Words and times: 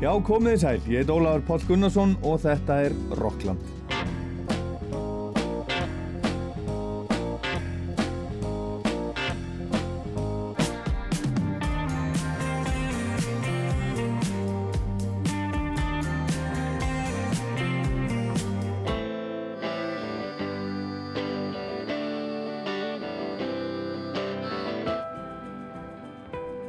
Já, 0.00 0.14
komið 0.24 0.54
þið 0.54 0.62
sæl. 0.62 0.86
Ég 0.88 1.02
heit 1.02 1.10
Ólafur 1.12 1.42
Páll 1.44 1.64
Gunnarsson 1.68 2.14
og 2.24 2.38
þetta 2.40 2.78
er 2.86 2.94
Rockland. 3.18 3.79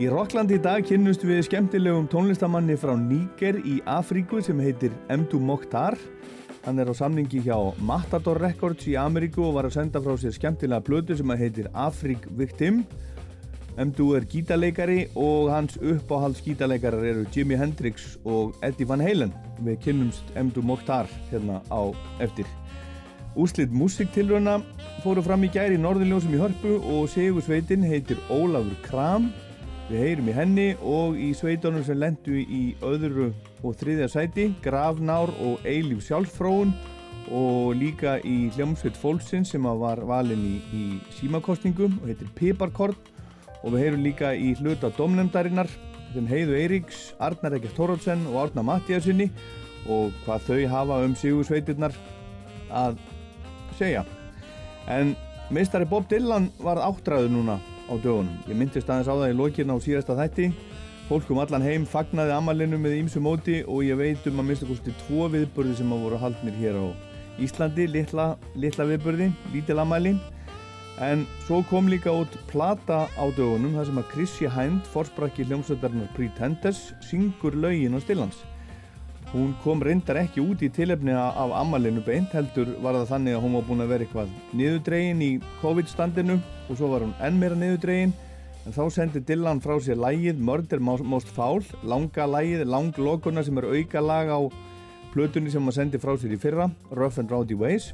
Í 0.02 0.08
Rocklandi 0.10 0.55
í 0.58 0.62
dag 0.64 0.82
kynnust 0.82 1.22
við 1.22 1.44
skemmtilegum 1.46 2.08
tónlistamanni 2.10 2.73
frá 2.80 2.96
Níger 2.98 3.60
í 3.62 3.76
Afríku 3.86 4.40
sem 4.41 4.58
heitir 4.58 4.96
Mdu 5.14 5.38
Mokhtar. 5.46 5.94
Hann 6.64 6.82
er 6.82 6.90
á 6.90 6.94
samningi 6.98 7.44
hjá 7.46 7.54
Matador 7.86 8.40
Records 8.41 8.88
í 8.90 8.96
Ameríku 8.98 9.44
og 9.46 9.60
var 9.60 9.68
að 9.70 9.76
senda 9.76 10.02
frá 10.02 10.16
sér 10.18 10.34
skemmtilega 10.34 10.82
blödu 10.88 11.18
sem 11.20 11.34
heitir 11.38 11.70
Afrik 11.77 12.26
Victim. 12.40 12.80
Mdu 13.77 14.08
er 14.18 14.26
gítarleikari 14.32 15.04
og 15.14 15.52
hans 15.54 15.77
uppáhalds 15.77 16.41
gítarleikarar 16.48 17.05
eru 17.12 17.27
Jimi 17.30 17.60
Hendrix 17.62 18.16
og 18.26 18.58
Eddie 18.66 18.90
Van 18.90 19.05
Halen. 19.05 19.36
Við 19.62 19.77
kynnumst 19.86 20.34
Mdu 20.34 20.66
Mokhtar 20.66 21.13
hérna 21.30 21.62
á 21.70 21.94
eftir. 22.26 22.49
Úslitt 23.38 23.70
músiktilröna 23.70 24.63
fóru 25.05 25.22
fram 25.22 25.46
í 25.46 25.54
gæri 25.54 25.77
í 25.77 25.86
Norðurljósum 25.86 26.34
í 26.34 26.41
Hörpu 26.41 26.76
og 26.82 27.05
Sigursveitin 27.13 27.86
heitir 27.86 28.18
Ólafur 28.34 28.82
Kram. 28.90 29.30
Við 29.91 30.05
heyrum 30.05 30.27
í 30.32 30.34
henni 30.35 30.65
og 30.88 31.18
í 31.20 31.34
sveitunum 31.35 31.84
sem 31.84 31.98
lendu 31.99 32.38
í 32.40 32.62
öðru 32.88 33.26
og 33.60 33.74
þriðja 33.76 34.05
sæti, 34.13 34.46
Grafnár 34.63 35.34
og 35.43 35.65
Eilíf 35.68 36.05
sjálffróun 36.05 36.70
og 37.35 37.74
líka 37.76 38.13
í 38.24 38.46
hljómsveit 38.55 38.96
fólksins 38.96 39.52
sem 39.52 39.68
var 39.82 39.99
valin 40.07 40.46
í, 40.48 40.54
í 40.71 40.84
símakostningum 41.18 41.98
og 41.99 42.07
heitir 42.07 42.30
Piparkord 42.38 43.10
og 43.65 43.74
við 43.74 43.84
heyrum 43.84 44.05
líka 44.05 44.30
í 44.32 44.54
hluta 44.62 44.93
domnefndarinnar 44.96 45.68
sem 46.13 46.30
heiðu 46.30 46.55
Eiríks, 46.55 47.02
Arnar 47.20 47.58
Ekkert 47.60 47.76
Thoraldsen 47.76 48.24
og 48.32 48.40
Arnar 48.46 48.70
Mattíasinni 48.70 49.27
og 49.91 50.15
hvað 50.24 50.48
þau 50.48 50.62
hafa 50.71 51.02
um 51.04 51.18
Sigursveitirnar 51.20 51.99
að 52.71 52.96
segja. 53.76 54.08
En 54.87 55.18
meistari 55.52 55.84
Bob 55.84 56.08
Dylan 56.08 56.48
var 56.63 56.80
áttræður 56.80 57.35
núna 57.35 57.60
á 57.91 57.95
dögunum. 57.99 58.39
Ég 58.47 58.55
myndist 58.55 58.89
aðeins 58.89 59.11
á 59.11 59.15
það 59.20 59.34
í 59.34 59.37
lokirna 59.37 59.75
á 59.75 59.84
síðasta 59.84 60.15
þætti. 60.15 60.51
Fólk 61.11 61.31
um 61.34 61.41
allan 61.43 61.65
heim 61.65 61.85
fagnaði 61.85 62.31
amalinu 62.31 62.79
með 62.79 63.01
ímsu 63.01 63.20
móti 63.20 63.57
og 63.67 63.84
ég 63.84 63.99
veit 63.99 64.28
um 64.31 64.39
að 64.39 64.47
mista 64.47 64.67
kosti 64.69 64.94
tvo 65.03 65.28
viðbörði 65.34 65.81
sem 65.81 65.91
að 65.91 66.06
voru 66.06 66.19
haldnir 66.22 66.56
hér 66.62 66.79
á 66.79 66.88
Íslandi, 67.41 67.88
litla, 67.89 68.35
litla 68.56 68.85
viðbörði, 68.88 69.31
lítil 69.53 69.79
amali. 69.81 70.13
En 71.01 71.25
svo 71.47 71.62
kom 71.69 71.88
líka 71.89 72.13
út 72.13 72.35
plata 72.51 73.07
á 73.17 73.25
dögunum 73.35 73.73
þar 73.75 73.89
sem 73.89 74.00
að 74.01 74.09
Chrissy 74.13 74.50
Hind, 74.51 74.88
forsprakki 74.94 75.47
hljómsveitarnar 75.50 76.12
Pretenders, 76.16 76.91
syngur 77.07 77.57
laugin 77.57 77.97
á 77.97 78.00
stillans. 78.03 78.44
Hún 79.31 79.53
kom 79.63 79.79
reyndar 79.79 80.18
ekki 80.19 80.41
út 80.44 80.59
í 80.59 80.68
tilefni 80.75 81.13
af 81.16 81.53
amalinu 81.56 82.01
beint, 82.03 82.34
heldur 82.35 82.74
var 82.84 82.97
það 82.97 83.13
þannig 83.13 83.38
að 83.38 83.46
hún 83.46 83.53
var 83.56 83.63
búin 83.69 83.84
að 83.85 83.94
vera 83.94 84.03
eitthvað 84.03 84.34
niðurdregin 84.59 85.24
í 85.24 85.29
COVID-standinu 85.62 86.35
og 86.68 86.74
svo 86.75 86.90
var 86.91 87.06
hún 87.06 87.13
enn 87.24 87.40
meira 87.40 87.56
niðurdregin. 87.56 88.12
En 88.68 88.75
þá 88.75 88.84
sendi 88.91 89.22
Dylan 89.24 89.63
frá 89.63 89.78
sér 89.79 90.02
lægið 90.03 90.44
Murder 90.44 90.84
Most 90.84 91.31
Foul, 91.31 91.63
langa 91.88 92.28
lægið, 92.28 92.66
langlokuna 92.68 93.46
sem 93.47 93.57
er 93.57 93.72
auka 93.72 94.03
lag 94.03 94.36
á 94.36 94.40
plötunni 95.16 95.52
sem 95.52 95.63
maður 95.63 95.80
sendi 95.80 96.03
frá 96.03 96.12
sér 96.19 96.36
í 96.36 96.40
fyrra, 96.42 96.68
Rough 96.92 97.24
and 97.24 97.31
Rowdy 97.31 97.56
Ways. 97.56 97.94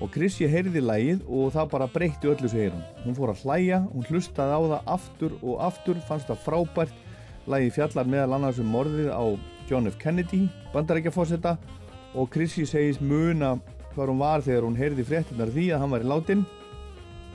Og 0.00 0.08
Chrissy 0.16 0.48
heyrði 0.48 0.80
lægið 0.80 1.26
og 1.28 1.52
það 1.54 1.72
bara 1.76 1.92
breytti 1.92 2.32
öllu 2.32 2.48
svo 2.48 2.64
heyrum. 2.64 2.80
Hún 3.04 3.20
fór 3.20 3.36
að 3.36 3.44
hlæja, 3.44 3.84
hún 3.92 4.08
hlustaði 4.08 4.56
á 4.56 4.60
það 4.64 4.94
aftur 4.96 5.36
og 5.42 5.60
aftur, 5.68 6.00
fannst 6.08 6.32
það 6.32 6.42
frábært, 6.48 6.96
lægið 7.44 7.76
fjallar 7.76 8.08
meðal 8.08 8.38
annars 8.38 8.64
um 8.64 8.72
morðið 8.72 9.12
á 9.12 9.24
John 9.68 9.86
F. 9.88 9.96
Kennedy, 9.98 10.48
bandarækjafósetta 10.74 11.56
og 12.14 12.28
Chrissy 12.32 12.66
segist 12.68 13.02
muna 13.02 13.54
hvað 13.94 14.10
hún 14.10 14.20
var 14.20 14.42
þegar 14.44 14.66
hún 14.66 14.78
heyrði 14.78 15.06
fréttunar 15.08 15.52
því 15.54 15.68
að 15.74 15.82
hann 15.82 15.94
var 15.94 16.04
í 16.04 16.10
látin. 16.10 16.44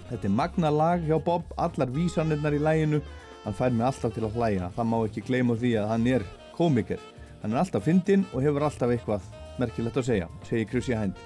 Þetta 0.09 0.27
er 0.27 0.35
magna 0.35 0.71
lag 0.73 1.05
hjá 1.05 1.17
Bob, 1.23 1.49
allar 1.57 1.91
vísanirnar 1.93 2.55
í 2.57 2.61
læginu, 2.61 3.01
hann 3.45 3.57
fær 3.57 3.73
mig 3.73 3.87
alltaf 3.87 4.15
til 4.15 4.25
að 4.27 4.37
hlæja, 4.37 4.69
það 4.75 4.89
má 4.91 4.97
ekki 4.99 5.25
gleyma 5.27 5.57
því 5.59 5.73
að 5.79 5.89
hann 5.93 6.07
er 6.15 6.25
komiker. 6.57 7.01
Hann 7.41 7.53
er 7.53 7.61
alltaf 7.61 7.85
fyndinn 7.87 8.25
og 8.33 8.43
hefur 8.43 8.65
alltaf 8.67 8.93
eitthvað 8.93 9.27
merkilegt 9.59 9.99
að 9.99 10.09
segja, 10.09 10.31
segir 10.47 10.71
Chrissy 10.71 10.97
Hind. 10.97 11.19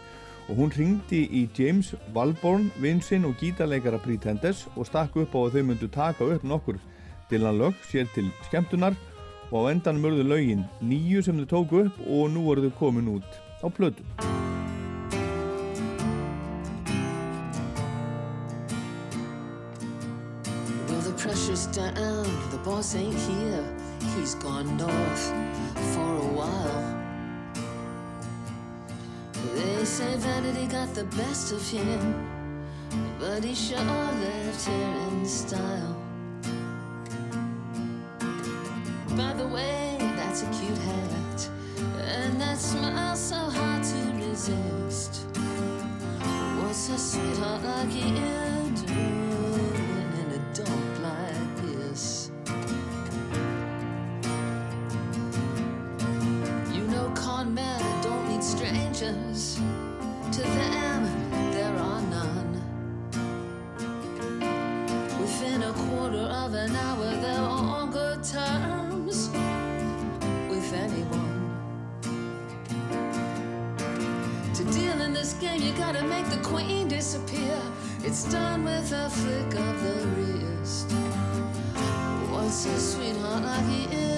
Og 0.51 0.57
hún 0.59 0.73
ringdi 0.75 1.23
í 1.31 1.45
James 1.55 1.93
Walborn, 2.13 2.67
vinsinn 2.83 3.23
og 3.25 3.37
gítarleikara 3.39 4.01
Pretenders 4.03 4.65
og 4.75 4.89
stakk 4.89 5.15
upp 5.21 5.35
á 5.35 5.39
að 5.45 5.55
þau 5.55 5.63
myndu 5.69 5.87
taka 5.87 6.27
upp 6.35 6.43
nokkur 6.43 6.81
Dylan 7.31 7.57
lög 7.57 7.77
sér 7.87 8.09
til 8.13 8.27
skemmtunar 8.49 8.97
og 9.53 9.69
á 9.69 9.71
endan 9.71 9.99
mörðu 10.01 10.23
laugin 10.25 10.63
nýju 10.81 11.21
sem 11.21 11.37
þau 11.37 11.49
tóku 11.51 11.81
upp 11.85 11.97
og 12.09 12.31
nú 12.33 12.41
voru 12.47 12.65
þau 12.65 12.73
komin 12.79 13.09
út 13.13 13.29
á 13.61 13.69
plötu. 13.69 14.01
Well, 20.89 21.03
the 21.05 21.13
pressure's 21.21 21.67
down, 21.67 22.25
the 22.49 22.57
boss 22.65 22.95
ain't 22.95 23.13
here. 23.29 23.65
He's 24.17 24.33
gone 24.35 24.75
north 24.77 25.25
for 25.93 26.11
a 26.25 26.29
while. 26.39 26.83
They 29.55 29.85
say 29.85 30.17
vanity 30.17 30.65
got 30.65 30.95
the 30.95 31.05
best 31.15 31.53
of 31.53 31.61
him, 31.69 32.25
but 33.19 33.43
he 33.43 33.53
sure 33.53 33.77
left 33.77 34.67
here 34.67 34.95
in 35.11 35.25
style. 35.25 36.02
By 39.15 39.31
the 39.33 39.47
way, 39.47 39.97
that's 40.15 40.41
a 40.41 40.45
cute 40.47 40.77
hat, 40.79 41.49
and 42.01 42.41
that 42.41 42.57
smile 42.57 43.15
so 43.15 43.35
hard 43.35 43.83
to 43.83 44.27
resist. 44.27 45.27
What's 46.57 46.89
a 46.89 46.97
sweetheart 46.97 47.63
like 47.63 47.93
you 47.93 48.09
doing 48.87 50.09
in 50.19 50.31
a 50.31 50.53
dump 50.55 50.99
like 51.03 51.55
this? 51.61 52.31
You 56.73 56.83
know, 56.87 57.11
con 57.13 57.53
men 57.53 58.01
don't 58.01 58.27
need 58.29 58.43
strangers. 58.43 59.59
Queen 76.43 76.87
disappear. 76.87 77.59
It's 78.03 78.25
done 78.25 78.65
with 78.65 78.91
a 78.91 79.09
flick 79.09 79.55
of 79.55 79.83
the 79.83 80.07
wrist. 80.15 80.91
What's 82.31 82.65
a 82.65 82.77
sweetheart 82.79 83.43
like 83.43 83.65
you 83.71 83.87
doing 83.87 84.12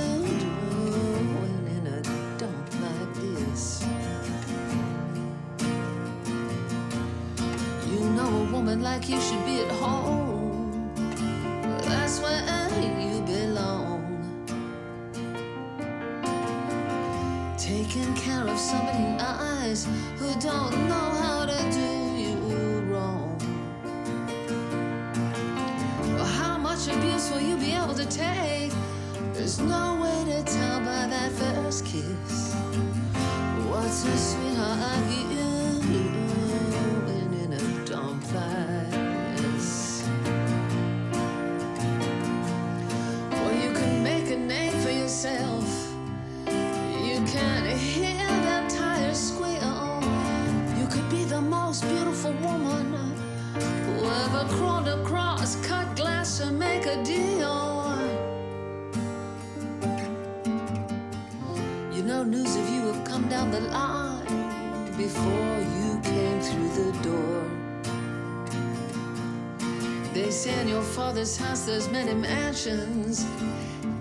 father's 71.35 71.37
house 71.37 71.65
there's 71.65 71.89
many 71.89 72.13
mansions. 72.13 73.25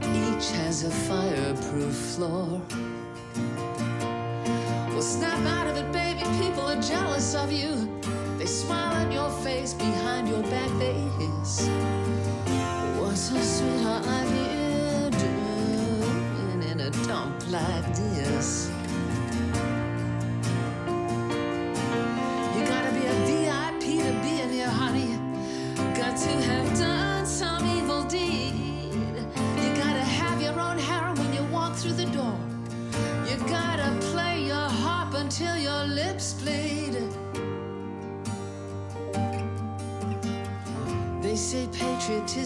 Each 0.02 0.50
has 0.52 0.84
a 0.84 0.90
fireproof 0.90 1.94
floor. 1.94 2.60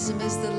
Patriotism 0.09 0.21
is 0.23 0.37
the 0.39 0.58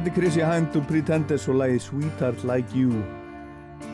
Þetta 0.00 0.08
er 0.14 0.16
Chrissy 0.16 0.40
Hind 0.40 0.76
og 0.78 0.84
Pretenders 0.88 1.42
og 1.52 1.58
lagi 1.60 1.80
Sweetheart 1.84 2.40
Like 2.48 2.72
You 2.72 3.02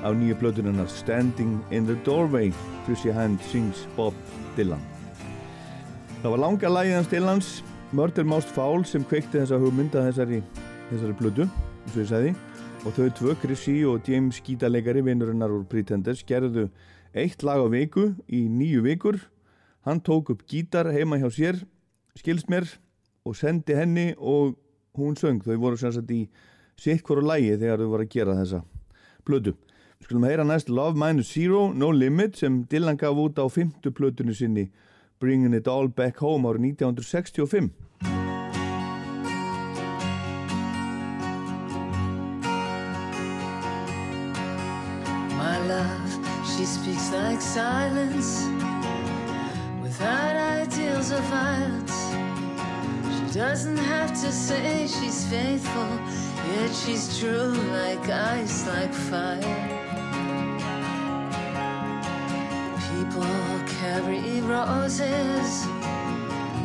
á 0.06 0.14
nýju 0.14 0.36
blöðunarnar 0.38 0.86
Standing 0.86 1.56
in 1.74 1.88
the 1.88 1.96
Doorway. 2.06 2.52
Chrissy 2.84 3.10
Hind 3.10 3.40
sings 3.50 3.80
Bob 3.96 4.14
Dylan. 4.54 4.78
Það 6.22 6.30
var 6.30 6.40
langa 6.44 6.68
lagið 6.70 6.94
hans 6.94 7.10
Dylans 7.10 7.48
Murder 7.90 8.22
Most 8.22 8.52
Foul 8.54 8.86
sem 8.86 9.02
kveikti 9.02 9.40
þessa 9.40 9.58
hugmynda 9.58 10.04
þessari, 10.06 10.38
þessari 10.92 11.16
blödu 11.18 11.46
eins 11.48 11.96
og 11.96 11.98
ég 12.04 12.06
sagði. 12.12 12.30
Og 12.84 12.94
þau 12.94 13.08
tvö, 13.18 13.34
Chrissy 13.42 13.74
og 13.90 14.06
James 14.06 14.38
gítarleikari 14.46 15.02
vinnurinnar 15.08 15.50
úr 15.56 15.64
Pretenders 15.66 16.22
gerðu 16.28 16.68
eitt 17.18 17.42
lag 17.42 17.58
á 17.58 17.66
viku 17.66 18.12
í 18.30 18.44
nýju 18.46 18.84
vikur. 18.86 19.18
Hann 19.82 19.98
tók 20.06 20.30
upp 20.36 20.46
gítar 20.46 20.86
heima 20.94 21.18
hjá 21.18 21.26
sér 21.34 21.58
skilst 22.14 22.46
mér 22.46 22.70
og 23.26 23.34
sendi 23.34 23.74
henni 23.74 24.12
og 24.22 24.54
hún 24.98 25.16
söng, 25.18 25.42
þau 25.44 25.56
voru 25.60 25.78
sem 25.80 25.92
sagt 25.94 26.10
í 26.10 26.26
sitt 26.80 27.04
hverju 27.06 27.24
lægi 27.24 27.56
þegar 27.60 27.82
þau 27.82 27.92
voru 27.92 28.06
að 28.06 28.12
gera 28.12 28.36
þessa 28.40 28.62
plötu. 29.26 29.54
Við 29.96 30.08
skulum 30.08 30.26
heyra 30.28 30.44
næst 30.44 30.68
Love 30.68 30.98
Minus 31.00 31.32
Zero, 31.32 31.72
No 31.72 31.90
Limit 31.90 32.36
sem 32.36 32.64
Dylan 32.70 32.98
gaf 33.00 33.16
út 33.16 33.40
á 33.40 33.46
fymtu 33.48 33.92
plötunni 33.96 34.34
sinni 34.36 34.68
Bringing 35.18 35.54
It 35.56 35.68
All 35.68 35.88
Back 35.88 36.20
Home 36.20 36.44
árið 36.50 36.76
1965. 36.76 37.70
My 45.38 45.56
love, 45.66 46.12
she 46.44 46.64
speaks 46.66 47.10
like 47.12 47.40
silence 47.40 48.44
without 49.82 50.36
ideals 50.36 51.10
of 51.10 51.24
violence. 51.32 52.05
Doesn't 53.36 53.76
have 53.76 54.12
to 54.22 54.32
say 54.32 54.86
she's 54.86 55.26
faithful, 55.26 56.00
yet 56.54 56.74
she's 56.74 57.18
true 57.18 57.52
like 57.70 58.08
ice, 58.08 58.66
like 58.66 58.94
fire. 58.94 59.60
People 62.88 63.60
carry 63.78 64.40
roses 64.40 65.66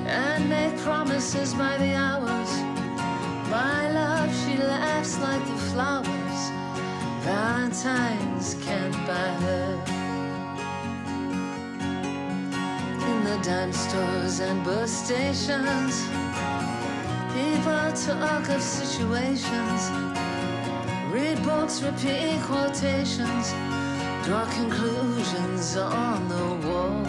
and 0.08 0.48
make 0.48 0.78
promises 0.78 1.54
by 1.54 1.76
the 1.76 1.94
hours. 1.94 2.50
My 3.50 3.92
love, 3.92 4.34
she 4.46 4.56
laughs 4.56 5.20
like 5.20 5.46
the 5.46 5.58
flowers. 5.74 6.42
Valentine's 7.26 8.56
can't 8.64 8.96
buy 9.06 9.34
her. 9.44 10.02
In 13.10 13.24
the 13.26 13.38
dime 13.44 13.74
stores 13.74 14.40
and 14.40 14.64
bus 14.64 14.90
stations, 14.90 16.08
people 17.34 17.92
talk 17.94 18.50
of 18.50 18.62
situations. 18.62 19.82
Read 21.12 21.44
books, 21.44 21.82
repeat 21.82 22.40
quotations, 22.44 23.52
draw 24.26 24.46
conclusions 24.56 25.78
on 25.78 26.28
the 26.28 26.68
wall. 26.68 27.06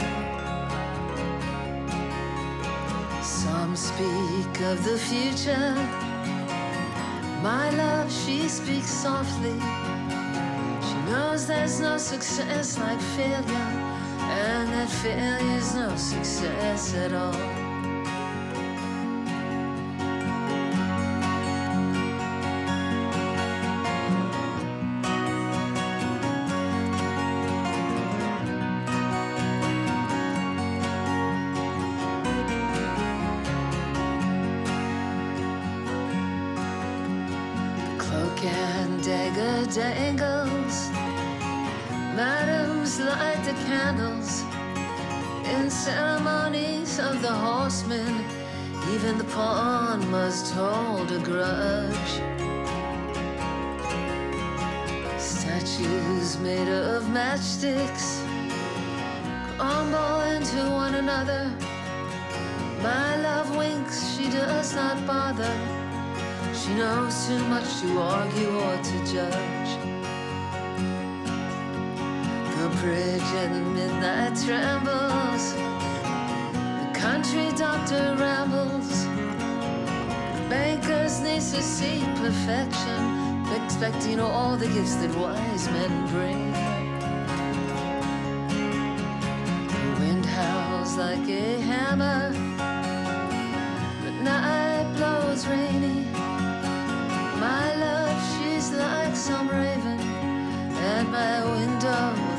Some 3.22 3.76
speak 3.76 4.60
of 4.62 4.84
the 4.84 4.98
future. 4.98 5.74
My 7.42 7.70
love, 7.70 8.12
she 8.12 8.48
speaks 8.48 8.90
softly. 8.90 9.58
She 10.86 11.10
knows 11.10 11.46
there's 11.46 11.80
no 11.80 11.96
success 11.96 12.78
like 12.78 13.00
failure, 13.16 13.72
and 14.20 14.68
that 14.72 14.88
failure's 14.88 15.74
no 15.74 15.96
success 15.96 16.94
at 16.94 17.12
all. 17.12 17.61
Matchsticks 57.62 58.20
crumble 59.56 60.20
into 60.20 60.70
one 60.70 60.94
another. 60.96 61.50
My 62.82 63.16
love 63.16 63.56
winks, 63.56 64.16
she 64.16 64.28
does 64.30 64.74
not 64.74 65.06
bother. 65.06 65.54
She 66.54 66.74
knows 66.74 67.26
too 67.26 67.38
much 67.46 67.80
to 67.80 67.98
argue 68.00 68.58
or 68.58 68.76
to 68.76 68.98
judge. 69.12 69.70
The 72.56 72.68
bridge 72.80 73.30
at 73.42 73.52
midnight 73.52 74.36
trembles. 74.44 75.54
The 76.82 76.98
country 76.98 77.50
doctor 77.56 78.16
rambles. 78.18 79.06
The 80.34 80.46
banker's 80.48 81.20
needs 81.20 81.52
to 81.52 81.62
see 81.62 82.00
perfection, 82.16 83.46
expecting 83.54 84.20
all 84.20 84.56
the 84.56 84.66
gifts 84.66 84.96
that 84.96 85.14
wise 85.16 85.68
men 85.68 86.06
bring. 86.08 86.71
Like 91.22 91.30
a 91.30 91.60
hammer. 91.60 92.30
The 94.04 94.10
night 94.22 94.92
blows 94.96 95.46
rainy. 95.46 96.06
My 97.38 97.74
love, 97.76 98.18
she's 98.32 98.72
like 98.72 99.14
some 99.14 99.48
raven 99.48 100.00
at 100.78 101.08
my 101.08 101.44
window 101.44 102.31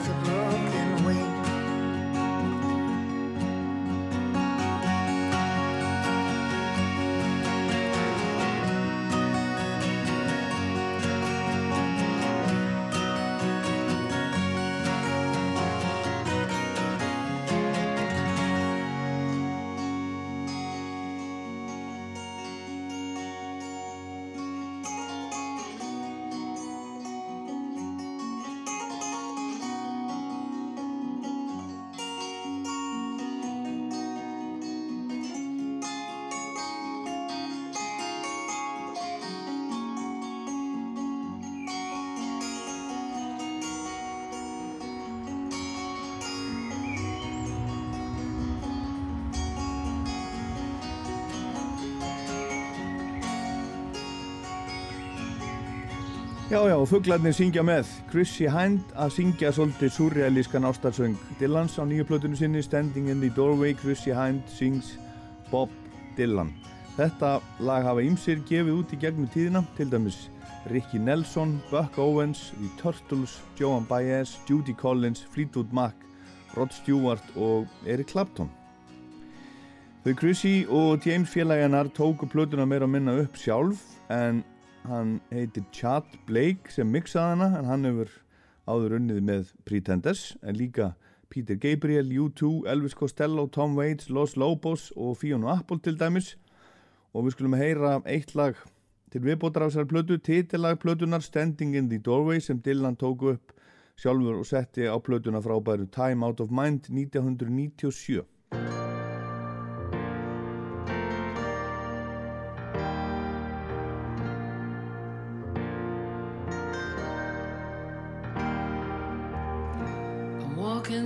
Já, 56.83 56.87
fugglarnir 56.91 57.31
syngja 57.31 57.61
með. 57.63 57.87
Chrissy 58.11 58.49
Hind 58.51 58.89
að 58.99 59.13
syngja 59.15 59.53
svolítið 59.55 59.91
surrealískan 59.95 60.65
ástarsöng. 60.67 61.13
Dylans 61.39 61.77
á 61.79 61.87
nýju 61.87 62.03
plötunum 62.09 62.35
sinni, 62.35 62.59
Standing 62.59 63.07
in 63.07 63.21
the 63.23 63.29
Doorway, 63.31 63.71
Chrissy 63.71 64.11
Hind 64.11 64.43
sings 64.51 64.97
Bob 65.47 65.71
Dylan. 66.17 66.51
Þetta 66.97 67.39
lag 67.63 67.87
hafa 67.87 68.03
ýmsir 68.03 68.43
gefið 68.49 68.81
út 68.81 68.91
í 68.91 68.99
gegnum 68.99 69.31
tíðina, 69.31 69.63
til 69.79 69.87
dæmis 69.95 70.25
Ricky 70.75 70.99
Nelson, 70.99 71.55
Buck 71.71 71.95
Owens, 71.95 72.49
The 72.59 72.75
Turtles, 72.81 73.39
Joan 73.55 73.87
Baez, 73.87 74.35
Judy 74.49 74.75
Collins, 74.75 75.23
Fleetwood 75.31 75.71
Mac, 75.71 75.95
Rod 76.57 76.75
Stewart 76.75 77.23
og 77.39 77.63
Eric 77.87 78.11
Clapton. 78.11 78.51
Þau 80.03 80.17
Chrissy 80.19 80.65
og 80.67 80.99
James 81.07 81.31
félagjanar 81.31 81.95
tóku 81.95 82.27
plötuna 82.27 82.67
meira 82.67 82.83
að 82.83 82.97
minna 82.97 83.21
upp 83.23 83.39
sjálf 83.39 83.87
en 84.11 84.43
hann 84.87 85.19
heitir 85.31 85.63
Chad 85.71 86.07
Blake 86.27 86.71
sem 86.71 86.91
mixaði 86.91 87.37
hana 87.37 87.59
en 87.59 87.69
hann 87.69 87.87
hefur 87.87 88.11
áður 88.67 88.97
unnið 88.99 89.23
með 89.27 89.53
Pretenders 89.67 90.33
en 90.43 90.59
líka 90.59 90.93
Peter 91.33 91.57
Gabriel, 91.57 92.11
U2, 92.11 92.67
Elvis 92.69 92.93
Costello, 92.93 93.47
Tom 93.47 93.75
Waits, 93.75 94.09
Los 94.09 94.37
Lobos 94.37 94.91
og 94.95 95.17
Fiona 95.17 95.57
Apple 95.57 95.79
til 95.81 95.97
dæmis. 95.97 96.35
Og 97.13 97.25
við 97.25 97.35
skulum 97.35 97.57
heyra 97.57 97.95
eitt 98.05 98.35
lag 98.37 98.57
til 99.13 99.23
viðbótar 99.25 99.65
af 99.65 99.73
þessar 99.73 99.89
plötu, 99.89 100.19
titillag 100.21 100.79
plötunar 100.81 101.25
Standing 101.25 101.75
in 101.77 101.89
the 101.89 101.97
Doorway 101.97 102.41
sem 102.41 102.61
Dylan 102.61 102.97
tóku 102.97 103.33
upp 103.33 103.53
sjálfur 103.97 104.41
og 104.41 104.49
setti 104.49 104.89
á 104.89 104.97
plötuna 104.97 105.41
frábæru 105.41 105.89
Time 105.89 106.25
Out 106.25 106.41
of 106.41 106.53
Mind 106.53 106.89
1997 106.89 108.92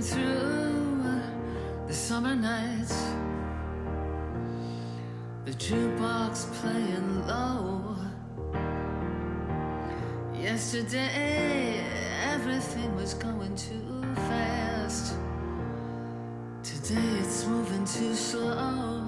through 0.08 1.20
the 1.86 1.92
summer 1.92 2.34
nights, 2.34 3.12
the 5.44 5.52
jukebox 5.52 6.50
playing 6.60 7.26
low. 7.26 7.94
Yesterday, 10.34 11.84
everything 12.24 12.94
was 12.96 13.12
going 13.14 13.54
too 13.54 14.02
fast. 14.14 15.14
Today, 16.62 17.18
it's 17.20 17.46
moving 17.46 17.84
too 17.84 18.14
slow. 18.14 19.04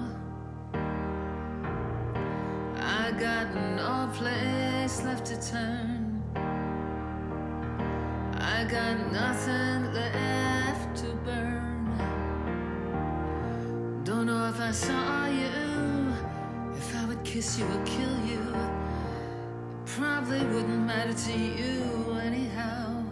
I 2.77 3.11
got 3.19 3.47
no 3.55 4.09
place 4.13 5.03
left 5.03 5.25
to 5.27 5.51
turn. 5.51 6.21
I 8.35 8.65
got 8.69 9.11
nothing 9.11 9.93
left 9.93 10.40
I 14.71 14.73
saw 14.73 15.25
you, 15.27 16.13
if 16.77 16.95
I 16.95 17.03
would 17.03 17.21
kiss 17.25 17.59
you 17.59 17.65
or 17.65 17.83
kill 17.83 18.17
you. 18.25 18.39
It 18.39 19.85
probably 19.85 20.45
wouldn't 20.45 20.85
matter 20.85 21.11
to 21.11 21.33
you 21.33 22.17
anyhow. 22.23 23.03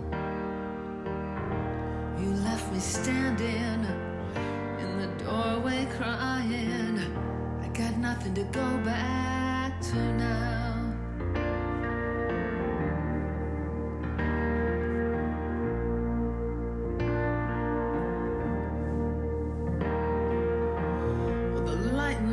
You 2.17 2.29
left 2.45 2.71
me 2.71 2.79
standing 2.79 3.85
in 4.79 4.99
the 5.01 5.25
doorway 5.25 5.85
crying. 5.97 6.97
I 7.61 7.67
got 7.77 7.97
nothing 7.97 8.35
to 8.35 8.43
go 8.43 8.77
back 8.85 9.81
to 9.81 9.95
now. 10.13 10.58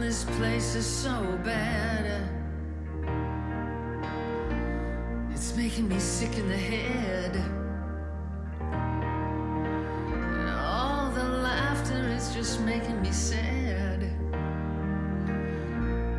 This 0.07 0.23
place 0.39 0.77
is 0.77 0.87
so 0.87 1.37
bad. 1.43 2.23
It's 5.33 5.57
making 5.57 5.89
me 5.89 5.99
sick 5.99 6.39
in 6.39 6.47
the 6.49 6.57
head. 6.57 7.35
And 10.31 10.49
all 10.51 11.11
the 11.11 11.25
laughter 11.25 12.07
is 12.17 12.33
just 12.33 12.61
making 12.61 13.03
me 13.03 13.11
sad. 13.11 14.05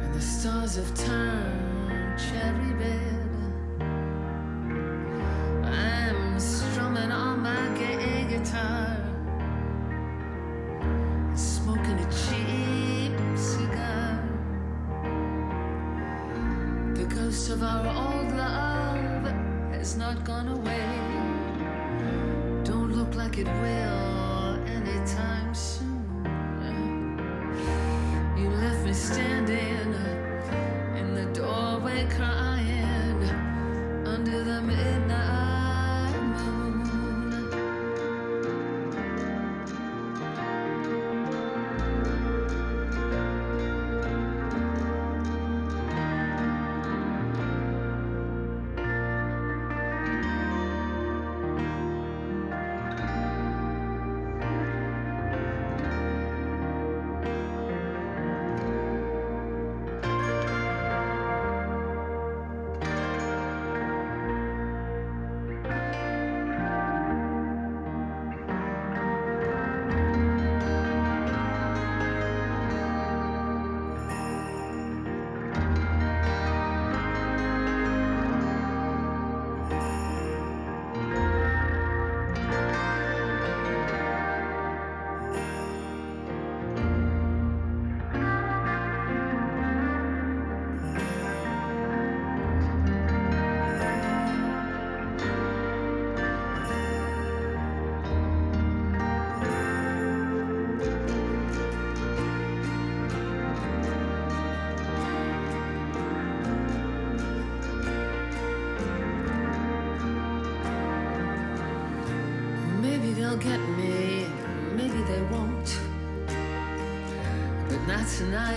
And 0.03 0.13
the 0.13 0.21
stars 0.21 0.75
have 0.75 0.93
turned 0.93 2.19
cherry 2.19 2.73
red. 2.73 3.16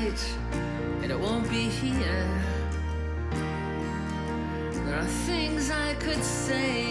And 0.00 1.12
it 1.12 1.20
won't 1.20 1.46
be 1.50 1.68
here. 1.68 2.26
There 4.72 4.98
are 4.98 5.04
things 5.26 5.70
I 5.70 5.92
could 5.94 6.24
say, 6.24 6.89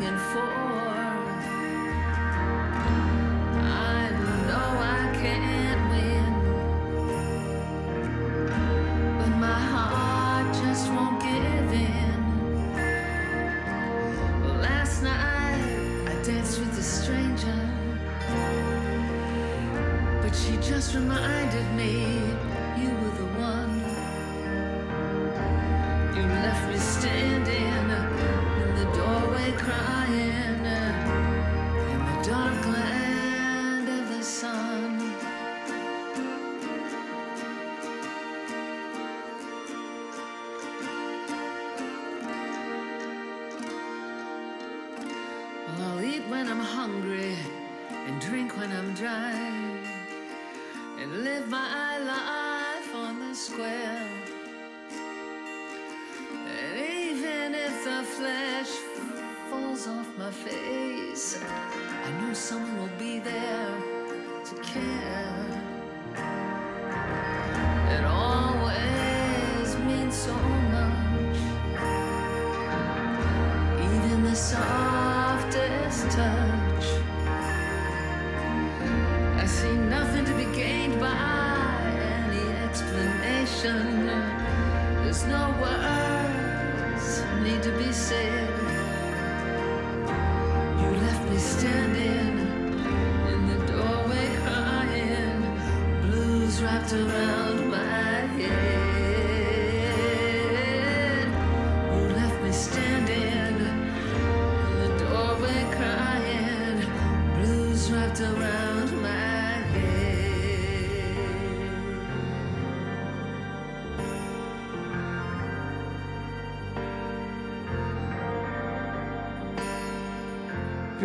singing 0.00 0.18
for. 0.32 0.59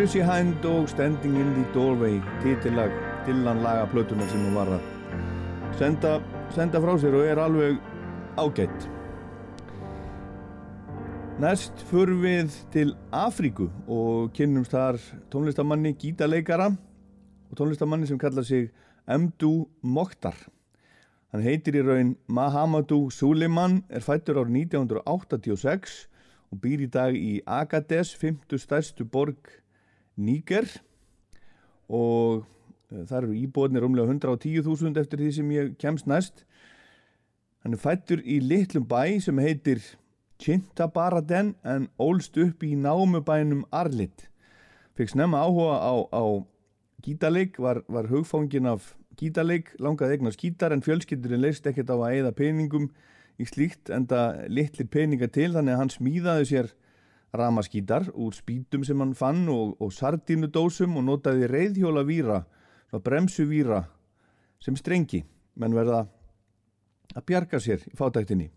Chrissy 0.06 0.22
Hind 0.22 0.66
og 0.70 0.90
Standing 0.90 1.38
in 1.42 1.48
the 1.56 1.64
Doorway 1.74 2.20
titillag 2.44 2.92
Dylan 3.26 3.64
laga 3.64 3.88
plötunar 3.90 4.28
sem 4.30 4.44
hún 4.46 4.54
var 4.54 4.70
að 4.76 4.84
senda, 5.80 6.12
senda 6.54 6.78
frá 6.84 6.94
sér 7.02 7.18
og 7.18 7.26
er 7.26 7.42
alveg 7.42 7.80
ágætt. 8.38 8.86
Næst 11.42 11.82
förum 11.90 12.22
við 12.22 12.54
til 12.70 12.94
Afríku 13.10 13.72
og 13.88 14.30
kynnumst 14.38 14.78
þar 14.78 15.02
tónlistamanni, 15.34 15.96
gítaleikara 15.98 16.70
og 16.70 17.58
tónlistamanni 17.58 18.06
sem 18.06 18.22
kallar 18.22 18.46
sig 18.46 18.70
Mdu 19.10 19.66
Mokhtar. 19.82 20.38
Hann 21.34 21.42
heitir 21.42 21.82
í 21.82 21.86
raun 21.88 22.14
Mahamadou 22.28 23.10
Suleiman, 23.10 23.82
er 23.90 24.06
fættur 24.06 24.38
árið 24.38 24.70
1986 24.70 26.00
og 26.54 26.62
býr 26.62 26.86
í 26.86 26.94
dag 26.94 27.18
í 27.18 27.40
Agadez, 27.48 28.14
fymtu 28.14 28.62
stærstu 28.62 29.02
borg 29.02 29.65
Níger 30.16 30.68
og 31.92 32.46
eh, 32.92 33.04
þar 33.10 33.28
eru 33.28 33.38
íbúðinir 33.40 33.86
umlega 33.88 34.14
110.000 34.14 35.02
eftir 35.02 35.22
því 35.22 35.32
sem 35.36 35.52
ég 35.56 35.76
kemst 35.82 36.08
næst. 36.10 36.46
Hann 37.66 37.76
er 37.76 37.82
fættur 37.82 38.22
í 38.22 38.40
litlum 38.44 38.86
bæ 38.88 39.20
sem 39.24 39.40
heitir 39.42 39.82
Chintabaraden 40.42 41.54
en 41.64 41.88
ólst 42.02 42.36
upp 42.38 42.64
í 42.64 42.76
námubænum 42.76 43.64
Arlit. 43.72 44.28
Fekk 44.96 45.14
snemma 45.14 45.42
áhuga 45.44 45.80
á, 45.80 45.94
á 46.12 46.24
gítarleik, 47.04 47.60
var, 47.60 47.82
var 47.88 48.10
hugfangin 48.12 48.68
af 48.68 48.94
gítarleik, 49.20 49.74
langaði 49.80 50.18
eignast 50.18 50.42
gítar 50.42 50.76
en 50.76 50.84
fjölskyldurinn 50.84 51.44
leist 51.44 51.68
ekkert 51.68 51.92
á 51.92 51.96
að 51.96 52.08
eigða 52.12 52.34
peningum 52.36 52.90
í 53.40 53.48
slíkt 53.48 53.92
enda 53.94 54.48
litlir 54.52 54.88
peninga 54.92 55.28
til 55.32 55.52
þannig 55.56 55.76
að 55.76 55.82
hann 55.82 55.94
smíðaði 55.94 56.50
sér 56.52 56.72
ramaskítar 57.40 58.10
úr 58.14 58.36
spítum 58.36 58.84
sem 58.86 59.00
hann 59.02 59.16
fann 59.18 59.46
og, 59.52 59.76
og 59.82 59.94
sardínudósum 59.94 60.98
og 61.00 61.08
notaði 61.08 61.50
reyðhjóla 61.52 62.06
víra, 62.08 62.44
bremsu 63.04 63.46
víra 63.50 63.84
sem 64.64 64.78
strengi, 64.80 65.24
menn 65.60 65.76
verða 65.76 66.06
að 67.16 67.26
bjarga 67.28 67.60
sér 67.62 67.84
í 67.88 67.98
fátæktinni. 67.98 68.48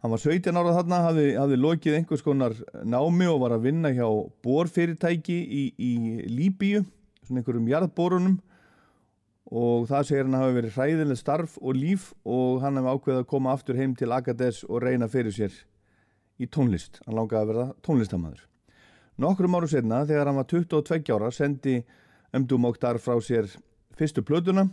Hann 0.00 0.14
var 0.14 0.22
17 0.22 0.56
ára 0.56 0.76
þarna, 0.78 1.00
hafði, 1.04 1.24
hafði 1.36 1.56
lokið 1.60 1.96
einhvers 1.98 2.22
konar 2.24 2.54
námi 2.88 3.26
og 3.28 3.42
var 3.42 3.56
að 3.56 3.66
vinna 3.66 3.90
hjá 3.92 4.06
borfyrirtæki 4.44 5.36
í, 5.36 5.64
í 5.76 5.92
Líbíu, 6.32 6.86
svona 7.26 7.42
einhverjum 7.42 7.68
jarðborunum 7.68 8.38
og 9.50 9.88
það 9.90 10.06
segir 10.08 10.28
hann 10.28 10.38
hafi 10.38 10.56
verið 10.56 10.78
hræðileg 10.78 11.18
starf 11.20 11.58
og 11.60 11.76
líf 11.76 12.12
og 12.24 12.62
hann 12.62 12.78
hefði 12.78 12.94
ákveðið 12.94 13.20
að 13.24 13.28
koma 13.34 13.52
aftur 13.52 13.80
heim 13.80 13.96
til 13.98 14.12
Agadez 14.14 14.62
og 14.68 14.80
reyna 14.84 15.10
fyrir 15.10 15.34
sér 15.34 15.56
í 16.40 16.48
tónlist. 16.48 17.02
Hann 17.06 17.18
langaði 17.18 17.42
að 17.42 17.50
verða 17.52 17.66
tónlistamæður. 17.86 18.46
Nokkrum 19.20 19.56
áru 19.58 19.68
setna, 19.68 20.04
þegar 20.08 20.30
hann 20.30 20.40
var 20.40 20.48
22 20.48 21.12
ára, 21.12 21.32
sendi 21.34 21.80
Mdu 22.32 22.56
Mokhtar 22.62 23.00
frá 23.02 23.18
sér 23.20 23.50
fyrstu 23.98 24.24
plötuna 24.24 24.70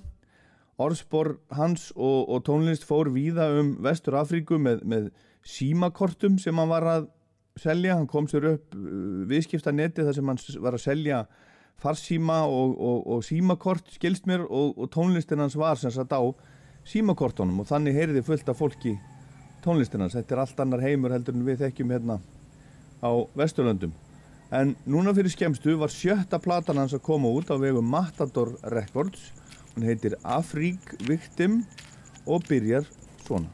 orðspor 0.81 1.37
hans 1.57 1.89
og, 1.95 2.29
og 2.29 2.43
tónlist 2.45 2.85
fór 2.85 3.09
víða 3.13 3.49
um 3.57 3.73
Vestur 3.83 4.17
Afríku 4.19 4.59
með, 4.61 4.83
með 4.85 5.09
símakortum 5.47 6.37
sem 6.41 6.57
hann 6.57 6.69
var 6.69 6.85
að 6.85 7.07
selja, 7.57 7.95
hann 7.97 8.09
kom 8.09 8.27
sér 8.29 8.51
upp 8.53 8.77
uh, 8.77 9.25
viðskiptanetti 9.29 10.05
þar 10.05 10.17
sem 10.17 10.29
hann 10.29 10.41
var 10.61 10.77
að 10.77 10.85
selja 10.85 11.23
farsíma 11.81 12.43
og, 12.49 12.77
og, 12.77 13.01
og 13.15 13.25
símakort 13.25 13.89
skilst 13.93 14.29
mér 14.29 14.45
og, 14.45 14.85
tónlistin 14.93 15.41
hans 15.41 15.57
var 15.57 15.81
sem 15.81 15.93
sagt 15.93 16.13
á 16.13 16.21
símakortunum 16.87 17.63
og 17.63 17.69
þannig 17.69 17.97
heyrði 17.97 18.25
fullt 18.25 18.49
af 18.49 18.61
fólki 18.61 18.95
tónlistin 19.67 20.03
hans, 20.03 20.15
þetta 20.15 20.35
er 20.35 20.43
allt 20.45 20.59
annar 20.63 20.83
heimur 20.83 21.13
heldur 21.15 21.35
en 21.35 21.45
við 21.47 21.65
þekkjum 21.65 21.93
hérna 21.95 22.19
á 23.03 23.11
Vesturlöndum. 23.37 23.91
En 24.47 24.75
núna 24.87 25.11
fyrir 25.15 25.33
skemmstu 25.33 25.75
var 25.81 25.91
sjötta 25.91 26.39
platan 26.39 26.79
hans 26.79 26.95
að 26.95 27.03
koma 27.03 27.31
út 27.35 27.51
á 27.51 27.59
vegum 27.59 27.89
Matador 27.91 28.53
Records. 28.71 29.33
Hún 29.75 29.85
heitir 29.89 30.15
Afrík 30.23 30.95
Victim 31.05 31.65
og 32.25 32.47
byrjar 32.47 32.87
svona 33.27 33.51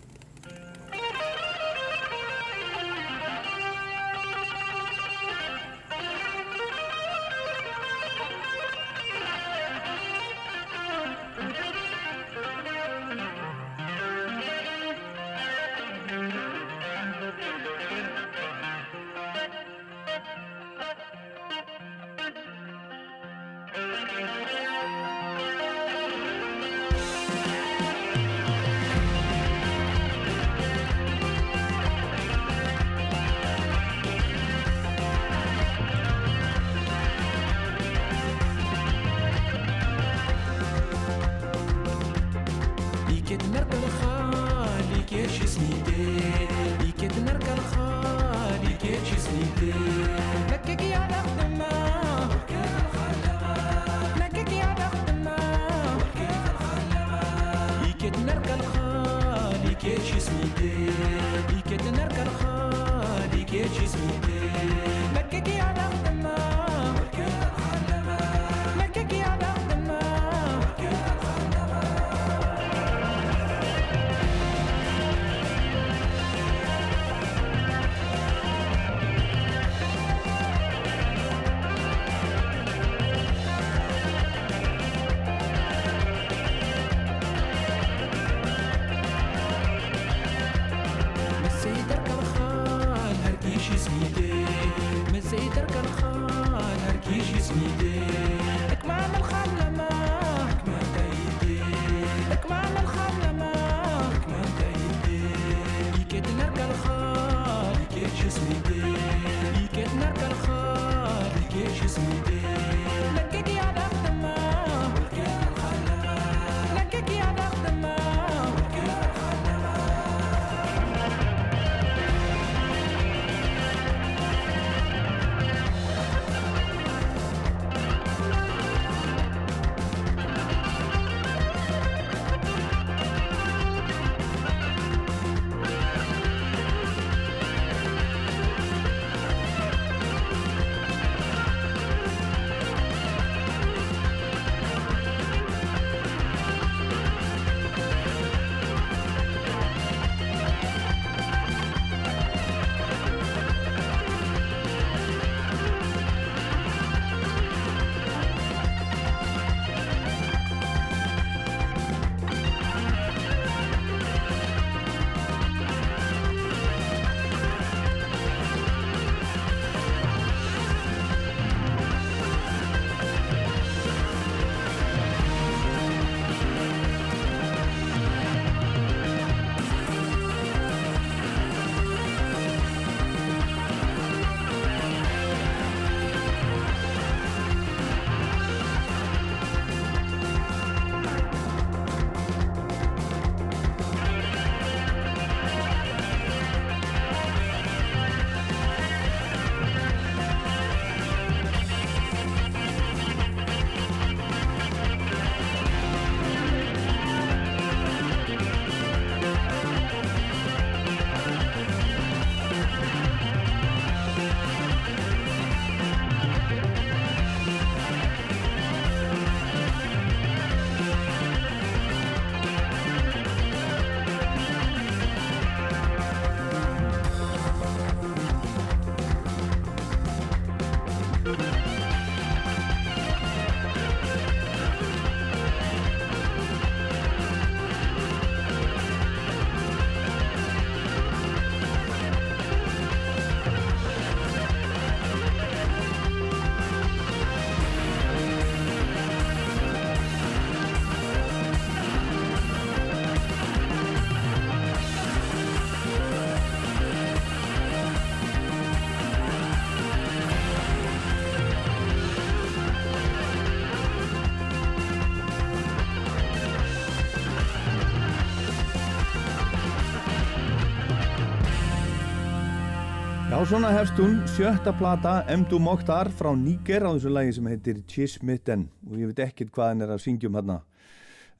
svona 273.49 273.73
hefst 273.73 273.97
hún 273.99 274.21
sjötta 274.32 274.71
plata 274.77 275.17
Mdu 275.27 275.58
Mokhtar 275.60 276.08
frá 276.15 276.29
Níger 276.32 276.86
á 276.88 276.95
þessu 276.95 277.10
lagi 277.12 277.34
sem 277.36 277.47
heitir 277.51 277.82
Chismitten. 277.89 278.69
Og 278.88 279.01
ég 279.01 279.10
veit 279.10 279.19
ekkert 279.25 279.49
hvað 279.51 279.71
hann 279.71 279.84
er 279.84 279.91
að 279.91 280.03
syngjum 280.06 280.38
hérna 280.38 280.62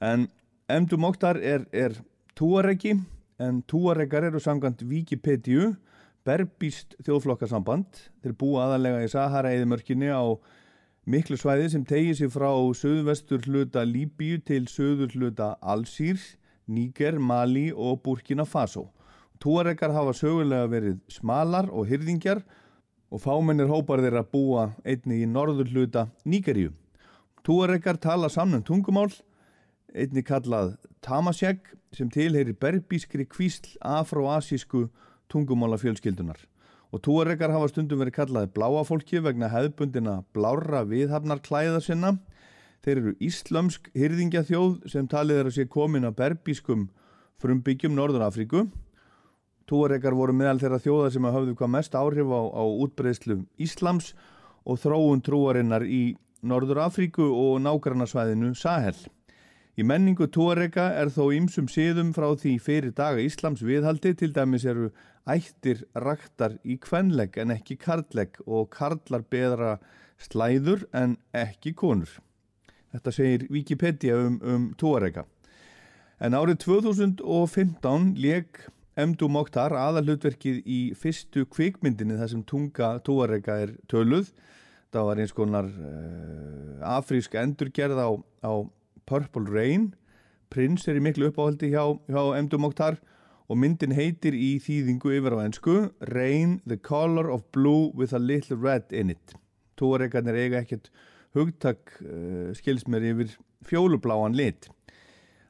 en 0.04 0.26
Mdu 0.68 0.98
Mokhtar 1.00 1.40
er, 1.40 1.64
er 1.72 1.96
túaregi 2.36 2.98
en 3.40 3.62
túaregar 3.72 4.28
eru 4.28 4.42
samkvæmt 4.44 4.84
Wikipedia 4.90 5.70
berbíst 6.28 6.98
þjóðflokkasamband. 7.06 8.02
Þeir 8.20 8.36
búa 8.36 8.66
aðalega 8.66 9.06
í 9.06 9.12
Sahara 9.14 9.54
eðimörkinni 9.56 10.12
á 10.12 10.28
miklu 11.08 11.40
svæði 11.40 11.70
sem 11.72 11.86
tegir 11.88 12.20
sér 12.20 12.34
frá 12.36 12.52
söðvestur 12.76 13.48
hluta 13.48 13.86
Líbíu 13.88 14.42
til 14.44 14.66
söður 14.68 15.16
hluta 15.16 15.54
Alsýr, 15.62 16.20
Níger, 16.68 17.16
Mali 17.16 17.70
og 17.72 18.02
Burkina 18.04 18.44
Faso 18.44 18.90
Túaregar 19.44 19.92
hafa 19.92 20.14
sögulega 20.16 20.70
verið 20.72 21.00
smalar 21.12 21.66
og 21.68 21.90
hyrðingjar 21.90 22.40
og 23.12 23.20
fámennir 23.20 23.68
hópar 23.68 24.00
þeirra 24.00 24.22
búa 24.24 24.70
einni 24.88 25.18
í 25.20 25.28
norður 25.28 25.68
hluta 25.74 26.06
Nígeríu. 26.24 26.72
Túaregar 27.44 27.98
tala 28.00 28.30
saman 28.32 28.64
tungumál, 28.64 29.12
einni 29.92 30.24
kallað 30.24 30.78
Tamasjeg 31.04 31.60
sem 31.92 32.08
tilheyri 32.08 32.56
berbískri 32.56 33.26
kvísl 33.28 33.76
afroasísku 33.84 34.86
tungumálafjölskyldunar. 35.28 36.40
Og 36.96 37.04
túaregar 37.04 37.52
hafa 37.52 37.68
stundum 37.74 38.00
verið 38.00 38.16
kallaði 38.22 38.52
bláafólki 38.56 39.20
vegna 39.26 39.52
hefðbundina 39.52 40.22
blárra 40.32 40.86
viðhafnar 40.88 41.44
klæða 41.44 41.84
sinna. 41.84 42.14
Þeir 42.80 42.96
eru 42.96 43.14
íslömsk 43.20 43.92
hyrðingjathjóð 43.92 44.88
sem 44.96 45.12
talið 45.12 45.44
er 45.44 45.52
að 45.52 45.58
sé 45.58 45.68
komin 45.68 46.08
að 46.08 46.16
berbískum 46.22 46.88
frumbyggjum 47.44 48.00
Norður 48.00 48.30
Afríku 48.30 48.66
Túaregar 49.70 50.16
voru 50.18 50.36
meðal 50.36 50.60
þeirra 50.62 50.82
þjóða 50.84 51.10
sem 51.16 51.28
hafðu 51.30 51.56
hvað 51.60 51.74
mest 51.78 51.96
áhrif 51.96 52.32
á, 52.34 52.42
á 52.52 52.64
útbreyðslu 52.84 53.40
Íslams 53.64 54.12
og 54.68 54.80
þróun 54.84 55.24
trúarinnar 55.24 55.86
í 55.88 56.16
Norður 56.44 56.82
Afríku 56.84 57.30
og 57.32 57.62
nágrannasvæðinu 57.64 58.52
Sahel. 58.60 58.98
Í 59.74 59.86
menningu 59.88 60.28
Túarega 60.30 60.92
er 61.00 61.10
þó 61.10 61.32
ýmsum 61.34 61.70
síðum 61.72 62.12
frá 62.14 62.28
því 62.38 62.58
fyrir 62.62 62.94
daga 62.94 63.24
Íslams 63.24 63.64
viðhaldi 63.66 64.12
til 64.20 64.30
dæmis 64.36 64.68
eru 64.70 64.92
ættir 65.26 65.86
raktar 65.96 66.60
í 66.68 66.76
kvenlegg 66.84 67.40
en 67.42 67.56
ekki 67.56 67.80
karllegg 67.82 68.38
og 68.46 68.70
karlar 68.76 69.24
beðra 69.32 69.78
slæður 70.22 70.86
en 70.94 71.16
ekki 71.34 71.74
konur. 71.74 72.12
Þetta 72.94 73.16
segir 73.16 73.48
Wikipedia 73.50 74.20
um, 74.20 74.38
um 74.44 74.70
Túarega. 74.78 75.26
En 76.22 76.38
árið 76.38 76.60
2015 76.68 78.14
leik 78.22 78.68
Mdu 78.94 79.26
Mokhtar 79.26 79.74
aðalutverkið 79.74 80.60
í 80.70 80.80
fyrstu 80.94 81.48
kvikmyndinni 81.50 82.20
þar 82.20 82.30
sem 82.30 82.44
tunga 82.46 82.90
túarega 83.02 83.56
er 83.64 83.72
töluð. 83.90 84.30
Það 84.94 85.08
var 85.08 85.22
eins 85.24 85.34
konar 85.34 85.70
uh, 85.72 86.84
afrísk 87.00 87.34
endurgerð 87.42 87.98
á, 87.98 88.10
á 88.46 88.54
Purple 89.10 89.50
Rain. 89.50 89.88
Prins 90.54 90.86
er 90.86 91.00
í 91.00 91.02
miklu 91.02 91.32
uppáhaldi 91.32 91.72
hjá, 91.74 91.88
hjá 92.06 92.22
Mdu 92.46 92.60
Mokhtar 92.62 93.00
og 93.50 93.58
myndin 93.58 93.98
heitir 93.98 94.38
í 94.38 94.60
þýðingu 94.62 95.16
yfir 95.18 95.38
á 95.38 95.40
ennsku 95.42 95.78
Rain, 96.14 96.60
the 96.70 96.78
color 96.78 97.34
of 97.34 97.48
blue 97.52 97.90
with 97.98 98.14
a 98.14 98.22
little 98.22 98.62
red 98.62 98.94
in 98.94 99.10
it. 99.10 99.34
Túaregarnir 99.74 100.38
eiga 100.38 100.62
ekkert 100.62 100.94
hugtak 101.34 101.98
uh, 102.06 102.54
skilsmer 102.54 103.02
yfir 103.10 103.34
fjólubláan 103.66 104.38
lit. 104.38 104.70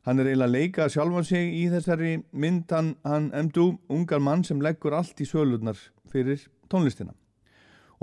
Hann 0.03 0.19
er 0.19 0.27
eiginlega 0.27 0.49
að 0.49 0.55
leika 0.57 0.85
sjálfan 0.91 1.23
sig 1.23 1.53
í 1.55 1.67
þessari 1.71 2.17
mynd 2.35 2.71
hann, 2.75 3.29
emdu 3.31 3.69
ungar 3.87 4.19
mann 4.19 4.41
sem 4.43 4.59
leggur 4.59 4.95
allt 4.97 5.21
í 5.23 5.27
sölurnar 5.27 5.79
fyrir 6.11 6.41
tónlistina. 6.67 7.13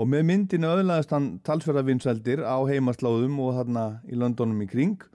Og 0.01 0.09
með 0.09 0.25
myndinu 0.31 0.71
öðlaðist 0.71 1.13
hann 1.13 1.27
talsverðavinsældir 1.45 2.41
á 2.41 2.57
heimaslóðum 2.65 3.37
og 3.45 3.53
þarna 3.59 3.85
í 4.09 4.17
Londonum 4.17 4.63
í 4.65 4.69
kring 4.71 5.05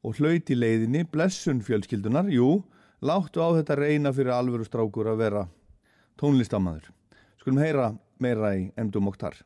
og 0.00 0.16
hlauti 0.16 0.56
leiðinni 0.56 1.04
blessun 1.12 1.60
fjölskyldunar, 1.60 2.32
jú, 2.32 2.62
láttu 3.04 3.44
á 3.44 3.52
þetta 3.60 3.76
reyna 3.76 4.14
fyrir 4.16 4.32
alvöru 4.32 4.64
strákur 4.64 5.12
að 5.12 5.20
vera 5.26 5.44
tónlistamæður. 6.16 6.88
Skulum 7.36 7.60
heyra 7.60 7.92
meira 8.16 8.56
í 8.56 8.70
Emdu 8.80 9.04
Mokhtar. 9.04 9.36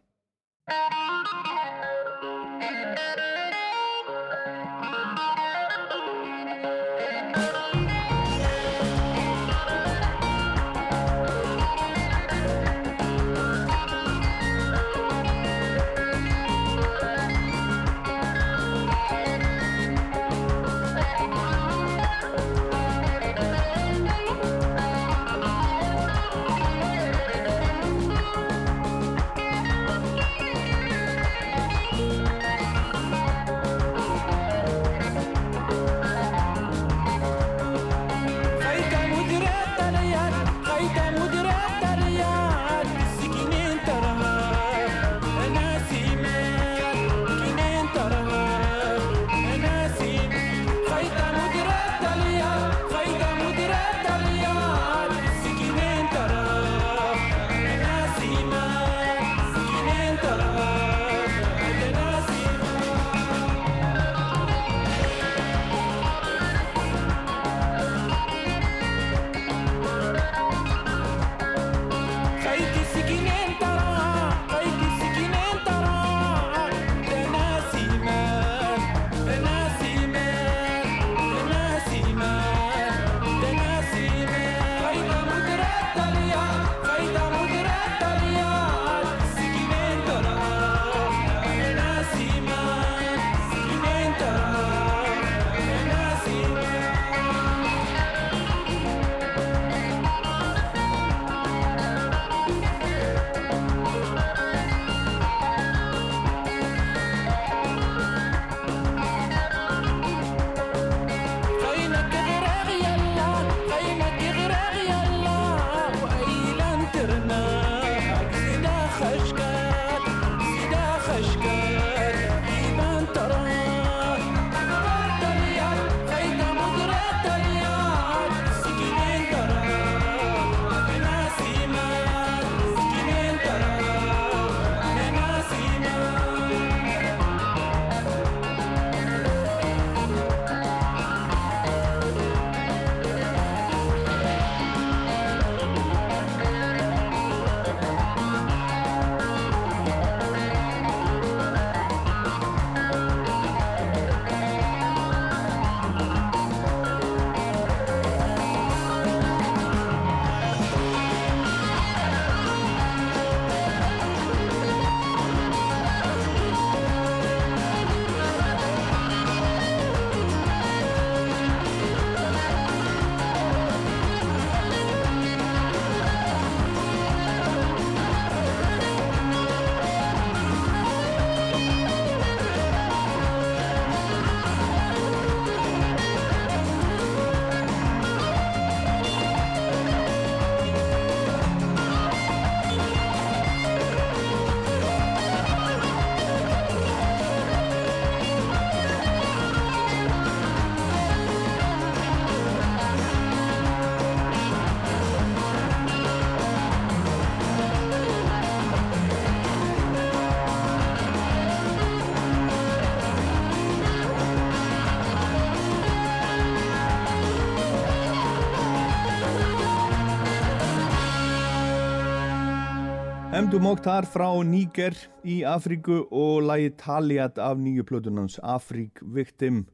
Emdu 223.44 223.58
Mokhtar 223.60 224.06
frá 224.08 224.30
Níger 224.40 224.94
í 225.20 225.42
Afríku 225.44 226.06
og 226.08 226.46
lagi 226.48 226.70
Taliat 226.80 227.36
af 227.36 227.58
nýju 227.60 227.82
plötunans 227.84 228.38
Afrík 228.40 229.02
Victim. 229.04 229.66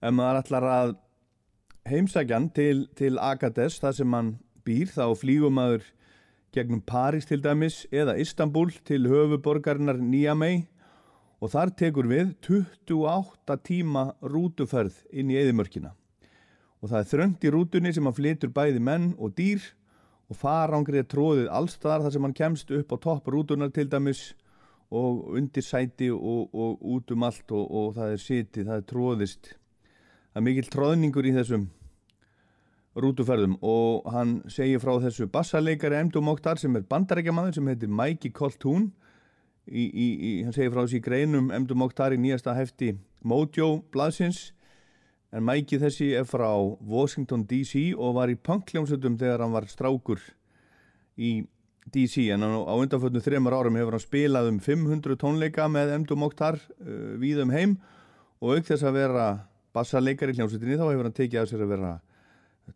Ef 0.00 0.14
maður 0.16 0.38
ætlar 0.38 0.66
að 0.72 0.94
heimsækjan 1.90 2.46
til, 2.56 2.86
til 2.96 3.20
Agadez 3.20 3.76
þar 3.82 3.98
sem 3.98 4.16
hann 4.16 4.30
býr 4.64 4.88
þá 4.88 5.12
flýgum 5.20 5.52
maður 5.60 5.84
gegnum 6.56 6.80
París 6.80 7.28
til 7.28 7.44
dæmis 7.44 7.82
eða 7.92 8.16
Istanbul 8.24 8.72
til 8.88 9.04
höfuborgarinnar 9.12 10.00
Niamey 10.00 10.62
og 11.44 11.52
þar 11.52 11.76
tekur 11.76 12.08
við 12.08 12.32
28 12.48 13.60
tíma 13.68 14.14
rútuferð 14.24 15.04
inn 15.12 15.28
í 15.28 15.42
eðimörkina 15.44 15.92
og 16.80 16.88
það 16.88 17.00
er 17.02 17.12
þröngt 17.12 17.44
í 17.44 17.52
rútunni 17.52 17.92
sem 17.92 18.08
hann 18.08 18.16
flytur 18.16 18.56
bæði 18.56 18.80
menn 18.80 19.10
og 19.20 19.36
dýr 19.36 19.74
og 20.30 20.38
farangrið 20.40 21.06
tróðið 21.12 21.50
allstar 21.52 22.04
þar 22.04 22.14
sem 22.14 22.26
hann 22.26 22.36
kemst 22.36 22.72
upp 22.74 22.94
á 22.94 22.96
topp 23.08 23.30
rútunar 23.32 23.72
til 23.74 23.88
dæmis 23.92 24.32
og 24.94 25.34
undir 25.36 25.64
sæti 25.64 26.10
og, 26.12 26.54
og 26.54 26.82
út 26.94 27.12
um 27.12 27.26
allt 27.26 27.52
og, 27.52 27.64
og 27.64 27.94
það 27.96 28.12
er 28.12 28.20
sitið, 28.22 28.68
það 28.68 28.76
er 28.76 28.86
tróðist 28.90 29.50
það 29.54 30.40
er 30.40 30.46
mikill 30.48 30.70
tróðningur 30.72 31.28
í 31.28 31.34
þessum 31.36 31.68
rútuferðum 32.94 33.56
og 33.66 34.10
hann 34.14 34.36
segir 34.52 34.82
frá 34.82 34.94
þessu 35.02 35.26
bassaleikari 35.30 35.98
Emdu 35.98 36.22
Mokhtar 36.22 36.60
sem 36.62 36.76
er 36.78 36.86
bandarækjamaður 36.88 37.58
sem 37.58 37.72
heitir 37.72 37.90
Mikey 37.90 38.30
í, 39.64 40.42
hann 40.44 40.52
segir 40.52 40.72
frá 40.72 40.84
þessi 40.84 41.00
greinum 41.02 41.50
Emdu 41.54 41.74
Mokhtar 41.74 42.14
í 42.14 42.20
nýjasta 42.20 42.54
hefti 42.54 42.94
Mojo 43.24 43.82
blaðsins 43.92 44.52
en 45.34 45.42
Mikey 45.42 45.80
þessi 45.82 46.12
er 46.14 46.26
frá 46.28 46.48
Washington 46.78 47.42
DC 47.50 47.90
og 47.98 48.14
var 48.18 48.30
í 48.30 48.38
punkljómsutum 48.38 49.18
þegar 49.18 49.42
hann 49.42 49.54
var 49.54 49.66
strákur 49.70 50.22
í 51.18 51.42
DC 51.92 52.28
en 52.32 52.44
á 52.46 52.74
undanföldum 52.74 53.22
þreymar 53.22 53.56
árum 53.58 53.76
hefur 53.78 53.96
hann 53.96 54.04
spilað 54.04 54.48
um 54.52 54.60
500 54.62 55.18
tónleika 55.20 55.66
með 55.68 55.92
Emdu 55.98 56.16
Mokhtar 56.18 56.56
uh, 56.56 57.14
við 57.20 57.42
um 57.44 57.52
heim. 57.52 57.76
Og 58.40 58.58
auk 58.58 58.68
þess 58.68 58.86
að 58.86 58.98
vera 58.98 59.26
bassaleikari 59.74 60.34
í 60.34 60.38
hljómsutinni 60.38 60.78
þá 60.78 60.86
hefur 60.86 61.08
hann 61.08 61.16
tekið 61.18 61.40
af 61.42 61.50
sér 61.50 61.64
að 61.66 61.74
vera 61.74 61.92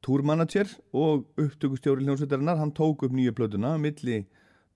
túrmanager 0.05 0.73
og 0.92 1.25
upptökustjóri 1.40 2.05
hljómsveitarinnar. 2.05 2.61
Hann 2.61 2.75
tók 2.77 3.07
upp 3.07 3.14
nýju 3.14 3.37
plötuna 3.38 3.77
milli 3.81 4.25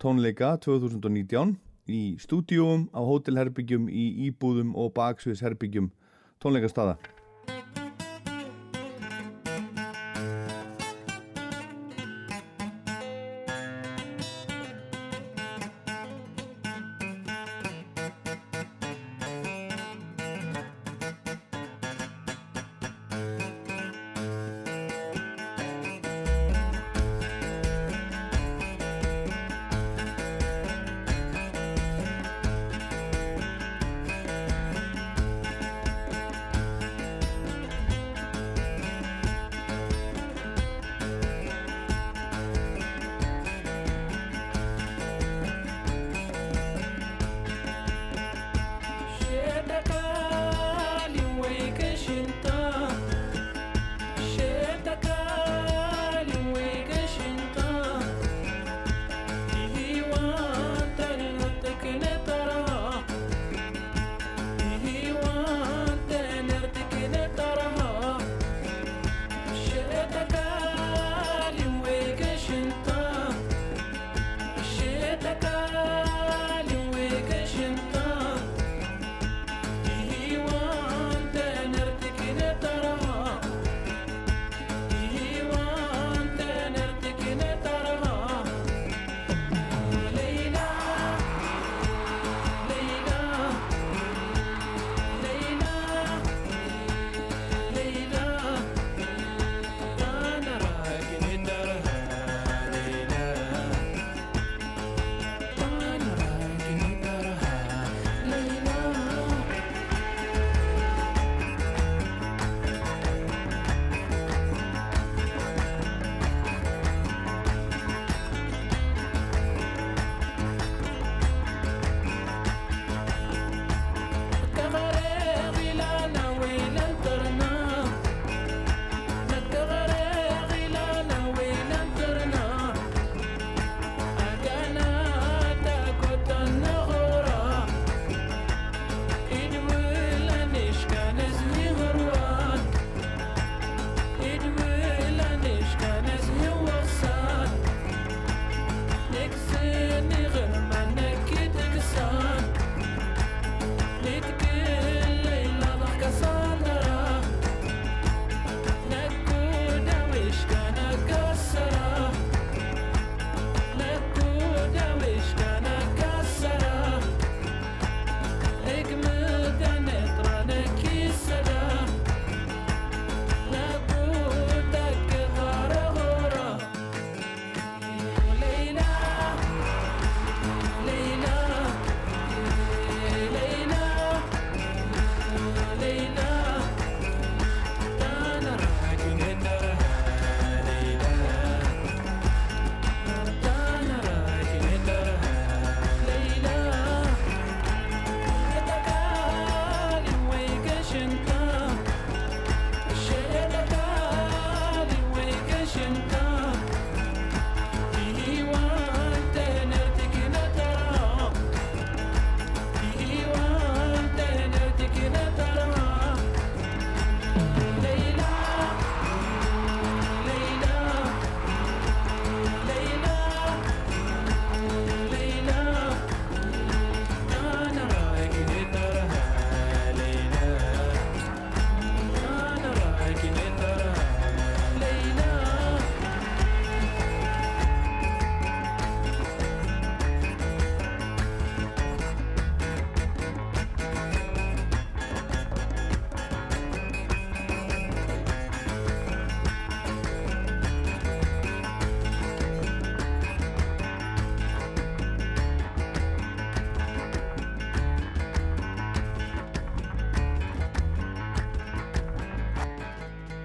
tónleika 0.03 0.55
2019 0.65 1.57
í 1.93 2.03
stúdíum, 2.23 2.87
á 2.95 3.03
hótelherbyggjum 3.03 3.91
í 3.91 4.07
íbúðum 4.31 4.77
og 4.79 4.95
baksviðsherbyggjum 4.97 5.91
tónleikastada 6.43 6.97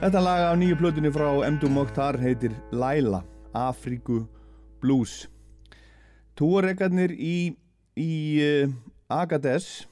Þetta 0.08 0.22
lag 0.24 0.42
á 0.48 0.56
nýju 0.56 0.76
plötunni 0.80 1.10
frá 1.12 1.26
Mdu 1.52 1.68
Mokhtar 1.68 2.16
heitir 2.22 2.54
Laila, 2.72 3.26
Afriku 3.52 4.22
Blues. 4.80 5.26
Túarekarnir 6.40 7.12
í, 7.12 7.52
í 8.00 8.14
uh, 8.40 8.72
Agadez 9.12 9.84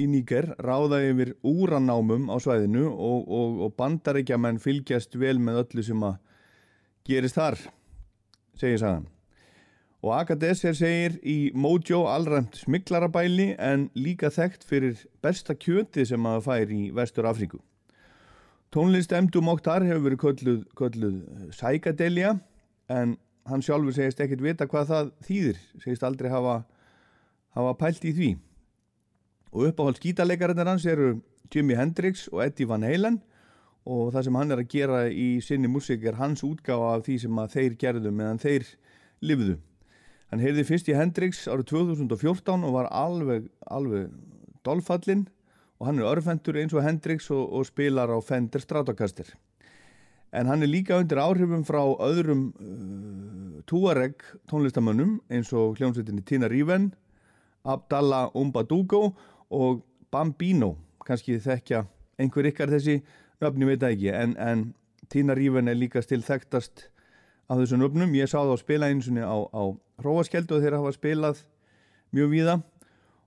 í 0.00 0.08
Níker 0.08 0.54
ráða 0.56 1.02
yfir 1.10 1.34
úranámum 1.44 2.32
á 2.32 2.40
svæðinu 2.40 2.86
og, 2.88 3.28
og, 3.28 3.60
og 3.68 3.76
bandarækjamenn 3.76 4.56
fylgjast 4.56 5.20
vel 5.20 5.36
með 5.36 5.60
öllu 5.66 5.84
sem 5.84 6.08
að 6.14 6.16
gerist 7.04 7.36
þar, 7.36 7.60
segir 8.56 8.80
sagan. 8.80 9.04
Og 10.00 10.16
Agadez 10.16 10.64
er 10.64 10.80
segir 10.80 11.20
í 11.20 11.52
Mojo 11.52 12.06
allræmt 12.08 12.56
smiklarabæli 12.64 13.52
en 13.60 13.90
líka 13.92 14.32
þekkt 14.32 14.64
fyrir 14.64 15.08
besta 15.20 15.52
kjöti 15.52 16.08
sem 16.08 16.32
að 16.32 16.46
fær 16.48 16.72
í 16.72 16.86
Vestur 16.96 17.28
Afríku. 17.28 17.60
Tónlist 18.68 19.12
Emdu 19.16 19.40
Mokhtar 19.40 19.80
hefur 19.80 20.02
verið 20.04 20.18
kölluð, 20.20 20.58
kölluð 20.76 21.52
sækadelja 21.56 22.34
en 22.92 23.14
hann 23.48 23.62
sjálfur 23.64 23.94
segist 23.96 24.20
ekkert 24.20 24.42
vita 24.44 24.66
hvað 24.68 24.90
það 24.90 25.08
þýðir, 25.24 25.62
segist 25.80 26.04
aldrei 26.04 26.28
hafa, 26.28 26.58
hafa 27.56 27.72
pælt 27.80 28.04
í 28.04 28.12
því. 28.12 28.28
Og 29.56 29.70
uppáhald 29.70 29.96
skítaleikarinnir 30.02 30.68
hans 30.68 30.84
eru 30.84 31.14
Jimi 31.48 31.78
Hendrix 31.78 32.26
og 32.28 32.42
Eddie 32.44 32.68
Van 32.68 32.84
Halen 32.84 33.16
og 33.88 34.12
það 34.12 34.26
sem 34.26 34.36
hann 34.36 34.52
er 34.52 34.60
að 34.60 34.70
gera 34.74 35.00
í 35.08 35.28
sinni 35.40 35.70
músik 35.72 36.04
er 36.04 36.20
hans 36.20 36.44
útgáfa 36.44 36.92
af 36.98 37.06
því 37.06 37.18
sem 37.24 37.40
þeir 37.54 37.80
gerðu 37.80 38.12
meðan 38.12 38.42
þeir 38.42 38.68
livðu. 39.24 39.56
Hann 40.28 40.44
heyrði 40.44 40.66
fyrst 40.68 40.92
í 40.92 40.98
Hendrix 40.98 41.46
árið 41.48 41.70
2014 41.72 42.68
og 42.68 42.76
var 42.76 42.92
alveg, 42.92 43.48
alveg 43.64 44.12
dolfallinn 44.68 45.24
og 45.78 45.86
hann 45.86 46.00
er 46.00 46.08
örfendur 46.10 46.58
eins 46.58 46.74
og 46.74 46.82
Hendrix 46.82 47.30
og, 47.30 47.44
og 47.54 47.66
spilar 47.68 48.10
á 48.10 48.18
Fender 48.24 48.62
Stratocaster. 48.62 49.30
En 50.34 50.50
hann 50.50 50.62
er 50.62 50.68
líka 50.68 50.98
undir 51.00 51.20
áhrifum 51.22 51.64
frá 51.64 51.80
öðrum 52.04 52.48
uh, 52.60 53.62
Tuareg 53.68 54.20
tónlistamönnum 54.50 55.18
eins 55.30 55.52
og 55.56 55.78
hljómsveitinni 55.78 56.24
Tina 56.26 56.50
Riven 56.50 56.90
Abdallah 57.64 58.34
Umbadugo 58.36 59.14
og 59.50 59.84
Bambino. 60.10 60.74
Kannski 61.06 61.38
þekkja 61.40 61.86
einhver 62.20 62.50
ykkar 62.50 62.72
þessi 62.74 62.98
nöfni 63.40 63.70
veit 63.70 63.86
ekki 63.86 64.12
en, 64.12 64.36
en 64.36 64.68
Tina 65.08 65.36
Riven 65.38 65.70
er 65.70 65.78
líka 65.78 66.02
stil 66.04 66.20
þekktast 66.26 66.88
af 67.48 67.62
þessum 67.62 67.80
nöfnum, 67.80 68.12
ég 68.18 68.28
sá 68.28 68.42
það 68.42 68.52
á 68.52 68.58
spila 68.60 68.88
eins 68.92 69.08
og 69.08 69.16
á, 69.24 69.38
á 69.56 69.62
Róaskjöldu 70.04 70.58
og 70.58 70.64
þeir 70.64 70.76
hafa 70.76 70.92
spilað 70.92 71.40
mjög 72.12 72.32
víða. 72.34 72.56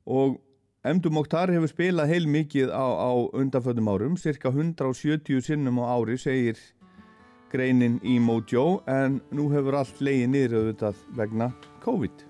Og 0.05 0.37
Emdu 0.81 1.11
Mokhtar 1.13 1.51
hefur 1.53 1.69
spilað 1.69 2.09
heil 2.09 2.23
mikið 2.25 2.71
á, 2.73 2.81
á 2.81 3.11
undanföldum 3.37 3.89
árum, 3.91 4.15
cirka 4.17 4.49
170 4.49 5.43
sinnum 5.45 5.77
á 5.77 5.93
ári, 5.93 6.17
segir 6.17 6.57
greinin 7.53 7.99
í 8.01 8.17
Mojo, 8.17 8.81
en 8.89 9.19
nú 9.29 9.45
hefur 9.53 9.77
allt 9.77 10.01
leiðið 10.01 10.33
niður 10.33 10.57
auðvitað 10.57 11.05
vegna 11.21 11.51
COVID. 11.85 12.25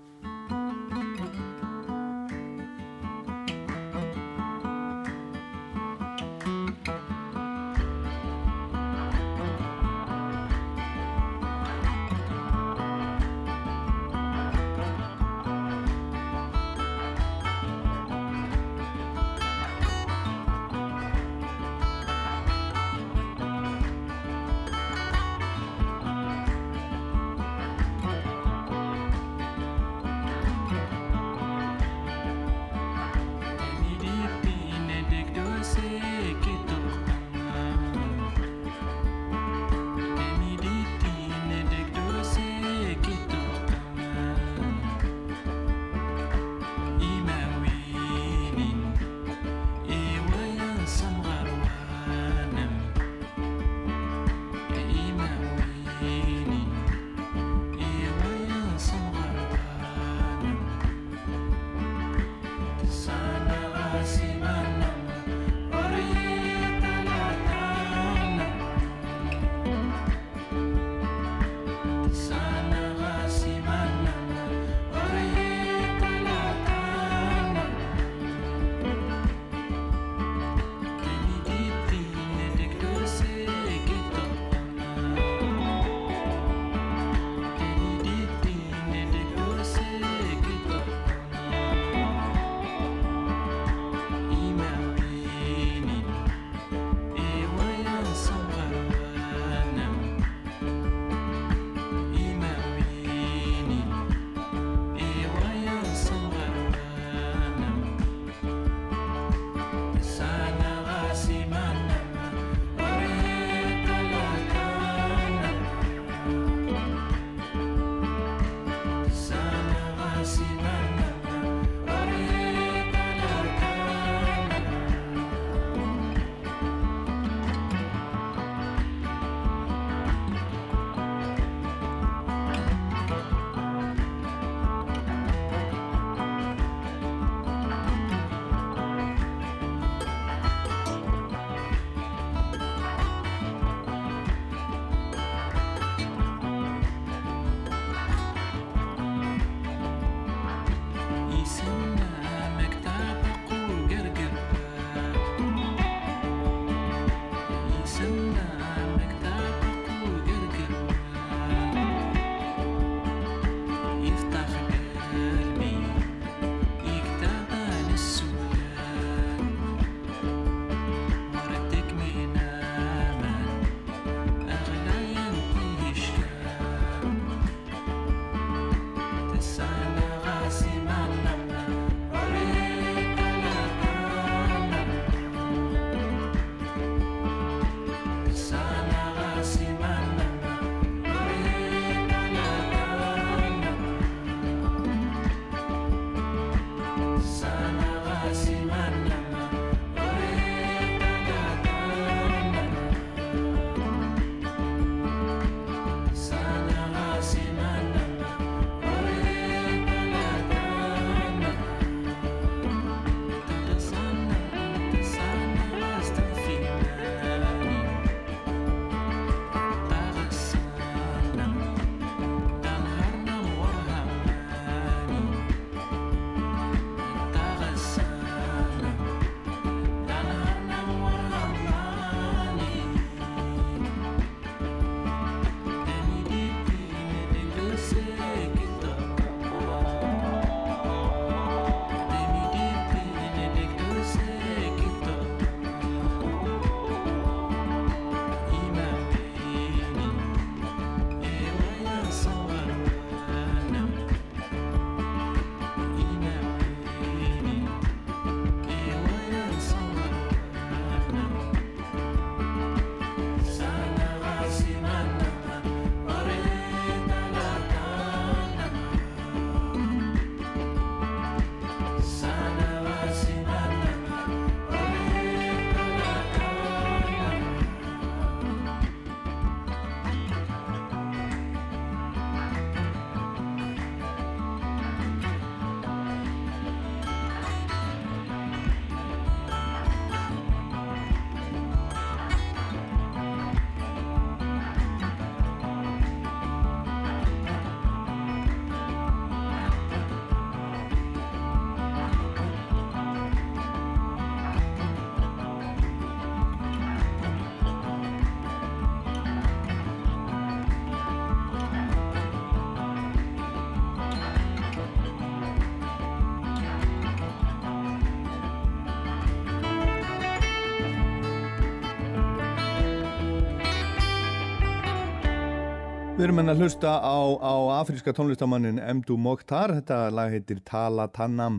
Við 326.22 326.28
erum 326.28 326.38
enn 326.38 326.52
að 326.52 326.60
hlusta 326.62 326.90
á, 327.02 327.18
á 327.34 327.54
afríska 327.82 328.12
tónlistamannin 328.14 328.76
Mdu 328.78 329.16
Mokhtar, 329.18 329.72
þetta 329.74 329.96
lag 330.14 330.30
heitir 330.30 330.60
Tala 330.62 331.08
Tannam 331.10 331.56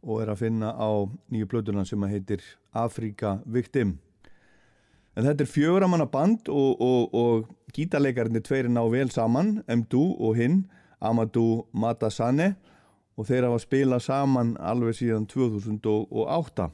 og 0.00 0.22
er 0.22 0.30
að 0.32 0.40
finna 0.40 0.70
á 0.72 1.04
nýju 1.28 1.48
blöðuna 1.50 1.84
sem 1.84 2.06
heitir 2.08 2.40
Afrika 2.72 3.34
Victim. 3.44 3.98
En 5.12 5.28
þetta 5.28 5.44
er 5.44 5.52
fjöguramanna 5.52 6.08
band 6.08 6.48
og, 6.48 6.80
og, 6.80 7.12
og 7.12 7.76
gítarleikarnir 7.76 8.46
tveiri 8.48 8.72
ná 8.72 8.80
vel 8.88 9.12
saman, 9.12 9.58
Mdu 9.68 10.06
og 10.16 10.40
hinn, 10.40 10.62
Amadou 10.96 11.66
Matasane 11.76 12.54
og 13.20 13.28
þeir 13.28 13.50
hafa 13.50 13.60
spilað 13.66 14.06
saman 14.08 14.56
alveg 14.56 14.96
síðan 14.96 15.28
2008. 15.28 16.70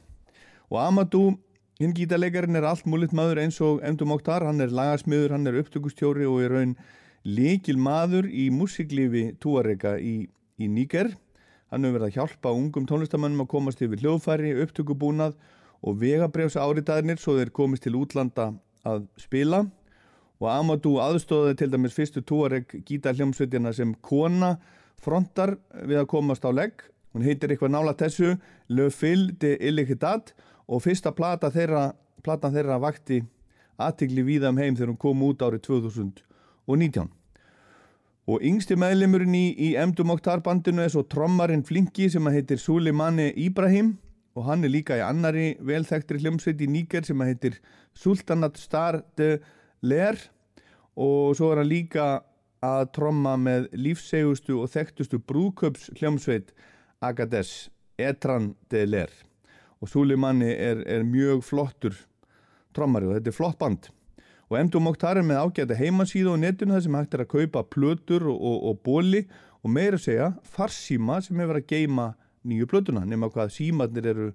Og 0.71 0.81
Amadou, 0.87 1.35
hinn 1.83 1.99
gítarleikarinn 1.99 2.55
er 2.55 2.71
allt 2.71 2.87
múlitt 2.87 3.11
maður 3.11 3.43
eins 3.43 3.59
og 3.59 3.83
Mdu 3.83 4.07
Mokhtar, 4.07 4.47
hann 4.47 4.63
er 4.63 4.71
lagarsmiður, 4.71 5.35
hann 5.35 5.51
er 5.51 5.59
upptökustjóri 5.59 6.23
og 6.23 6.45
er 6.47 6.61
raun 6.61 6.77
líkil 7.23 7.77
maður 7.79 8.27
í 8.27 8.49
músiklífi 8.51 9.33
Túarega 9.39 9.95
í, 9.99 10.27
í 10.59 10.67
Níger. 10.67 11.13
Hann 11.71 11.87
hefur 11.87 11.97
verið 11.99 12.09
að 12.09 12.17
hjálpa 12.17 12.53
ungum 12.53 12.87
tónlistamannum 12.89 13.45
að 13.45 13.51
komast 13.55 13.81
yfir 13.81 14.03
hljóðfæri, 14.03 14.53
upptökubúnað 14.63 15.37
og 15.83 15.97
vegabrefs 15.99 16.59
áriðaðinir 16.59 17.19
svo 17.19 17.37
þeir 17.39 17.53
komist 17.55 17.87
til 17.87 17.95
útlanda 17.99 18.51
að 18.87 19.07
spila 19.19 19.63
og 20.43 20.49
Amadou 20.51 20.97
aðstóði 20.99 21.55
til 21.59 21.69
dæmis 21.71 21.95
fyrstu 21.95 22.23
Túareg 22.27 22.75
gítarhljómsveitina 22.87 23.71
sem 23.75 23.93
kona 24.03 24.57
frontar 25.03 25.55
við 25.87 26.01
að 26.03 26.09
komast 26.11 26.43
á 26.43 26.51
legg. 26.51 26.83
Hún 27.15 27.23
heitir 27.23 27.53
eitthvað 27.53 27.73
nála 27.75 27.95
þessu 27.95 28.35
Le 28.73 28.89
Fil 28.91 29.31
de 29.39 29.55
Illiquidat 29.63 30.33
og 30.67 30.83
fyrsta 30.83 31.13
plata 31.15 31.51
þeirra, 31.53 31.93
platan 32.23 32.53
þeirra 32.55 32.79
vakti 32.81 33.21
aðtigli 33.79 34.25
víða 34.25 34.51
um 34.51 34.59
heim 34.59 34.75
þegar 34.75 34.93
hún 34.93 35.01
kom 35.01 35.23
út 35.25 35.43
árið 35.45 35.63
2000 35.69 36.32
og 36.67 36.79
19. 36.79 37.09
Og 38.23 38.39
yngsti 38.47 38.77
meðlemurinn 38.79 39.35
í, 39.35 39.47
í 39.51 39.69
Emdu 39.75 40.05
Mokhtar 40.07 40.39
bandinu 40.43 40.85
er 40.85 40.91
svo 40.93 41.03
trommarinn 41.03 41.65
Flinki 41.67 42.07
sem 42.11 42.23
að 42.29 42.37
heitir 42.37 42.61
Suleimani 42.61 43.33
Ibrahim 43.35 43.97
og 44.33 44.47
hann 44.47 44.63
er 44.63 44.71
líka 44.71 44.95
í 44.97 45.03
annari 45.03 45.49
velþektri 45.61 46.21
hljómsveit 46.23 46.61
í 46.63 46.69
Níker 46.71 47.03
sem 47.05 47.19
að 47.21 47.33
heitir 47.33 47.57
Sultanat 47.99 48.57
Star 48.61 49.01
de 49.19 49.35
Ler 49.83 50.17
og 50.95 51.35
svo 51.37 51.51
er 51.51 51.61
hann 51.61 51.69
líka 51.69 52.07
að 52.63 52.85
tromma 52.95 53.35
með 53.35 53.67
lífsegustu 53.75 54.55
og 54.63 54.71
þekktustu 54.71 55.19
brúköps 55.19 55.89
hljómsveit 55.99 56.55
Agades 57.03 57.67
Etran 57.99 58.53
de 58.71 58.85
Ler 58.87 59.11
og 59.83 59.91
Suleimani 59.91 60.53
er, 60.55 60.79
er 60.87 61.03
mjög 61.03 61.43
flottur 61.43 61.99
trommari 62.73 63.09
og 63.09 63.17
þetta 63.17 63.33
er 63.33 63.37
flott 63.37 63.59
band 63.59 63.91
og 64.51 64.59
M2 64.59 64.81
Mokhtar 64.83 65.17
er 65.17 65.25
með 65.25 65.41
ágæta 65.43 65.77
heimasíðu 65.77 66.35
á 66.35 66.37
netinu 66.37 66.75
þar 66.75 66.85
sem 66.85 66.97
hægt 66.99 67.15
er 67.15 67.23
að 67.23 67.31
kaupa 67.33 67.63
plötur 67.73 68.27
og, 68.29 68.37
og, 68.37 68.57
og 68.69 68.81
bóli 68.85 69.23
og 69.63 69.71
meira 69.71 69.97
að 69.97 70.05
segja 70.07 70.29
farsíma 70.55 71.21
sem 71.23 71.39
hefur 71.39 71.61
að 71.61 71.69
geima 71.71 72.09
nýju 72.43 72.67
plötuna 72.69 73.05
nema 73.07 73.29
hvað 73.31 73.53
símarnir 73.55 74.09
eru, 74.11 74.27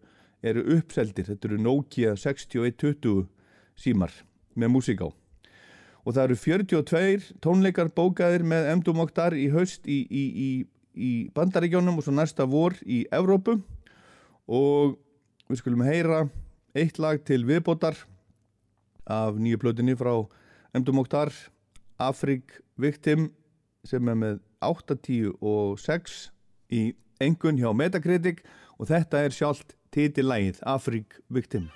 eru 0.42 0.64
uppseldir, 0.78 1.28
þetta 1.28 1.50
eru 1.50 1.60
Nokia 1.60 2.16
6120 2.16 3.26
símar 3.78 4.14
með 4.58 4.72
músík 4.74 5.04
á. 5.04 5.08
Og 6.08 6.14
það 6.16 6.24
eru 6.24 6.38
42 6.40 7.32
tónleikar 7.44 7.92
bókaðir 7.92 8.46
með 8.48 8.70
M2 8.78 8.94
Mokhtar 8.96 9.36
í 9.36 9.48
haust 9.52 9.84
í, 9.84 10.00
í, 10.08 10.24
í, 10.32 10.50
í 10.96 11.10
bandaríkjónum 11.36 12.00
og 12.00 12.06
svo 12.06 12.14
næsta 12.16 12.46
vor 12.48 12.78
í 12.88 13.02
Evrópu. 13.12 13.58
Og 14.48 14.96
við 15.50 15.60
skulum 15.60 15.84
heyra 15.84 16.24
eitt 16.72 16.96
lag 17.02 17.20
til 17.28 17.42
viðbótar 17.48 17.98
af 19.08 19.40
nýju 19.40 19.58
plötinni 19.62 19.96
frá 19.98 20.14
Emdu 20.76 20.92
Mokhtar 20.92 21.32
Afrik 21.98 22.60
Victim 22.76 23.30
sem 23.88 24.08
er 24.08 24.18
með 24.18 24.38
8, 24.62 24.98
10 25.00 25.34
og 25.40 25.80
6 25.80 26.28
í 26.70 26.84
engun 27.20 27.58
hjá 27.58 27.72
Metacritic. 27.74 28.44
Og 28.78 28.92
þetta 28.92 29.24
er 29.26 29.34
sjálft 29.34 29.74
titilægið 29.94 30.62
Afrik 30.62 31.18
Victim 31.28 31.70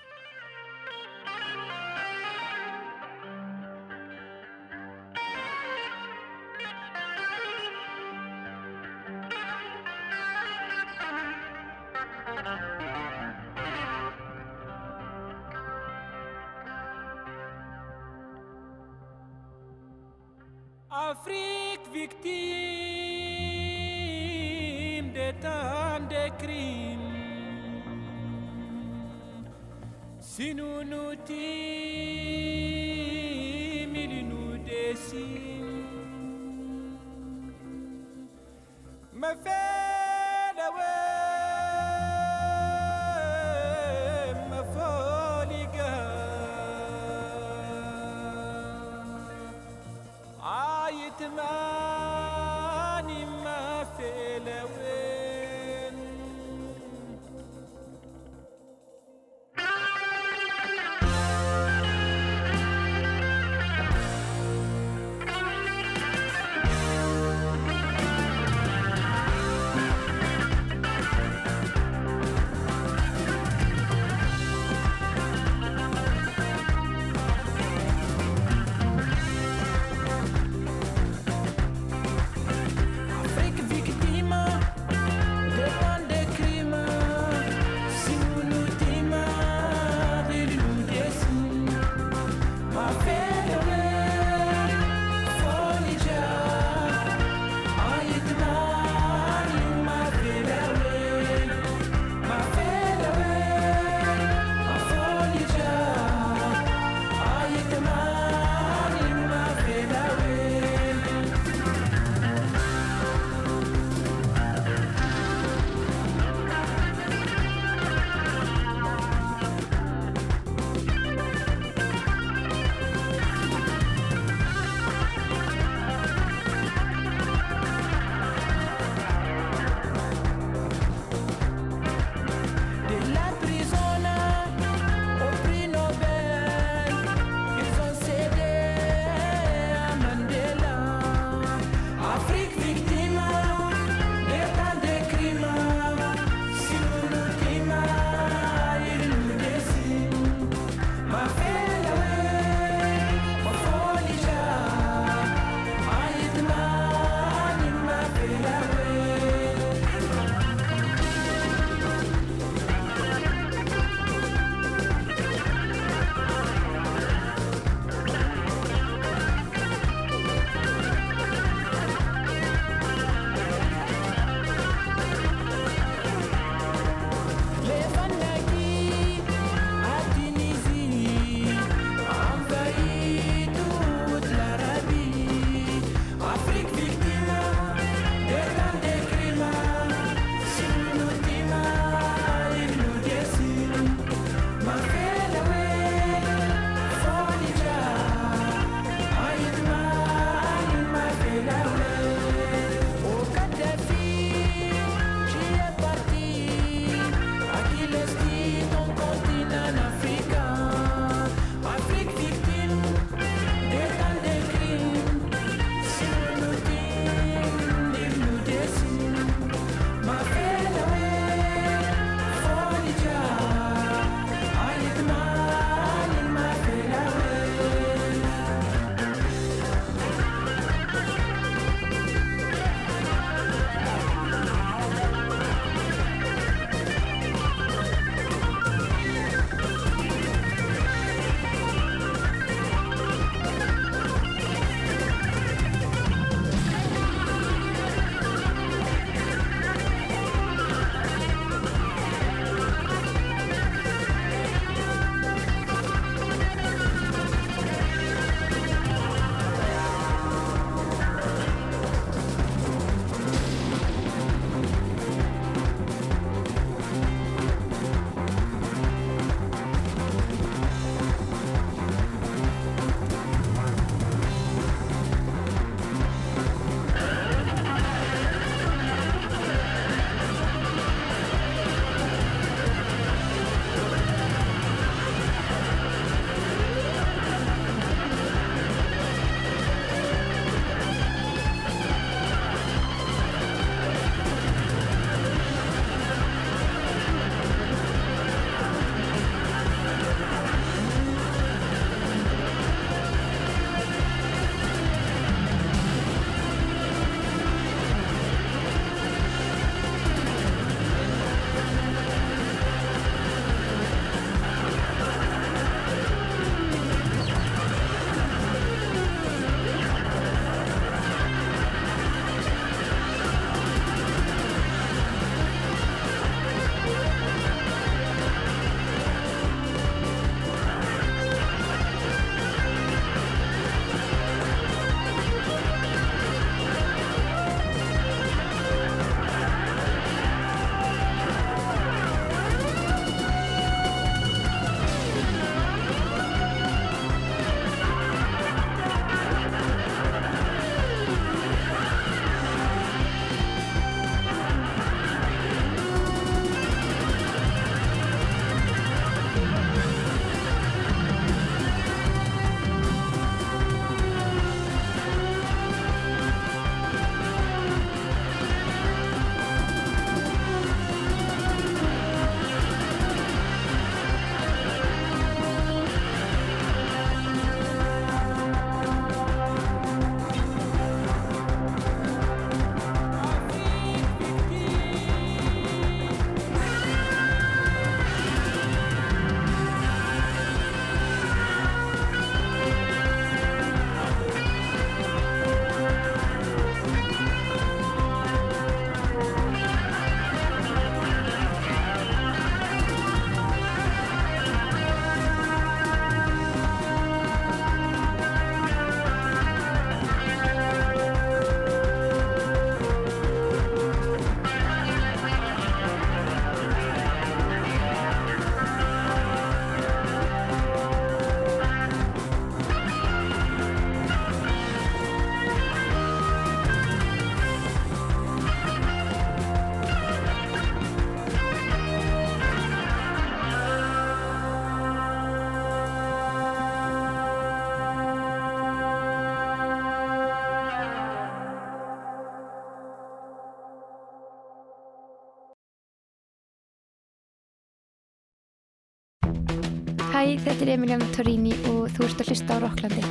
þetta 450.42 450.64
er 450.66 450.70
Emiliana 450.74 451.06
Torini 451.14 451.52
og 451.70 451.88
þú 451.94 452.06
ert 452.08 452.22
að 452.22 452.32
hlusta 452.32 452.56
á 452.56 452.62
Rocklandi. 452.62 453.02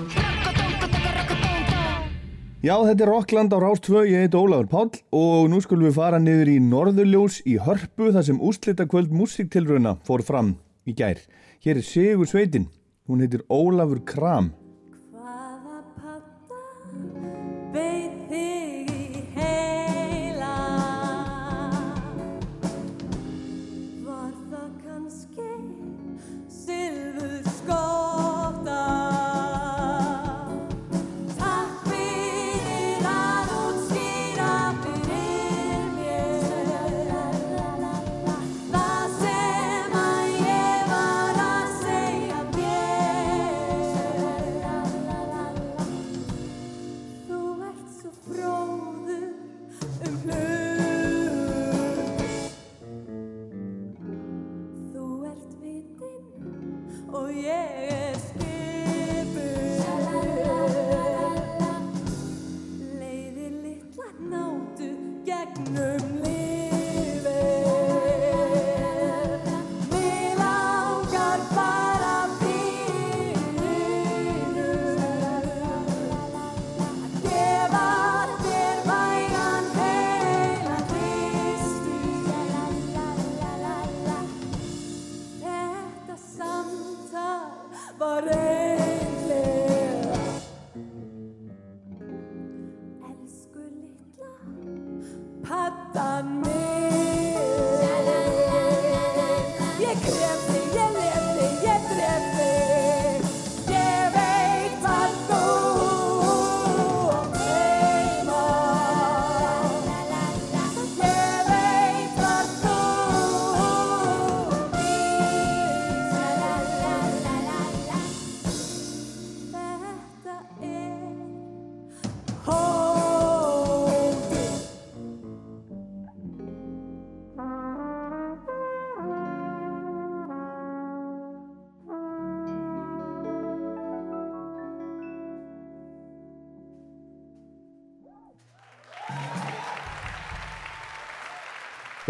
Já, 2.62 2.76
þetta 2.86 3.06
er 3.08 3.10
Rockland 3.10 3.54
á 3.56 3.58
Rástvö, 3.58 4.04
ég 4.06 4.28
heit 4.28 4.36
Ólafur 4.38 4.68
Páll 4.70 5.00
og 5.18 5.48
nú 5.50 5.58
skulum 5.66 5.88
við 5.88 5.96
fara 5.98 6.20
niður 6.22 6.52
í 6.54 6.60
Norðurljós 6.62 7.40
í 7.50 7.56
Hörpu 7.58 8.12
þar 8.14 8.28
sem 8.28 8.38
úslitakvöld 8.38 9.10
músiktilruna 9.10 9.96
fór 10.06 10.22
fram 10.28 10.54
í 10.86 10.94
gær. 10.94 11.18
Hér 11.66 11.82
er 11.82 11.88
Sigur 11.88 12.30
Sveitin, 12.30 12.70
hún 13.10 13.26
heitir 13.26 13.42
Ólafur 13.50 14.04
Kram. 14.06 14.52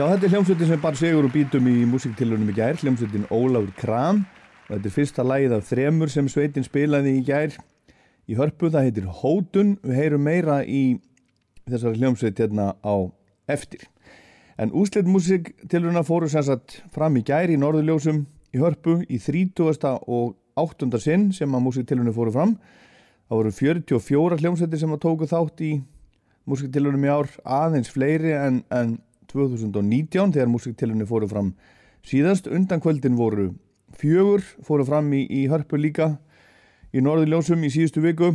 Já, 0.02 0.08
þetta 0.16 0.26
er 0.26 0.32
hljómsveitin 0.34 0.70
sem 0.72 0.80
bar 0.82 0.96
sigur 0.98 1.26
og 1.28 1.34
bítum 1.36 1.68
í 1.70 1.84
músiktilunum 1.86 2.48
í 2.50 2.54
gær, 2.58 2.80
hljómsveitin 2.82 3.28
Ólafur 3.30 3.70
Kram 3.78 4.24
og 4.24 4.72
þetta 4.72 4.88
er 4.90 4.94
fyrsta 4.96 5.26
lagið 5.30 5.52
af 5.54 5.68
þremur 5.68 6.10
sem 6.10 6.30
sveitin 6.32 6.66
spilaði 6.66 7.12
í 7.20 7.22
gær 7.28 7.54
í 8.26 8.38
hörpu, 8.40 8.72
það 8.74 8.88
heitir 8.88 9.12
Hótun, 9.20 9.76
við 9.86 10.00
heyrum 10.00 10.24
meira 10.26 10.56
í 10.66 10.96
þessari 11.68 12.02
hljómsveit 12.02 12.42
hérna 12.42 12.72
á 12.82 12.96
eftir. 13.54 13.84
En 14.58 14.74
úsleitt 14.74 15.06
músiktiluna 15.06 16.02
fóru 16.08 16.32
sem 16.34 16.48
sagt 16.50 16.80
fram 16.98 17.22
í 17.22 17.24
gær 17.28 17.54
í 17.54 17.60
Norðurljósum 17.62 18.24
í 18.26 18.64
hörpu 18.64 19.04
í 19.06 19.22
30. 19.22 19.86
og 20.02 20.34
8. 20.58 20.90
sinn 20.98 21.30
sem 21.30 21.54
að 21.54 21.66
músiktilunum 21.68 22.18
fóru 22.18 22.34
fram. 22.34 22.58
Það 23.30 23.44
voru 23.44 23.54
44 23.62 24.42
hljómsveitir 24.42 24.82
sem 24.82 24.98
að 24.98 25.04
tóku 25.06 25.30
þátt 25.30 25.62
í 25.70 25.72
músiktilunum 26.50 27.06
í 27.06 27.16
ár, 27.20 27.30
aðeins 27.46 27.94
fleiri 27.94 28.34
en, 28.40 28.64
en 28.74 28.98
2019 29.32 30.36
þegar 30.36 30.52
músiktilunni 30.52 31.08
fóru 31.10 31.30
fram 31.32 31.54
síðast. 32.08 32.50
Undan 32.52 32.82
kvöldin 32.84 33.18
voru 33.20 33.52
fjögur, 33.98 34.44
fóru 34.66 34.86
fram 34.88 35.12
í, 35.16 35.26
í 35.26 35.48
hörpu 35.52 35.80
líka 35.80 36.16
í 36.92 37.04
Norðurljósum 37.04 37.64
í 37.64 37.72
síðustu 37.74 38.04
viku. 38.04 38.34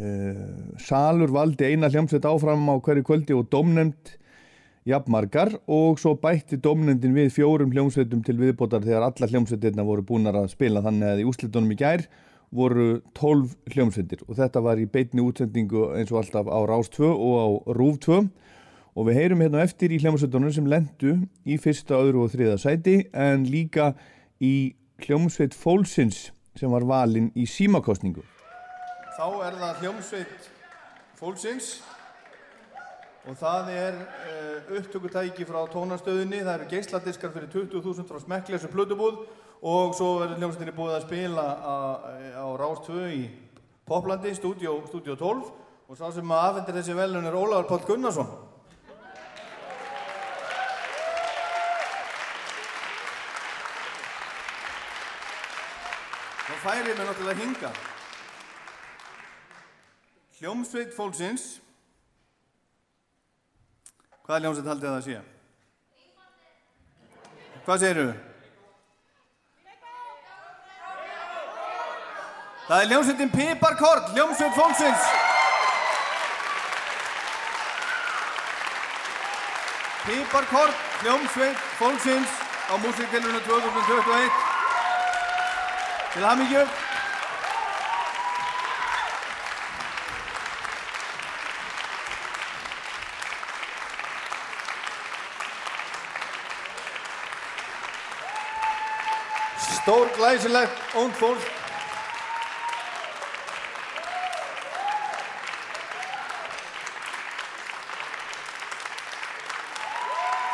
Uh, 0.00 0.72
Salur 0.80 1.32
valdi 1.34 1.68
eina 1.68 1.90
hljómsveit 1.92 2.24
áfram 2.24 2.64
á 2.72 2.74
hverju 2.80 3.04
kvöldi 3.04 3.36
og 3.36 3.50
domnefnd 3.52 4.16
jafnmargar 4.88 5.52
og 5.68 6.00
svo 6.00 6.14
bætti 6.20 6.56
domnefndin 6.62 7.12
við 7.12 7.34
fjórum 7.34 7.72
hljómsveitum 7.74 8.22
til 8.24 8.38
viðbótar 8.40 8.84
þegar 8.86 9.10
alla 9.10 9.28
hljómsveitirna 9.28 9.84
voru 9.84 10.04
búinar 10.08 10.38
að 10.40 10.54
spila 10.54 10.80
þannig 10.84 11.12
að 11.12 11.20
í 11.20 11.26
úslitunum 11.28 11.74
í 11.74 11.78
gær 11.82 12.06
voru 12.50 12.86
12 13.18 13.52
hljómsveitir 13.74 14.24
og 14.26 14.38
þetta 14.40 14.62
var 14.64 14.80
í 14.80 14.88
beitni 14.90 15.22
útsendingu 15.22 15.90
eins 15.98 16.10
og 16.14 16.22
alltaf 16.22 16.48
á 16.48 16.58
Rás 16.66 16.88
2 16.96 17.10
og 17.12 17.36
á 17.36 17.46
Rúf 17.76 18.00
2 18.06 18.22
og 18.94 19.06
við 19.08 19.20
heyrum 19.20 19.44
hérna 19.44 19.62
eftir 19.64 19.92
í 19.94 20.00
hljómsveitunum 20.02 20.52
sem 20.54 20.66
lendu 20.68 21.16
í 21.46 21.58
fyrsta, 21.60 21.98
öðru 21.98 22.24
og 22.26 22.32
þriða 22.34 22.56
sæti 22.60 22.96
en 23.12 23.46
líka 23.48 23.92
í 24.42 24.74
hljómsveit 25.04 25.54
Fólksins 25.56 26.30
sem 26.58 26.72
var 26.72 26.84
valinn 26.88 27.30
í 27.38 27.46
símakostningu. 27.48 28.24
Þá 29.16 29.26
er 29.46 29.60
það 29.60 29.84
hljómsveit 29.84 30.50
Fólksins 31.20 31.70
og 33.28 33.36
það 33.36 33.70
er 33.74 33.98
uh, 34.00 34.76
upptökutæki 34.78 35.44
frá 35.44 35.60
tónastöðinni, 35.70 36.40
það 36.40 36.54
eru 36.54 36.68
geisladiskar 36.72 37.34
fyrir 37.34 37.52
20.000 37.52 38.08
frá 38.08 38.20
smekklessu 38.22 38.70
plötubúð 38.72 39.22
og 39.60 39.94
svo 39.96 40.22
er 40.24 40.34
hljómsveitinni 40.38 40.76
búið 40.76 40.96
að 40.96 41.06
spila 41.06 41.46
á, 41.60 41.76
á 42.40 42.46
Rás 42.56 42.80
2 42.88 43.08
í 43.12 43.24
Poplandi, 43.90 44.32
stúdíó 44.38 44.78
12 44.88 45.50
og 45.90 45.98
sá 45.98 46.06
sem 46.14 46.32
að 46.32 46.46
afhendir 46.46 46.78
þessi 46.78 46.96
velun 46.96 47.26
er 47.26 47.36
Ólafur 47.36 47.68
Páll 47.68 47.86
Gunnarsson. 47.88 48.49
Þá 56.60 56.68
færi 56.68 56.92
mér 56.92 57.06
náttúrulega 57.08 57.40
hinga. 57.40 57.68
Hljómsveit 60.36 60.90
fólksins. 60.92 61.44
Hvaða 64.26 64.40
hljómsveit 64.42 64.68
haldið 64.68 64.90
það 64.90 64.98
að 64.98 65.06
sé? 65.06 65.22
Hvað 67.64 67.80
segirðu? 67.84 68.12
Það 72.68 72.76
er 72.82 72.92
hljómsveitin 72.92 73.34
Piparkort, 73.38 74.12
hljómsveit 74.12 74.54
fólksins. 74.60 75.08
Piparkort, 80.04 80.86
hljómsveit 81.00 81.66
fólksins 81.80 82.38
á 82.68 82.76
músiktilunum 82.84 83.44
2021. 83.48 84.49
Lammetje. 86.14 86.66
Storkleisele 99.56 100.68
antwoord. 100.94 101.42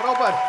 Robert. 0.00 0.45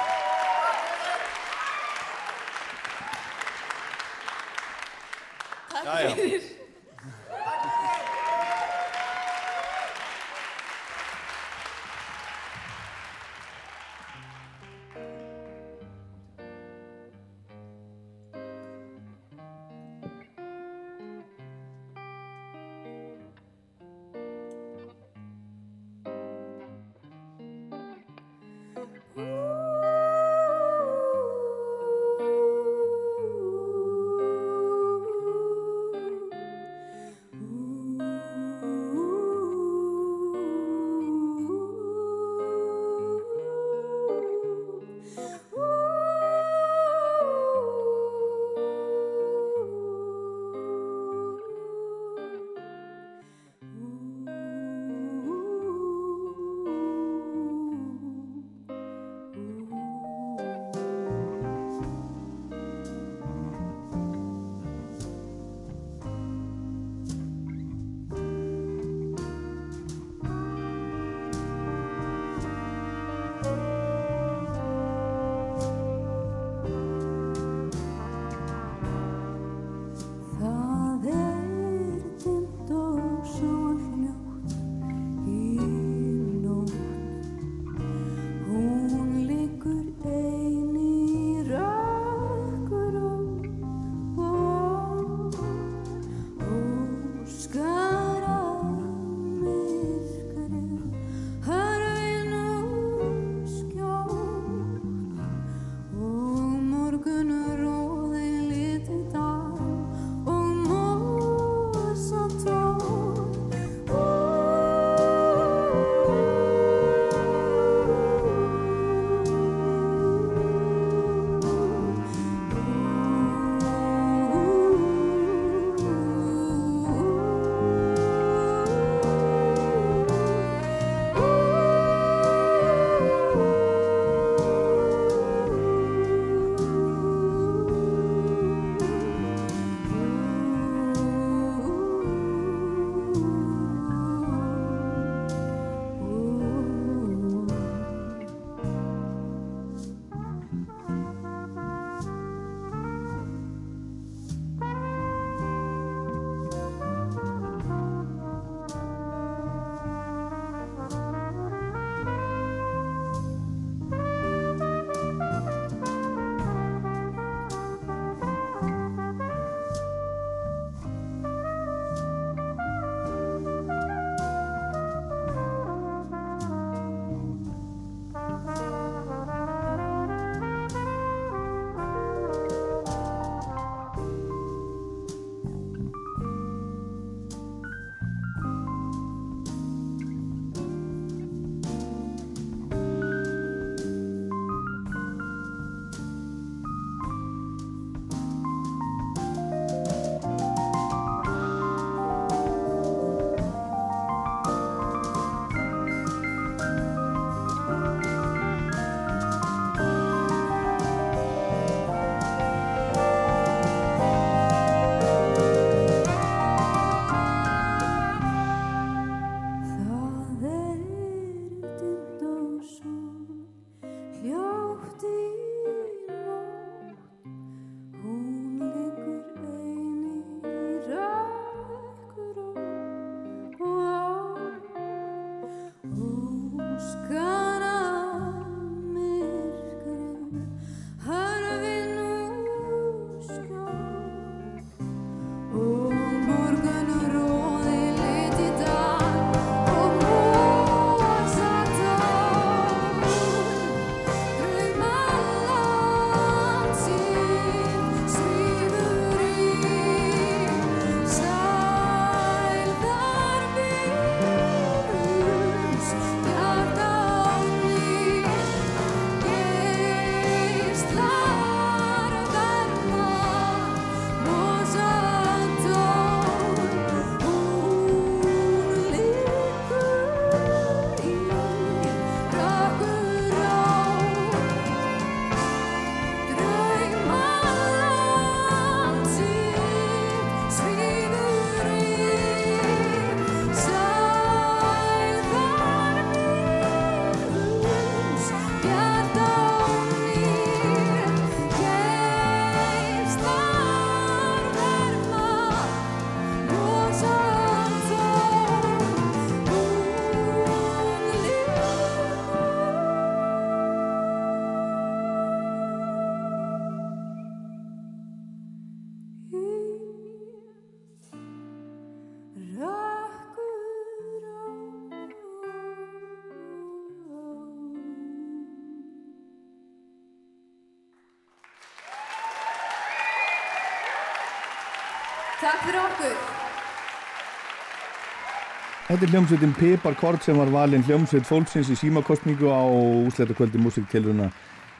Þetta 338.97 339.11
er 339.11 339.11
hljómsveitin 339.13 339.51
Piparkort 339.53 340.23
sem 340.25 340.39
var 340.41 340.49
valinn 340.49 340.81
hljómsveit 340.81 341.27
fólksins 341.29 341.67
í 341.69 341.75
símakostningu 341.77 342.47
á 342.49 342.65
úsleitakvöldi 343.05 343.59
músiktilruna 343.61 344.31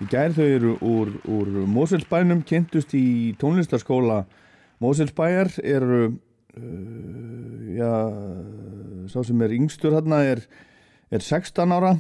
í 0.02 0.08
gær. 0.10 0.32
Þau 0.34 0.46
eru 0.56 0.72
úr, 0.82 1.12
úr 1.30 1.52
Moselsbænum, 1.70 2.40
kynntust 2.50 2.96
í 2.98 3.36
tónlistarskóla 3.38 4.24
Moselsbæjar, 4.82 5.52
eru, 5.62 6.00
uh, 6.58 7.68
já, 7.78 7.92
sá 9.14 9.20
sem 9.28 9.44
er 9.46 9.54
yngstur 9.54 9.94
hérna 9.94 10.24
er, 10.26 10.42
er 11.14 11.22
16 11.22 11.76
ára. 11.78 11.92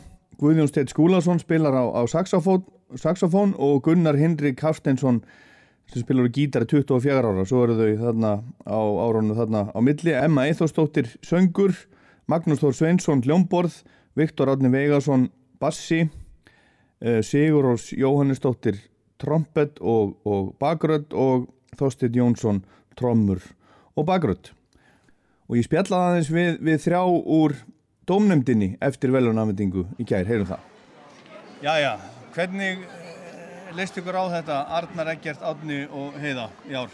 Guðjón 0.42 0.72
Steit 0.72 0.90
Skúlason 0.90 1.38
spilar 1.44 1.78
á, 1.78 1.86
á 1.86 2.02
saxofón, 2.10 2.64
saxofón 2.98 3.54
og 3.62 3.84
Gunnar 3.86 4.18
Hindrik 4.18 4.64
Hafsteinsson 4.66 5.20
sem 5.94 6.02
spilar 6.02 6.26
á 6.26 6.34
gítari 6.34 6.66
24 6.66 7.14
ára. 7.22 7.46
Svo 7.46 7.62
eru 7.68 7.78
þau 7.78 7.94
þarna 8.08 8.34
á 8.66 8.80
árunum 9.06 9.38
þarna 9.38 9.64
á 9.70 9.80
milli. 9.86 10.18
Emma 10.18 10.48
Eithórsdóttir 10.50 11.14
söngur, 11.22 11.78
Magnús 12.28 12.60
Þór 12.60 12.76
Sveinsson 12.76 13.22
hljómborð, 13.24 13.86
Viktor 14.20 14.50
Átni 14.52 14.68
Veigarsson 14.68 15.30
bassi, 15.62 16.10
eh, 17.00 17.22
Sigur 17.24 17.72
Ós 17.72 17.94
Jóhannesdóttir 17.96 18.82
trompet 19.18 19.80
og, 19.80 20.18
og 20.28 20.52
bakrödd 20.60 21.16
og 21.16 21.48
Þorstin 21.80 22.20
Jónsson 22.20 22.62
trommur 23.00 23.40
og 23.96 24.10
bakrödd. 24.10 24.52
Og 25.48 25.56
ég 25.56 25.70
spjallaði 25.70 26.12
aðeins 26.12 26.34
við, 26.34 26.60
við 26.68 26.84
þrjá 26.84 27.02
úr 27.08 27.56
dómnefndinni 28.08 28.74
eftir 28.84 29.16
velunafendingu 29.16 29.88
í 29.96 30.04
gær, 30.04 30.28
heyrum 30.28 30.52
það. 30.52 30.68
Jæja, 31.64 31.98
hvernig 32.36 32.84
eh, 32.84 33.76
leist 33.78 34.04
ykkur 34.04 34.20
á 34.20 34.24
þetta 34.36 34.64
Arnar 34.82 35.16
Eggert, 35.16 35.40
Átni 35.48 35.86
og 35.88 36.20
Heiða 36.20 36.50
í 36.68 36.76
ár? 36.76 36.92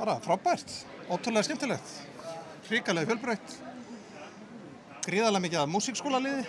Bara 0.00 0.16
frábært, 0.24 0.78
ótrúlega 1.12 1.44
skemmtilegt, 1.44 1.98
hrikalega 2.70 3.12
fjölbreytt, 3.12 3.60
gríðarlega 5.06 5.44
mikið 5.46 5.62
af 5.62 5.72
músíkskóla 5.74 6.20
liði. 6.24 6.44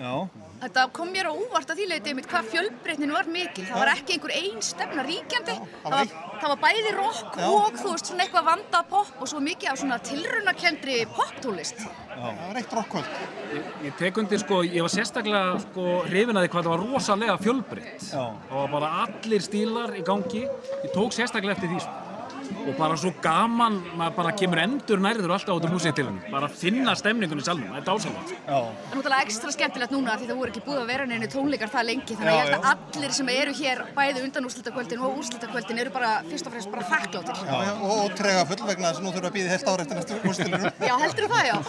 Já, 0.00 0.14
Þetta 0.62 0.82
kom 0.94 1.08
mér 1.10 1.26
á 1.26 1.34
úvart 1.34 1.70
að 1.72 1.80
því 1.80 1.86
leitið 1.90 2.14
mitt 2.14 2.26
hvað 2.30 2.50
fjölbreytnin 2.52 3.12
var 3.12 3.26
mikil. 3.26 3.64
Það 3.66 3.80
var 3.80 3.88
ekki 3.96 4.14
einhver 4.14 4.34
ein 4.38 4.60
stefna 4.62 5.02
ríkjandi. 5.08 5.56
það 5.58 5.80
Það 5.82 5.96
var 5.96 6.12
það 6.42 6.52
var 6.52 6.60
bæði 6.62 6.92
rock 6.94 7.38
Já. 7.40 7.46
og 7.48 7.78
þú 7.80 7.94
veist 7.94 8.10
svona 8.10 8.24
eitthvað 8.24 8.46
vandað 8.46 8.86
pop 8.92 9.10
og 9.18 9.30
svo 9.32 9.40
mikið 9.42 9.72
af 9.72 9.80
svona 9.80 9.98
tilrunakendri 10.06 10.96
poptónlist. 11.16 11.82
Það 12.12 12.38
var 12.44 12.60
eitt 12.60 12.76
rockkvöld. 12.78 13.18
Ég 13.88 13.98
tek 13.98 14.22
undir 14.22 14.42
sko, 14.44 14.60
ég 14.62 14.86
var 14.86 14.94
sérstaklega 14.94 15.58
sko 15.66 15.88
hrifin 16.06 16.38
að 16.38 16.46
því 16.46 16.52
hvað 16.54 16.68
það 16.68 16.74
var 16.76 16.86
rosalega 16.86 17.36
fjölbreytt. 17.42 18.06
Já. 18.06 18.24
Það 18.52 18.56
var 18.60 18.72
bara 18.76 18.92
allir 19.02 19.46
stílar 19.48 19.96
í 19.98 20.06
gangi. 20.06 20.46
Ég 20.46 20.94
tók 20.94 21.18
sérstaklega 21.18 21.58
eftir 21.58 21.74
því 21.74 21.82
sko. 21.82 22.01
Og 22.62 22.74
bara 22.78 22.96
svo 23.00 23.10
gaman, 23.22 23.78
maður 23.98 24.14
bara 24.18 24.32
kemur 24.38 24.60
endur 24.62 25.00
nærður 25.02 25.34
alltaf 25.36 25.56
út 25.56 25.66
um 25.66 25.74
húsið 25.76 25.94
til 25.98 26.06
henni. 26.08 26.20
Bara 26.32 26.48
finna 26.52 26.94
stemningunni 26.98 27.42
sjálfum, 27.44 27.70
það 27.72 27.78
er 27.78 27.82
já, 27.82 27.92
Það 28.46 28.56
er 28.56 28.96
náttúrulega 28.96 29.24
ekstra 29.26 29.50
skemmtilegt 29.56 29.92
núna 29.94 30.16
því 30.20 30.26
það 30.30 30.38
voru 30.42 30.50
ekki 30.52 30.64
búið 30.66 30.80
að 30.82 30.90
vera 30.92 31.04
neina 31.10 31.26
tónleikar 31.32 31.70
það 31.72 31.84
lengi. 31.90 32.12
Þannig 32.18 32.32
að 32.32 32.36
Já, 32.36 32.38
ég 32.38 32.44
held 32.46 32.56
að 32.56 32.62
já. 32.62 32.66
allir 32.96 33.12
sem 33.18 33.28
eru 33.34 33.52
hér 33.60 33.78
bæði 33.96 34.18
undan 34.26 34.46
úrslitakvöldin 34.48 35.00
og 35.02 35.10
úrslitakvöldin 35.22 35.78
eru 35.82 35.90
bara 35.94 36.10
fyrst 36.30 36.46
og 36.46 36.52
fremst 36.56 36.70
bara 36.72 36.84
þakkláttir. 36.92 37.34
Og, 37.52 37.90
og 37.96 38.10
trega 38.18 38.42
full 38.50 38.62
vegna 38.68 38.86
þess 38.90 39.00
að 39.00 39.04
nú 39.06 39.10
þurfum 39.12 39.26
við 39.26 39.30
að 39.30 39.36
býða 39.38 39.52
heilt 39.52 39.68
ára 39.72 39.82
eftir 39.86 39.96
næstu 39.98 40.12
úrstilunum. 40.30 40.70
Já, 40.88 40.94
heldur 41.02 41.26
það 41.32 41.44
já. 41.50 41.56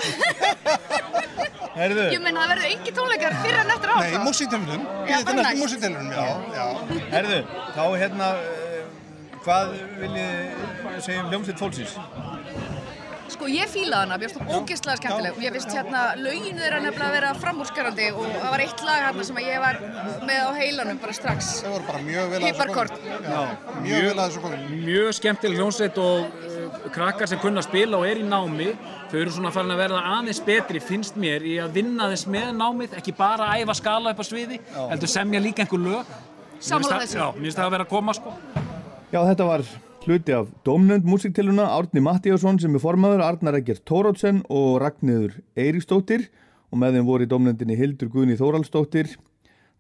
Herðu, 1.74 2.04
Ég 2.14 2.22
meina 2.22 2.38
það 2.44 2.52
verður 2.52 2.68
engi 2.70 2.92
tónleikar 2.94 3.34
fyrir 3.42 3.60
en 3.64 3.72
eftir 3.74 3.90
ár. 3.90 3.98
hvað 9.44 9.74
viljið 10.02 11.04
segja 11.04 11.24
um 11.24 11.32
hljómsveit 11.34 11.60
fólksins? 11.60 11.98
Sko 13.34 13.48
ég 13.50 13.70
fílaði 13.72 14.04
hana, 14.06 14.18
mér 14.20 14.30
finnst 14.30 14.44
það 14.44 14.58
ógeðslega 14.60 14.96
skemmtileg. 15.00 15.38
Mér 15.42 15.56
finnst 15.56 15.72
hérna 15.74 16.02
lögin 16.20 16.60
þeirra 16.60 16.80
nefnilega 16.84 17.08
að 17.08 17.16
vera 17.18 17.30
framúrskarandi 17.42 18.08
og 18.14 18.28
það 18.28 18.50
var 18.54 18.64
eitt 18.66 18.84
lag 18.86 19.06
hérna 19.08 19.26
sem 19.26 19.40
að 19.40 19.48
ég 19.48 19.64
var 19.64 19.80
með 20.28 20.42
á 20.44 20.50
heilanum 20.60 21.00
bara 21.02 21.16
strax. 21.18 21.50
Þau 21.64 21.72
voru 21.74 21.88
bara 21.88 22.02
mjög 22.06 22.30
vel 22.34 22.42
að 22.44 22.60
þessu 22.60 22.76
komin. 22.76 23.24
Já, 23.26 23.40
mjög 23.88 24.06
vel 24.06 24.14
að 24.14 24.22
þessu 24.28 24.44
komin. 24.44 24.68
Mjög 24.84 25.10
skemmtileg 25.18 25.62
hljónsveit 25.64 25.98
og 26.04 26.44
uh, 26.52 26.76
krakkar 26.94 27.32
sem 27.32 27.42
kunna 27.42 27.64
spila 27.66 28.02
og 28.04 28.06
er 28.12 28.22
í 28.22 28.28
námi. 28.28 28.70
Þau 29.10 29.18
eru 29.24 29.34
svona 29.40 29.54
farin 29.56 29.74
að 29.74 29.82
verða 29.82 30.04
aðeins 30.18 30.44
betri, 30.46 30.84
finnst 30.84 31.18
mér, 31.24 31.48
í 31.48 31.56
að 31.64 31.74
vinna 31.80 32.12
þess 32.14 32.30
með 32.36 32.52
námið, 32.60 33.00
ekki 33.02 33.16
bara 33.18 33.50
að 33.50 33.64
æfa 33.64 33.80
skala 33.82 34.14
upp 34.14 34.22
á 34.22 34.26
sviði, 34.30 34.62
heldur 34.92 35.10
semja 35.16 35.42
líka 35.42 35.66
einhver 35.66 35.82
lög. 35.88 36.14
Sammála 36.60 37.00
það- 37.00 37.08
þessu. 37.08 37.18
Já, 37.18 37.28
mér 37.34 37.50
finnst 37.50 37.58
það 37.64 37.68
að 37.70 37.76
vera 37.78 37.88
að 37.88 37.94
koma 37.98 38.14
sko. 38.14 38.38
Já, 39.14 39.20
þetta 39.28 39.46
var 39.46 39.62
hluti 40.08 40.34
af 40.34 40.48
dómnönd 40.66 41.04
músiktiluna 41.06 41.68
Árni 41.76 42.02
Mattíasson 42.02 42.58
sem 42.58 42.74
er 42.74 42.82
formaður, 42.82 43.22
Arnar 43.22 43.60
Eggert 43.60 43.84
Tórótsen 43.86 44.40
og 44.50 44.80
Ragnhiður 44.82 45.36
Eiríksdóttir 45.54 46.24
og 46.74 46.80
með 46.82 46.96
þeim 46.98 47.10
voru 47.12 47.28
í 47.28 47.30
dómnöndinni 47.30 47.76
Hildur 47.78 48.10
Guðni 48.10 48.40
Þóraldsdóttir, 48.40 49.12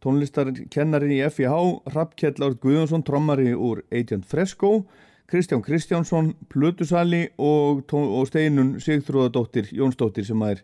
tónlistarkennari 0.05 1.15
í 1.15 1.23
FIH, 1.33 1.55
Rappkjell 1.95 2.45
Árd 2.45 2.59
Guðjónsson, 2.61 3.01
trommari 3.07 3.55
úr 3.57 3.81
Agent 3.89 4.29
Fresco, 4.29 4.83
Kristján 5.25 5.65
Kristjánsson, 5.65 6.35
Plutusali 6.53 7.23
og, 7.41 7.81
og 7.89 8.29
Steinun 8.29 8.75
Sigþróðadóttir 8.85 9.73
Jónsdóttir 9.73 10.29
sem 10.29 10.45
er 10.45 10.61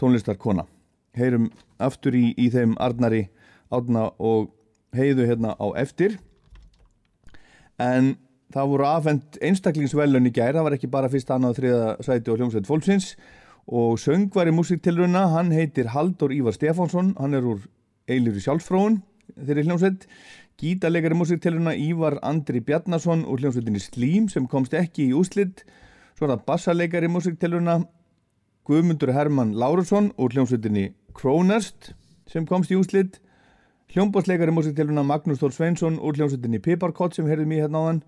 tónlistarkona. 0.00 0.64
Heyrum 1.20 1.50
aftur 1.76 2.16
í, 2.16 2.30
í 2.32 2.48
þeim 2.48 2.78
Arnari, 2.80 3.26
Árna 3.68 4.08
og 4.16 4.54
Heiðu 4.96 5.28
hérna 5.28 5.52
á 5.60 5.68
eftir 5.76 6.16
en 7.82 8.14
það 8.54 8.70
voru 8.72 8.86
afhend 8.88 9.40
einstaklingsvelun 9.44 10.30
í 10.30 10.32
gær, 10.34 10.54
það 10.54 10.68
var 10.68 10.76
ekki 10.76 10.92
bara 10.92 11.10
fyrst 11.12 11.32
annað 11.34 11.60
þriða 11.60 11.82
sæti 12.06 12.32
og 12.32 12.40
hljómsveit 12.40 12.70
fólksins. 12.70 13.10
Og 13.66 13.98
söngvari 13.98 14.54
músiktilruna, 14.54 15.24
hann 15.32 15.50
heitir 15.50 15.90
Haldur 15.90 16.30
Ívar 16.30 16.54
Stefánsson, 16.54 17.16
hann 17.18 17.34
er 17.34 17.46
úr 17.46 17.64
Eilífri 18.06 18.44
sjálfsfróun, 18.44 19.00
þeirri 19.34 19.66
hljómsveit. 19.66 20.06
Gítarleikari 20.56 21.16
músiktilruna 21.18 21.74
Ívar 21.76 22.14
Andri 22.24 22.62
Bjarnason 22.64 23.26
úr 23.28 23.42
hljómsveitinni 23.42 23.82
Slím 23.82 24.30
sem 24.32 24.46
komst 24.48 24.72
ekki 24.72 25.10
í 25.10 25.16
úslit 25.18 25.66
svo 26.16 26.24
er 26.24 26.30
það 26.30 26.46
bassarleikari 26.48 27.10
músiktilruna 27.12 27.74
Guðmundur 28.64 29.12
Hermann 29.12 29.52
Lárusson 29.52 30.14
úr 30.16 30.32
hljómsveitinni 30.32 30.86
Krónast 31.12 31.90
sem 32.32 32.48
komst 32.48 32.72
í 32.72 32.78
úslit 32.80 33.18
Hljómbásleikari 33.86 34.50
músiktiluna 34.50 35.04
Magnús 35.06 35.38
Þór 35.38 35.52
Sveinsson 35.54 35.96
úr 36.02 36.16
hljómsveitinni 36.18 36.58
Piparkott 36.58 37.14
sem 37.14 37.28
heyrðum 37.30 37.52
í 37.54 37.60
hérna 37.60 37.82
áðan. 37.84 38.00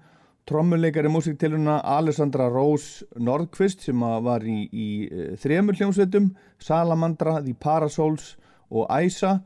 Trommuleikari 0.50 1.10
músiktiluna 1.12 1.76
Alessandra 1.86 2.48
Rós 2.50 3.04
Nordqvist 3.14 3.86
sem 3.86 4.02
var 4.02 4.42
í, 4.42 4.66
í 4.66 4.88
eh, 5.06 5.30
þremur 5.38 5.78
hljómsveitum 5.78 6.32
Salamandra, 6.58 7.36
The 7.46 7.54
Parasols 7.54 8.34
og 8.74 8.90
Æsa 8.90 9.36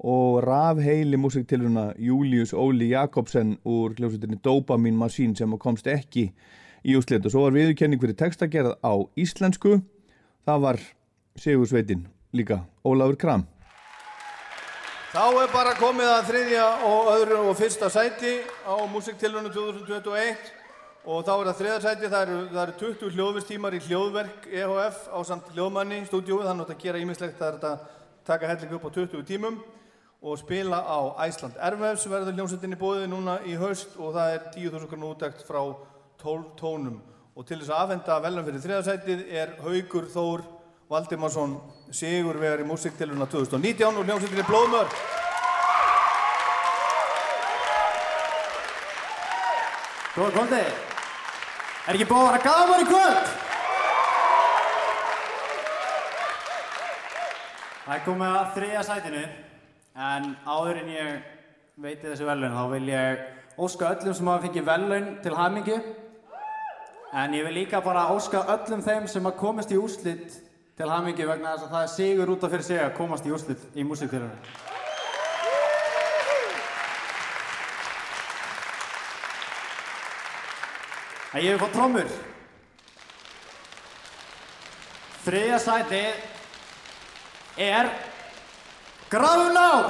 og 0.00 0.40
rafheili 0.46 1.20
músiktiluna 1.20 1.90
Július 2.00 2.56
Óli 2.56 2.88
Jakobsen 2.94 3.58
úr 3.68 3.92
hljómsveitinni 3.98 4.40
Dopamine 4.40 4.96
Machine 4.96 5.36
sem 5.36 5.58
komst 5.60 5.92
ekki 5.92 6.30
í 6.88 6.96
úslit 6.96 7.28
og 7.28 7.36
svo 7.36 7.44
var 7.50 7.58
viðurkenning 7.60 8.00
fyrir 8.00 8.16
textagerð 8.16 8.78
á 8.80 8.96
íslensku. 9.12 9.82
Það 10.48 10.68
var 10.70 10.84
Sigur 11.36 11.68
Sveitin 11.68 12.08
líka 12.32 12.64
Ólafur 12.80 13.20
Kram 13.20 13.50
Þá 15.12 15.26
er 15.42 15.50
bara 15.52 15.72
komið 15.76 16.08
að 16.08 16.28
þriðja 16.30 16.66
og 16.88 17.08
öðru 17.12 17.38
og 17.50 17.56
fyrsta 17.58 17.90
sæti 17.92 18.30
á 18.64 18.80
Musiktilunum 18.88 19.52
2021 19.52 20.46
og 21.04 21.26
þá 21.26 21.32
er 21.34 21.48
það 21.50 21.58
þriðja 21.58 21.82
sæti, 21.84 22.08
það 22.14 22.22
eru, 22.22 22.36
það 22.54 22.62
eru 22.62 22.76
20 22.80 23.12
hljóðvistímar 23.18 23.76
í 23.76 23.80
hljóðverk 23.84 24.46
EHF 24.48 25.02
á 25.12 25.18
samt 25.28 25.50
hljóðmanni 25.52 25.98
í 26.00 26.06
stúdíói, 26.08 26.46
þannig 26.46 26.64
að 26.64 26.72
þetta 26.72 26.86
gera 26.86 27.02
ímislegt 27.04 27.36
það 27.42 27.50
er 27.50 27.58
þetta 27.58 28.00
taka 28.30 28.50
helling 28.54 28.72
upp 28.78 28.88
á 28.88 28.96
20 28.96 29.28
tímum 29.28 29.60
og 30.22 30.40
spila 30.40 30.80
á 30.80 31.00
Æsland 31.26 31.60
Erfefs 31.68 32.08
verður 32.08 32.38
hljómsveitinni 32.38 32.80
bóðið 32.80 33.06
núna 33.12 33.36
í 33.44 33.58
haust 33.60 34.00
og 34.00 34.16
það 34.16 34.38
er 34.38 34.48
10.000 34.56 34.88
kr. 34.94 35.06
útækt 35.10 35.44
frá 35.44 35.60
12 36.24 36.48
tónum 36.56 36.96
og 37.36 37.44
til 37.44 37.60
þess 37.60 37.68
að 37.68 37.84
afhenda 37.84 38.20
velum 38.30 38.48
fyrir 38.48 38.64
þriðja 38.64 38.88
sætið 38.88 39.28
er 39.28 39.58
Haugur 39.60 40.08
Þór 40.16 40.48
Valdimarsson 40.92 41.54
Sigurvegar 41.88 42.60
í 42.60 42.68
Musiktiluna 42.68 43.24
2019 43.32 43.96
og 43.96 44.04
hljómsveitinni 44.04 44.44
Blóðmör 44.44 44.90
Góða 50.12 50.32
kvöldi. 50.34 50.58
Er 51.88 51.96
ekki 51.96 52.04
búið 52.10 52.18
að 52.20 52.26
vera 52.26 52.42
gaman 52.44 52.82
í 52.82 52.88
kvöld? 52.90 53.30
Það 57.86 57.94
er 57.96 58.04
komið 58.04 58.36
að 58.42 58.52
þriðja 58.58 58.84
sætinu 58.90 59.24
en 60.10 60.28
áður 60.44 60.82
en 60.82 60.92
ég 60.92 61.32
veiti 61.80 62.10
þessu 62.10 62.28
velun 62.28 62.60
þá 62.60 62.62
vil 62.74 62.84
ég 62.92 63.26
óska 63.56 63.94
öllum 63.94 64.20
sem 64.20 64.32
hafa 64.34 64.44
fengið 64.44 64.68
velun 64.68 65.10
til 65.24 65.36
hamingju 65.40 65.80
en 67.24 67.40
ég 67.40 67.48
vil 67.48 67.58
líka 67.62 67.80
bara 67.80 68.10
óska 68.12 68.44
öllum 68.52 68.84
þeim 68.84 69.08
sem 69.08 69.24
hafa 69.24 69.40
komist 69.40 69.72
í 69.72 69.80
úrslit 69.80 70.42
til 70.76 70.90
hamingju 70.90 71.28
vegna 71.28 71.54
þess 71.54 71.66
að 71.66 71.72
það 71.76 71.86
er 71.86 71.94
sigur 71.94 72.34
út 72.34 72.44
af 72.44 72.52
fyrir 72.54 72.68
sig 72.68 72.82
að 72.82 72.94
komast 72.96 73.26
í 73.26 73.32
úrslit 73.32 73.64
í 73.74 73.84
músiktilunum. 73.84 74.52
að 81.32 81.44
ég 81.46 81.54
hef 81.54 81.62
fått 81.64 81.72
trommur 81.72 82.08
Þriðja 85.22 85.58
sæti 85.62 86.00
er 87.62 87.88
Grafnár. 89.12 89.84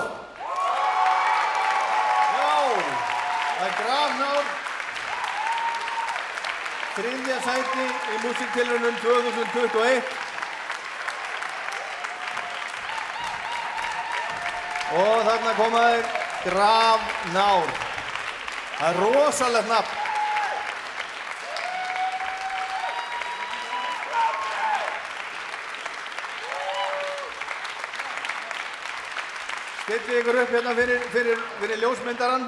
Já, 2.37 2.51
það 2.75 3.63
er 3.65 3.73
Grafnár. 3.79 4.51
Þriðja 6.99 7.39
sæti 7.47 7.87
í 7.87 8.21
músiktilrunum 8.27 9.01
2021. 9.07 10.22
Og 14.93 15.23
þarna 15.25 15.53
koma 15.57 15.83
þeir 15.89 16.09
Grafnár. 16.43 17.69
Það 18.77 18.89
er 18.89 18.99
rosalegt 19.01 19.69
nafn. 19.71 20.01
Stillið 29.83 30.19
ykkur 30.19 30.41
upp 30.43 30.53
hérna 30.57 30.75
fyrir, 30.77 31.07
fyrir, 31.15 31.41
fyrir 31.63 31.81
ljósmyndaran. 31.83 32.45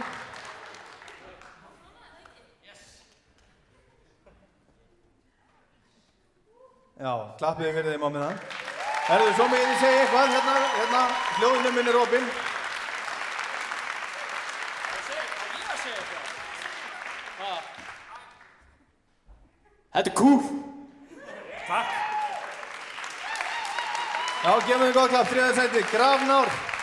Já, 7.01 7.11
klappið 7.41 7.73
fyrir 7.79 7.91
þeim 7.95 8.07
á 8.07 8.09
minna. 8.09 8.31
Herðu, 9.05 9.33
svo 9.37 9.47
meginn 9.53 9.69
ég 9.69 9.81
segja 9.83 10.01
eitthvað, 10.01 10.31
hérna, 10.33 10.53
hérna, 10.79 11.01
hljóðnum 11.37 11.75
minn 11.77 11.89
er 11.91 11.99
opinn. 12.01 12.29
Þetta 19.95 20.11
er 20.11 20.17
kúf. 20.19 20.49
Já, 24.45 24.53
gefum 24.67 24.87
þið 24.87 24.97
gott 24.97 25.13
klapp, 25.13 25.29
þriða 25.35 25.53
sæti, 25.61 25.85
Grafnár. 25.93 26.74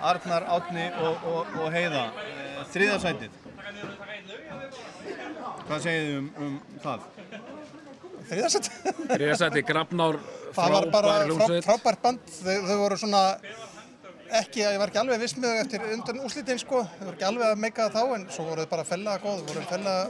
Arnar, 0.00 0.46
Átni 0.56 0.86
og, 1.00 1.26
og, 1.30 1.58
og 1.62 1.74
Heiða, 1.74 2.06
eh, 2.24 2.62
þriða 2.74 3.00
sætið. 3.02 3.42
Hvað 5.64 5.84
segið 5.84 6.08
þið 6.08 6.16
um, 6.18 6.30
um 6.44 6.56
það? 6.84 7.10
Þriðasett. 8.24 8.70
Þriða 9.12 9.36
sæti, 9.40 9.62
Grafnár, 9.68 10.18
Það 10.54 10.74
var 10.74 10.88
bara 10.92 11.14
frá, 11.26 11.54
frábært 11.66 12.02
band. 12.02 12.26
Þau, 12.30 12.56
þau 12.68 12.76
voru 12.78 12.98
svona 13.00 13.22
ekki, 14.40 14.62
ég 14.62 14.78
var 14.80 14.90
ekki 14.90 15.00
alveg 15.02 15.22
viss 15.24 15.36
með 15.38 15.50
þau 15.50 15.62
eftir 15.64 15.86
undan 15.96 16.22
úslitin 16.28 16.60
sko. 16.62 16.84
Þau 16.94 17.04
voru 17.08 17.16
ekki 17.16 17.28
alveg 17.28 17.50
að 17.50 17.62
meika 17.64 17.88
það 17.88 17.96
þá 17.96 18.16
en 18.18 18.26
svo 18.36 18.46
voru 18.48 18.64
þau 18.64 18.72
bara 18.74 18.86
fellega 18.88 19.22
góð. 19.24 19.44
Voru 19.50 19.64
fellega 19.72 20.08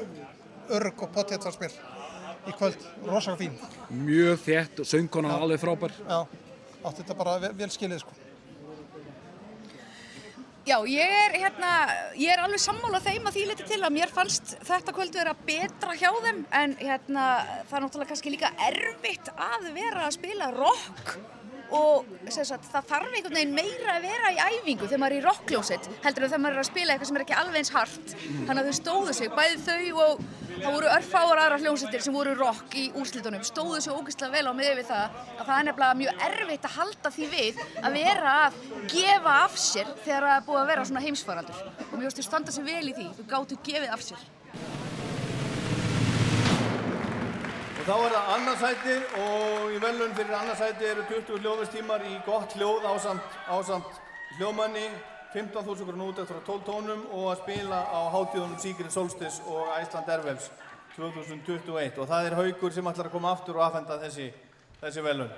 örg 0.79 1.05
og 1.07 1.15
pottétt 1.15 1.47
var 1.49 1.57
spil 1.57 1.73
í 2.45 2.57
kvöld. 2.59 2.87
Rosalega 3.09 3.41
fín. 3.41 3.57
Mjög 4.05 4.43
þétt 4.45 4.85
og 4.85 4.91
söngkonan 4.91 5.37
alveg 5.39 5.63
frábær. 5.63 5.97
Já, 6.05 6.21
átti 6.85 7.01
þetta 7.01 7.19
bara 7.23 7.39
vel, 7.47 7.55
vel 7.63 7.73
skilið 7.73 8.05
sko. 8.05 8.17
Já, 10.65 10.79
ég 10.89 11.05
er, 11.05 11.35
hérna, 11.37 11.71
ég 12.17 12.31
er 12.33 12.41
alveg 12.41 12.61
sammála 12.63 12.97
þeim 13.05 13.27
að 13.29 13.35
því 13.37 13.43
liti 13.51 13.65
til 13.69 13.83
að 13.85 13.93
mér 13.99 14.13
fannst 14.13 14.55
þetta 14.65 14.95
kvöld 14.97 15.13
vera 15.19 15.35
betra 15.45 15.93
hjá 15.93 16.09
þeim 16.25 16.39
en 16.57 16.73
hérna, 16.79 17.25
það 17.69 17.77
er 17.77 17.85
náttúrulega 17.85 18.09
kannski 18.15 18.33
líka 18.33 18.51
erfitt 18.71 19.29
að 19.35 19.67
vera 19.77 20.07
að 20.07 20.15
spila 20.17 20.49
rock 20.57 21.13
og 21.75 22.07
sagt, 22.31 22.69
það 22.71 22.89
þarf 22.91 23.17
einhvern 23.17 23.37
veginn 23.39 23.55
meira 23.57 23.97
að 23.97 24.07
vera 24.07 24.31
í 24.33 24.39
æfingu 24.39 24.87
þegar 24.87 25.03
maður 25.03 25.17
er 25.17 25.21
í 25.21 25.25
rockljósitt 25.25 25.89
heldur 26.05 26.27
en 26.27 26.33
þegar 26.33 26.43
maður 26.45 26.57
er 26.57 26.63
að 26.63 26.69
spila 26.71 26.95
eitthvað 26.95 27.11
sem 27.11 27.19
er 27.19 27.25
ekki 27.25 27.37
alveg 27.41 27.61
eins 27.61 27.73
hart. 27.75 28.15
Þannig 28.47 28.61
að 28.61 28.69
þau 28.69 28.79
stóðu 28.79 29.17
sig, 29.19 29.33
bæði 29.35 29.59
þau 29.65 30.05
og 30.05 30.23
það 30.55 30.77
voru 30.77 30.93
örfáar 30.95 31.43
aðra 31.45 31.59
hljómsveitir 31.65 32.05
sem 32.05 32.15
voru 32.15 32.37
rock 32.39 32.79
í 32.79 32.85
úrslitunum, 33.01 33.45
stóðu 33.47 33.83
sig 33.83 33.97
ógeðslega 33.97 34.37
vel 34.37 34.51
á 34.51 34.53
miðið 34.55 34.81
við 34.81 34.89
það 34.93 35.19
að 35.35 35.43
það 35.43 35.55
er 35.57 35.69
nefnilega 35.69 35.99
mjög 36.03 36.25
erfitt 36.29 36.69
að 36.71 36.79
halda 36.79 37.15
því 37.17 37.29
við 37.35 37.61
að 37.83 37.99
vera 37.99 38.37
að 38.45 38.63
gefa 38.95 39.37
af 39.43 39.59
sér 39.67 39.93
þegar 40.07 40.31
það 40.31 40.39
er 40.39 40.49
búið 40.49 40.63
að 40.63 40.73
vera 40.73 40.89
svona 40.89 41.05
heimsfaraldur. 41.09 41.69
Og 41.91 41.99
finnst 41.99 42.23
þau 42.23 42.31
standa 42.31 42.55
sig 42.55 42.71
vel 42.71 42.87
í 42.87 42.97
því, 42.97 43.11
þau 43.19 43.31
gáttu 43.35 43.63
gefið 43.67 43.95
af 43.99 44.09
sér 44.13 44.84
Og 47.85 47.91
þá 47.91 47.97
er 48.01 48.13
það 48.15 48.29
annarsæti 48.33 48.93
og 49.21 49.73
í 49.75 49.79
velun 49.83 50.15
fyrir 50.17 50.37
annarsæti 50.39 50.87
eru 50.89 51.03
20 51.05 51.43
hljóðvistímar 51.43 52.05
í 52.09 52.15
gott 52.25 52.55
hljóð 52.57 52.87
ásamt, 52.89 53.35
ásamt 53.53 53.99
hljóðmanni, 54.39 54.87
15.000 55.35 55.85
kr. 55.91 55.99
út 56.07 56.23
eftir 56.23 56.39
12 56.47 56.65
tónum 56.65 57.03
og 57.13 57.27
að 57.35 57.43
spila 57.43 57.83
á 57.85 58.01
hátíðunum 58.15 58.57
Sigrid 58.63 58.89
Solstis 58.89 59.37
og 59.45 59.69
Æsland 59.77 60.09
Airwaves 60.09 60.49
2021 60.97 62.01
og 62.01 62.09
það 62.09 62.31
er 62.31 62.39
haugur 62.41 62.73
sem 62.73 62.89
ætlar 62.89 63.13
að 63.13 63.17
koma 63.19 63.35
aftur 63.37 63.61
og 63.61 63.67
afhenda 63.69 64.01
þessi, 64.01 64.31
þessi 64.81 65.05
velun. 65.05 65.37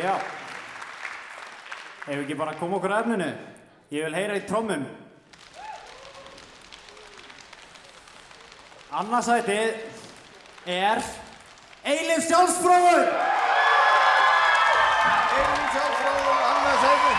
Já. 0.00 0.16
Ef 2.08 2.16
ekki 2.16 2.40
bara 2.46 2.56
koma 2.56 2.80
okkur 2.80 2.96
að 2.96 3.04
efninu. 3.04 3.32
Ég 3.92 4.08
vil 4.08 4.22
heyra 4.22 4.40
í 4.40 4.48
trommum. 4.48 5.03
Annarsætið 8.94 9.74
er 10.70 11.00
Eilif 11.82 12.28
Sjálfsfróður. 12.28 13.08
Eilíf 15.34 15.72
Sjálfsfróður, 15.72 16.42
annað 16.50 16.76
sæti. 16.84 17.14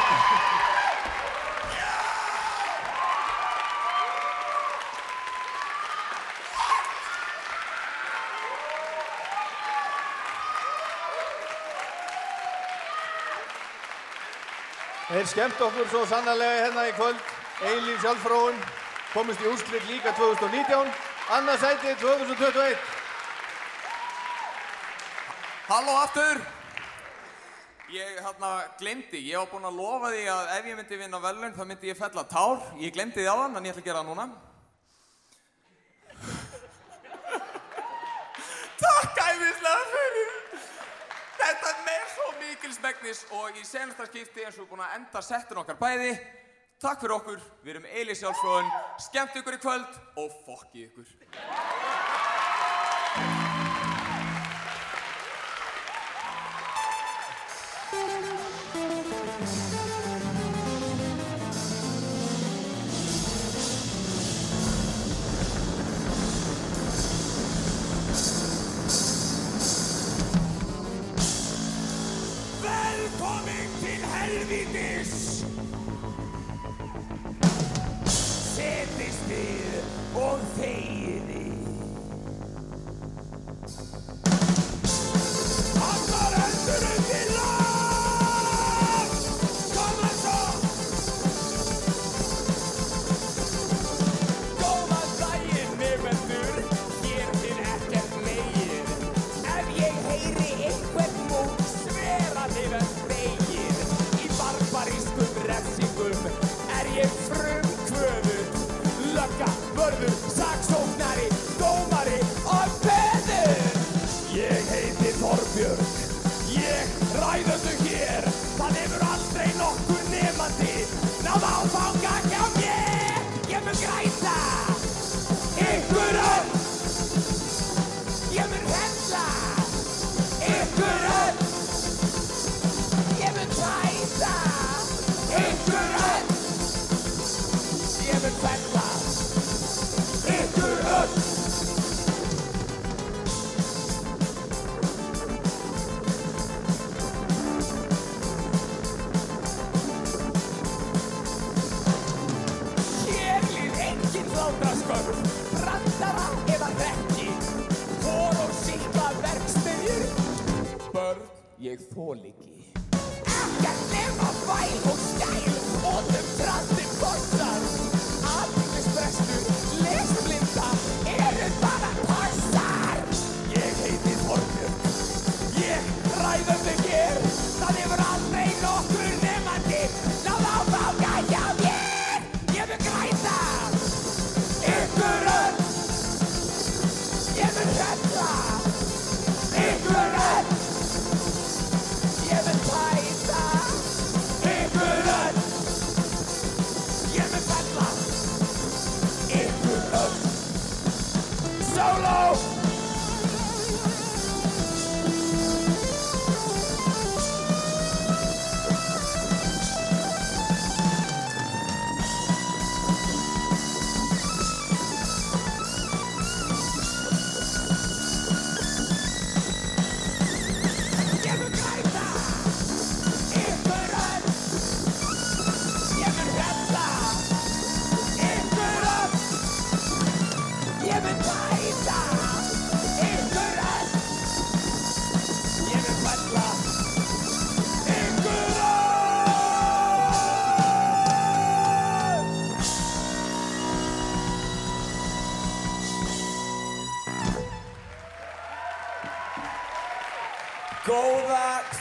Þeir 15.09 15.27
skemmt 15.33 15.65
okkur 15.67 15.89
svo 15.91 16.05
sannarlega 16.13 16.61
hérna 16.61 16.87
í 16.87 16.95
kvöld. 16.95 17.19
Eilíf 17.67 17.99
Sjálfsfróðun 18.05 18.63
komist 19.11 19.43
í 19.43 19.51
úrslit 19.51 19.91
líka 19.91 20.15
2019, 20.15 20.95
annað 21.29 21.59
sæti 21.59 21.95
2021. 22.01 22.77
Halló 25.65 25.91
aftur! 26.03 26.41
Ég 27.89 28.19
hérna 28.21 28.63
glemdi, 28.79 29.29
ég 29.29 29.37
var 29.37 29.47
búinn 29.49 29.65
að 29.69 29.77
lofa 29.79 30.09
því 30.13 30.23
að 30.29 30.49
ef 30.55 30.65
ég 30.69 30.75
myndi 30.77 30.97
vinna 30.99 31.19
velun 31.21 31.53
þá 31.53 31.63
myndi 31.65 31.87
ég 31.89 31.97
fella 31.97 32.23
tár. 32.29 32.57
Ég 32.81 32.93
glemdi 32.93 33.19
því 33.21 33.27
á 33.29 33.35
þann, 33.41 33.55
en 33.57 33.65
ég 33.65 33.71
ætla 33.73 33.81
að 33.81 33.89
gera 33.89 34.01
það 34.01 34.09
núna. 34.09 34.25
Takk 38.83 39.15
æðislega 39.25 39.83
fyrir! 39.93 40.31
Þetta 41.41 41.65
er 41.71 41.77
með 41.89 42.03
svo 42.15 42.27
mikils 42.41 42.79
megnis 42.85 43.19
og 43.33 43.47
í 43.57 43.63
senasta 43.65 44.03
skipti 44.09 44.39
eins 44.45 44.57
og 44.57 44.61
við 44.65 44.71
búin 44.73 44.85
að 44.85 44.95
enda 44.99 45.19
settin 45.25 45.61
okkar 45.61 45.77
bæði. 45.81 46.11
Takk 46.83 46.99
fyrir 46.99 47.13
okkur, 47.15 47.43
við 47.63 47.71
erum 47.71 47.85
Eili 47.87 48.13
Sjálfsfróðun, 48.19 48.67
skemmt 48.99 49.37
ykkur 49.39 49.55
í 49.55 49.59
kvöld 49.63 49.99
og 50.19 50.33
fokkið 50.43 50.89
ykkur. 50.89 51.13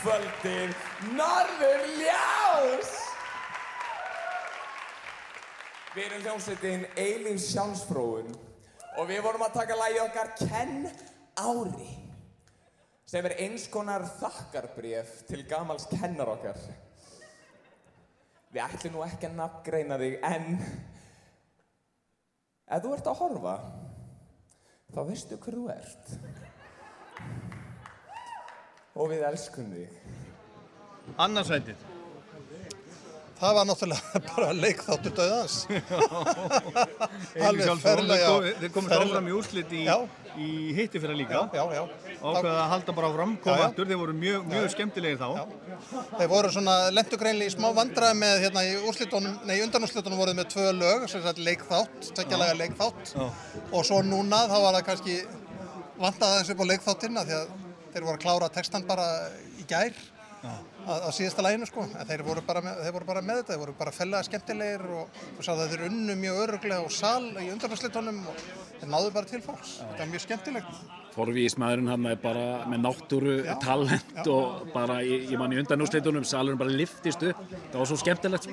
Kvöldið, 0.05 0.73
Norður 1.17 1.83
Ljás! 1.97 2.89
Við 5.95 6.03
erum 6.03 6.25
hljómsveitin 6.25 6.83
Eilíf 6.99 7.39
Sjálfsfróun 7.41 8.29
og 8.99 9.07
við 9.09 9.23
vorum 9.25 9.45
að 9.47 9.55
taka 9.55 9.77
lagi 9.79 9.97
okkar 10.03 10.29
Kenn 10.37 10.85
Ári 11.41 11.89
sem 13.09 13.25
er 13.25 13.37
eins 13.47 13.65
konar 13.71 14.05
þakkarbref 14.19 15.23
til 15.29 15.41
gamals 15.49 15.87
kennar 15.89 16.35
okkar. 16.35 16.61
Við 18.53 18.61
ætlum 18.61 18.97
nú 18.99 19.03
ekki 19.07 19.29
að 19.31 19.37
nafngreina 19.39 19.97
þig 20.01 20.21
en 20.29 20.47
ef 22.69 22.85
þú 22.85 22.93
ert 22.93 23.09
að 23.09 23.21
horfa 23.23 23.57
þá 24.93 25.03
veistu 25.09 25.41
hver 25.41 25.61
þú 25.63 25.69
ert 25.79 26.17
og 28.95 29.11
við 29.11 29.25
elskum 29.27 29.67
þig. 29.73 29.99
Annarsætið. 31.21 31.83
Það 33.35 33.55
var 33.57 33.65
náttúrulega 33.67 34.19
bara 34.31 34.51
leikþáttur 34.55 35.11
döðans. 35.17 35.55
Eilíf 37.35 37.65
Sjálfsson, 37.65 37.81
þeir 37.81 38.69
komist 38.71 38.93
ferlega. 38.93 39.01
áfram 39.01 39.27
í 39.27 39.33
úrslit 39.35 39.73
í, 39.75 39.81
Já. 39.83 39.97
í 40.39 40.47
hitti 40.77 41.01
fyrir 41.03 41.17
líka. 41.19 41.41
Já, 41.51 41.65
já, 41.75 41.81
já. 41.81 42.13
Ákveða 42.21 42.53
að 42.61 42.69
halda 42.71 42.95
bara 42.95 43.09
áfram, 43.11 43.33
Já, 43.35 43.41
koma 43.43 43.57
já. 43.59 43.65
aftur, 43.67 43.89
þeir 43.91 43.99
voru 44.05 44.15
mjög, 44.21 44.45
mjög 44.53 44.69
skemmtilegir 44.71 45.19
þá. 45.19 45.27
Þeir 46.15 46.31
voru 46.31 46.53
svona 46.55 46.77
lendugreinlega 46.95 47.51
í 47.51 47.55
smá 47.57 47.67
vandræði 47.75 48.19
með 48.23 48.39
hérna 48.45 48.63
í 48.69 48.71
úrslitunum, 48.87 49.35
nei 49.51 49.57
undanúrslitunum 49.65 50.23
voruð 50.23 50.39
með 50.39 50.49
tvö 50.55 50.71
lög, 50.79 51.05
sem 51.11 51.25
sagt 51.27 51.43
leikþátt, 51.43 52.09
tekjalega 52.15 52.55
leikþátt. 52.63 53.13
Já. 53.19 53.27
Og 53.75 53.83
svo 53.91 53.99
núna 54.07 54.45
þá 54.47 54.55
var 54.63 54.79
það 54.79 54.87
kannski 54.93 55.19
vandaði 55.99 56.31
aðeins 56.39 56.55
upp 56.55 56.63
á 56.63 56.69
leikþáttina 56.71 57.27
því 57.27 57.37
að 57.43 57.53
þeir 57.95 58.03
voru 58.09 58.17
að 58.19 58.25
klára 58.27 58.51
textan 58.51 58.85
bara 58.87 59.05
í 59.55 59.65
gær 59.69 59.95
á, 60.43 60.51
á 61.07 61.09
síðasta 61.15 61.45
læginu 61.45 61.65
sko. 61.69 61.85
En 61.87 62.09
þeir 62.09 62.23
voru 62.27 62.43
bara 62.45 62.61
með, 62.65 62.81
þeir 62.83 62.95
voru 62.97 63.07
bara 63.07 63.23
með 63.25 63.39
þetta, 63.41 63.53
þeir 63.53 63.61
voru 63.63 63.75
bara 63.79 63.93
fellega 63.95 64.27
skemmtilegir 64.27 64.83
og, 64.99 65.23
og 65.37 65.47
sá 65.47 65.53
það 65.53 65.71
þeir 65.73 65.85
unnu 65.87 66.17
mjög 66.19 66.41
öruglega 66.43 66.83
og 66.83 66.93
sal 66.93 67.23
í 67.41 67.47
undanúrslitunum 67.53 68.19
og 68.29 68.43
þeir 68.81 68.91
náðu 68.91 69.15
bara 69.15 69.31
til 69.31 69.41
fólks. 69.45 69.77
Þetta 69.79 70.03
var 70.03 70.11
mjög 70.11 70.25
skemmtilegt. 70.27 70.83
Forvísmaðurinn 71.15 71.87
hann 71.93 72.09
er 72.11 72.19
bara 72.19 72.45
með 72.67 72.81
náttúru, 72.83 73.37
Já, 73.47 73.53
talent 73.63 74.09
já. 74.17 74.25
og 74.33 74.67
bara, 74.75 74.99
ég, 75.07 75.29
ég 75.31 75.39
man 75.39 75.55
í 75.55 75.61
undanúrslitunum, 75.63 76.27
salurinn 76.27 76.59
bara 76.59 76.75
liftist 76.75 77.23
upp. 77.23 77.39
Það 77.71 77.79
var 77.79 77.91
svo 77.93 77.99
skemmtilegt. 78.03 78.49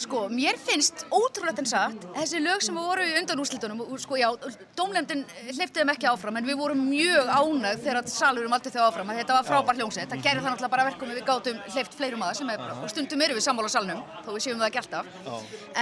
Sko, 0.00 0.22
mér 0.32 0.56
finnst 0.56 1.02
ótrúlegt 1.12 1.58
en 1.60 1.66
satt 1.68 2.04
þessi 2.14 2.38
lög 2.40 2.62
sem 2.64 2.76
voru 2.76 3.04
í 3.04 3.12
undanúrslitunum, 3.20 3.82
og 3.84 4.00
sko 4.00 4.16
já, 4.16 4.30
dómlefndin 4.78 5.26
hleypti 5.50 5.82
þeim 5.82 5.92
ekki 5.92 6.08
áfram 6.08 6.38
en 6.40 6.48
við 6.48 6.56
vorum 6.56 6.80
mjög 6.88 7.28
ánægð 7.28 7.82
þegar 7.84 8.08
salurum 8.08 8.56
aldrei 8.56 8.72
þau 8.72 8.86
áfram 8.86 9.12
að 9.12 9.20
þetta 9.20 9.36
var 9.36 9.48
frábær 9.50 9.80
hljómsveit, 9.80 10.08
það 10.08 10.24
gerir 10.24 10.40
það 10.40 10.54
náttúrulega 10.54 10.72
bara 10.72 10.86
að 10.86 10.90
verkum 10.90 11.12
að 11.12 11.20
við 11.20 11.28
gátum 11.28 11.60
hleypt 11.74 11.98
fleirum 12.00 12.24
að 12.24 12.32
það 12.32 12.40
sem 12.40 12.54
er 12.54 12.64
og 12.72 12.88
stundum 12.94 13.26
erum 13.26 13.40
við 13.40 13.46
sammála 13.48 13.68
á 13.68 13.76
salnum, 13.76 14.02
þó 14.24 14.30
við 14.30 14.44
séum 14.46 14.62
það 14.62 14.70
ekki 14.70 14.82
alltaf. 14.82 15.12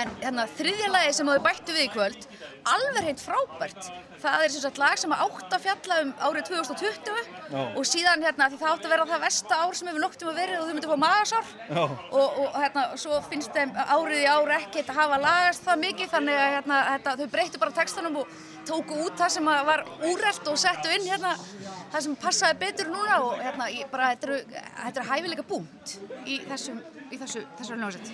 En 0.02 0.14
hérna 0.24 0.48
þriðja 0.58 0.92
lagi 0.96 1.14
sem 1.14 1.30
þau 1.30 1.46
bættu 1.46 1.78
við 1.78 1.86
í 1.86 1.92
kvöld 1.94 2.28
alveg 2.68 3.04
hreint 3.06 3.22
frábært. 3.22 3.90
Það 4.18 4.44
er 4.44 4.50
sem 4.50 4.62
sagt 4.64 4.78
lag 4.82 4.98
sem 4.98 5.12
átt 5.14 5.52
að 5.54 5.62
fjalla 5.62 5.98
um 6.02 6.08
árið 6.26 6.48
2020 6.48 7.28
Já. 7.52 7.60
og 7.78 7.84
síðan 7.86 8.24
hérna 8.26 8.48
því 8.50 8.58
það 8.58 8.72
átt 8.72 8.86
að 8.88 8.92
vera 8.92 9.06
það 9.12 9.22
versta 9.22 9.58
ár 9.62 9.76
sem 9.78 9.90
hefur 9.90 10.02
noktum 10.02 10.30
að 10.32 10.40
verið 10.42 10.58
og 10.58 10.66
þau 10.66 10.74
myndu 10.74 10.90
fá 10.90 10.98
magasár. 11.04 11.52
Og, 11.78 12.40
og 12.42 12.58
hérna, 12.58 12.84
svo 12.98 13.20
finnst 13.30 13.54
þeim 13.54 13.76
árið 13.78 14.07
í 14.14 14.24
ár 14.28 14.50
ekkert 14.58 14.90
hafa 14.94 15.18
lagast 15.20 15.64
það 15.66 15.80
mikið 15.82 16.10
þannig 16.12 16.38
að 16.38 16.52
hérna, 16.54 16.78
þetta, 16.92 17.14
þau 17.18 17.28
breyttu 17.32 17.60
bara 17.62 17.76
textanum 17.76 18.16
og 18.20 18.32
tóku 18.68 18.98
út 19.04 19.16
það 19.18 19.32
sem 19.34 19.50
var 19.68 19.82
úrelt 20.08 20.50
og 20.52 20.58
settu 20.60 20.92
inn 20.94 21.06
hérna, 21.08 21.34
það 21.92 22.04
sem 22.06 22.16
passaði 22.22 22.58
betur 22.62 22.90
núna 22.92 23.18
og 23.24 23.42
hérna, 23.42 23.68
ég, 23.72 23.88
bara, 23.92 24.10
þetta 24.14 24.28
eru, 24.28 24.38
þetta 24.52 25.00
eru 25.00 25.08
hæfileika 25.10 25.46
búnt 25.48 25.94
í 26.24 26.40
þessum, 26.48 26.80
í 27.10 27.20
þessu, 27.20 27.44
þessu 27.60 27.78
hljómsveit. 27.78 28.08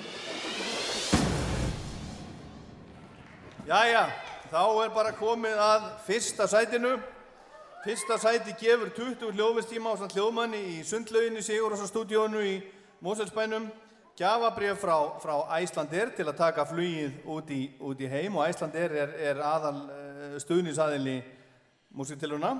Jæja, 3.64 4.04
þá 4.52 4.62
er 4.84 4.90
bara 4.98 5.14
komið 5.16 5.62
að 5.70 5.88
fyrsta 6.08 6.48
sætinu. 6.50 6.96
Fyrsta 7.84 8.16
sæti 8.20 8.52
gefur 8.60 8.90
20 8.96 9.32
hljóðvistíma 9.36 9.92
á 9.92 10.08
hljóðmanni 10.08 10.60
í 10.74 10.82
sundlauginni 10.88 11.42
Sigurðarsson 11.44 11.90
stúdíónu 11.90 12.44
í 12.44 12.54
Moselsbænum. 13.04 13.68
Gjafabrif 14.14 14.78
frá, 14.78 14.94
frá 15.18 15.34
Æslandir 15.58 16.12
til 16.14 16.28
að 16.30 16.36
taka 16.38 16.62
flugið 16.70 17.16
út 17.34 17.48
í, 17.50 17.64
út 17.82 17.98
í 17.98 18.06
heim 18.06 18.36
og 18.38 18.44
Æslandir 18.46 18.92
er, 18.94 19.14
er 19.18 19.40
aðal 19.42 19.80
uh, 19.90 20.36
stuðnisaðili 20.38 21.16
músiktiluna 21.98 22.52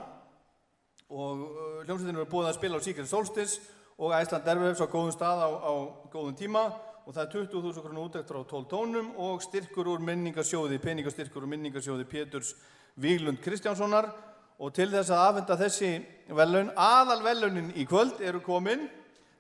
og 1.15 1.45
uh, 1.45 1.77
hljómsveitinu 1.85 2.25
er 2.25 2.33
búið 2.33 2.49
að 2.49 2.57
spila 2.57 2.81
á 2.83 2.87
Secret 2.87 3.07
Solstice 3.07 3.61
og 3.95 4.17
Æsland 4.19 4.51
Erfefs 4.51 4.83
á 4.83 4.91
góðum 4.91 5.15
stað 5.15 5.45
á, 5.47 5.51
á 5.55 5.73
góðum 6.11 6.35
tíma 6.41 6.65
og 7.05 7.15
það 7.15 7.23
er 7.23 7.31
20.000 7.37 7.87
kr. 7.87 8.03
útækt 8.03 8.35
frá 8.35 8.41
12 8.43 8.67
tónum 8.75 9.15
og 9.23 9.47
styrkur 9.47 9.93
úr 9.95 10.03
minningarsjóði, 10.03 10.81
peningastyrkur 10.83 11.47
úr 11.47 11.55
minningarsjóði 11.55 12.09
Péturs 12.11 12.57
Víglund 12.99 13.39
Kristjánssonar 13.47 14.11
og 14.59 14.75
til 14.75 14.91
þess 14.91 15.15
að 15.15 15.25
afhenda 15.29 15.63
þessi 15.63 15.95
velun, 16.35 16.75
aðal 16.75 17.23
velunin 17.23 17.71
í 17.79 17.87
kvöld 17.87 18.19
eru 18.27 18.43
komin 18.43 18.89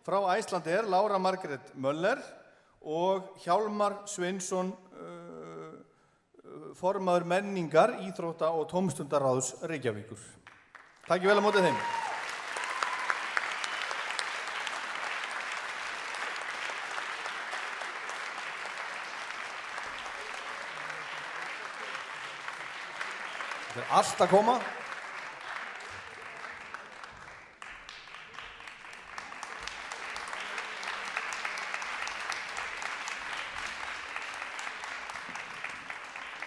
frá 0.04 0.20
Æsland 0.36 0.66
er 0.68 0.84
Lára 0.84 1.18
Margrét 1.18 1.72
Möller 1.74 2.20
og 2.84 3.34
Hjálmar 3.40 4.02
Sveinsson 4.06 4.74
uh, 5.00 5.74
formaður 6.76 7.24
menningar, 7.24 7.96
íþrótta 8.04 8.52
og 8.52 8.68
tómstundaráðs 8.68 9.54
Reykjavíkur. 9.64 10.20
Takk 11.08 11.24
vel 11.24 11.40
á 11.40 11.44
mótið 11.44 11.70
þeim. 11.70 11.84
Þetta 23.74 23.82
er 23.82 23.94
allt 23.98 24.20
að 24.22 24.28
koma. 24.30 24.52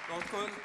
Gótt 0.07 0.29
kvöld 0.31 0.55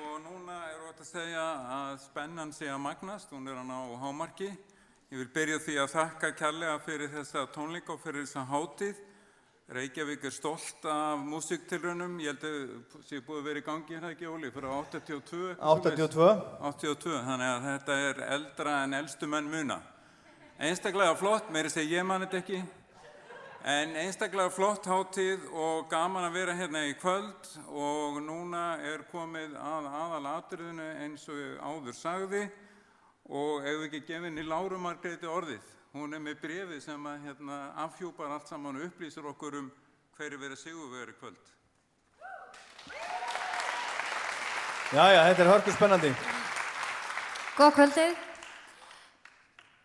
og 0.00 0.14
núna 0.24 0.56
er 0.70 0.80
ótt 0.88 1.02
að 1.04 1.10
segja 1.10 1.44
að 1.92 2.00
spennan 2.00 2.52
sé 2.54 2.68
að 2.72 2.80
magnast, 2.80 3.32
hún 3.34 3.48
er 3.50 3.58
að 3.60 3.68
ná 3.68 3.78
hámarki. 4.00 4.48
Ég 5.12 5.20
vil 5.20 5.28
byrja 5.34 5.58
því 5.60 5.74
að 5.82 5.90
þakka 5.92 6.30
kærlega 6.38 6.76
fyrir 6.86 7.10
þessa 7.12 7.42
tónleika 7.52 7.92
og 7.92 8.00
fyrir 8.00 8.24
þessa 8.24 8.44
hátíð. 8.48 9.00
Reykjavík 9.72 10.24
er 10.28 10.34
stolt 10.34 10.86
af 10.88 11.20
músiktilrunum, 11.20 12.18
ég 12.20 12.32
held 12.32 12.46
að 12.48 13.04
sé 13.08 13.20
búið 13.24 13.40
að 13.40 13.48
vera 13.48 13.60
í 13.60 13.66
gangi 13.66 13.96
hérna 13.96 14.12
ekki 14.12 14.28
Óli, 14.28 14.50
fyrir 14.52 14.72
82. 14.72 15.42
82. 15.60 16.30
82, 16.70 17.14
þannig 17.28 17.50
að 17.50 17.68
þetta 17.68 17.98
er 18.08 18.22
eldra 18.36 18.76
en 18.86 18.98
elstu 19.00 19.28
menn 19.32 19.52
muna. 19.52 19.78
Einstaklega 20.62 21.16
flott, 21.20 21.52
meiri 21.52 21.72
segi 21.72 21.96
ég 21.96 22.08
man 22.08 22.24
þetta 22.24 22.40
ekki, 22.40 22.62
En 23.62 23.92
einstaklega 23.94 24.50
flott 24.50 24.86
hátíð 24.90 25.44
og 25.54 25.84
gaman 25.86 26.24
að 26.26 26.34
vera 26.34 26.54
hérna 26.58 26.80
í 26.90 26.96
kvöld 26.98 27.46
og 27.70 28.16
núna 28.24 28.80
er 28.82 29.04
komið 29.12 29.52
að 29.54 29.84
aðal 29.86 30.24
atriðinu 30.32 30.86
eins 31.04 31.28
og 31.30 31.60
áður 31.62 31.94
sagði 31.94 32.40
og 33.30 33.62
ef 33.62 33.76
við 33.76 33.84
ekki 33.86 34.00
gefið 34.08 34.40
í 34.42 34.46
Láru 34.48 34.80
Margreði 34.82 35.30
orðið. 35.30 35.68
Hún 35.94 36.10
er 36.10 36.24
með 36.24 36.40
brefið 36.42 36.80
sem 36.88 37.06
að 37.06 37.28
hérna, 37.28 37.60
afhjúpar 37.84 38.34
allt 38.34 38.50
saman 38.50 38.80
og 38.80 38.88
upplýsir 38.88 39.30
okkur 39.30 39.60
um 39.60 39.70
hverju 40.18 40.42
verið 40.42 40.62
sigurveri 40.64 41.14
kvöld. 41.20 41.54
Jæja, 44.90 45.22
þetta 45.28 45.46
er 45.46 45.52
hörku 45.52 45.76
spennandi. 45.78 46.12
Góð 47.54 47.72
kvöldið. 47.78 48.18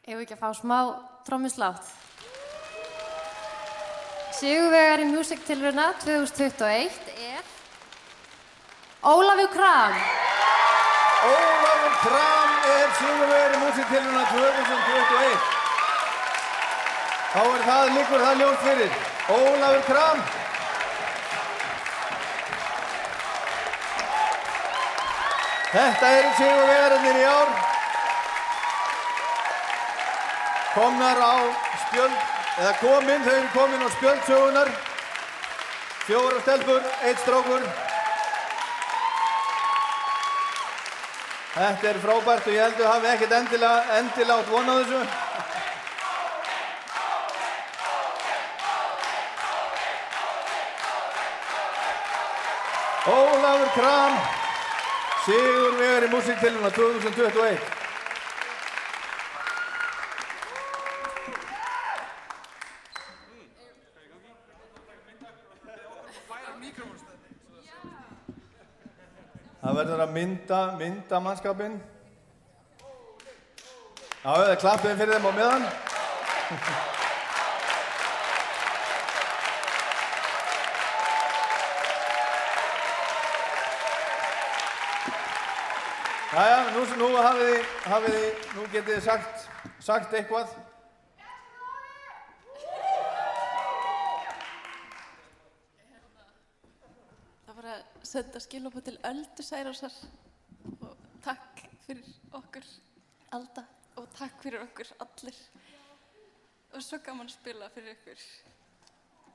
Ef 0.07 0.13
við 0.15 0.25
ekki 0.25 0.39
að 0.39 0.43
fá 0.47 0.49
smá 0.63 0.77
trommuslátt. 1.29 2.06
Sigurvegari 4.37 5.05
Music-tilruna 5.05 5.93
2021 6.05 6.91
er 7.17 7.41
Ólafur 9.01 9.47
Kram. 9.53 9.93
Ólafur 11.29 11.95
Kram 12.03 12.51
er 12.75 12.91
sigurvegari 12.99 13.57
músiktiluna 13.63 14.23
2021. 14.29 15.47
Þá 17.33 17.41
er 17.41 17.65
það 17.69 17.89
líkur 17.95 18.25
það 18.27 18.39
ljóst 18.43 18.61
fyrir. 18.67 18.95
Ólafur 19.39 19.83
Kram. 19.89 20.23
Þetta 25.73 26.15
eru 26.21 26.31
sigurvegarnir 26.37 27.21
í 27.25 27.27
ár. 27.33 27.53
Komnar 30.77 31.25
á 31.25 31.35
spjöld, 31.87 32.36
eða 32.57 32.73
komin, 32.81 33.23
þau 33.25 33.33
eru 33.35 33.49
komin 33.53 33.85
á 33.85 33.89
spjöldsögunar. 33.97 34.71
Fjóra 36.07 36.41
stelpur, 36.41 36.81
eitt 37.03 37.21
strókur. 37.21 37.63
Þetta 41.57 41.89
er 41.89 41.99
frábært 42.03 42.47
og 42.47 42.53
ég 42.53 42.61
held 42.61 42.81
að 42.83 42.91
hafi 42.93 43.09
ekkert 43.13 43.37
endilega, 43.39 43.97
endilega 43.97 44.37
átt 44.41 44.51
von 44.53 44.69
á 44.69 44.75
þessu. 44.77 45.01
Ólafur 53.07 53.73
Kram, 53.77 54.21
Sigur 55.25 55.79
Vegari 55.79 56.13
Músiktiluna 56.13 56.71
2021. 56.75 57.76
ætlar 69.97 70.09
að 70.09 70.13
mynda, 70.13 70.57
mynda 70.77 71.19
mannskapin. 71.25 71.81
Já, 74.21 74.29
það 74.29 74.49
er 74.51 74.59
klappið 74.61 74.97
fyrir 74.99 75.13
þeim 75.15 75.25
á 75.25 75.31
miðan. 75.37 75.63
Jæja, 86.37 86.59
nú, 86.75 86.81
nú 87.01 87.07
hafið 87.17 87.65
þið, 87.89 88.29
nú 88.53 88.61
getið 88.69 88.93
þið 88.93 89.03
sagt, 89.07 89.49
sagt 89.81 90.13
eitthvað. 90.13 90.66
Senda 98.07 98.39
skilabóð 98.39 98.85
til 98.87 98.97
Öldu 99.03 99.43
Særásar 99.43 99.91
og 100.81 100.93
takk 101.23 101.63
fyrir 101.83 102.05
okkur 102.37 102.67
Alda 103.35 103.63
og 103.99 104.05
takk 104.15 104.37
fyrir 104.43 104.61
okkur 104.63 104.93
allir 105.03 105.39
og 106.71 106.83
svo 106.85 106.99
gaman 107.03 107.27
að 107.27 107.33
spila 107.33 107.67
fyrir 107.73 107.95
ykkur. 107.95 108.21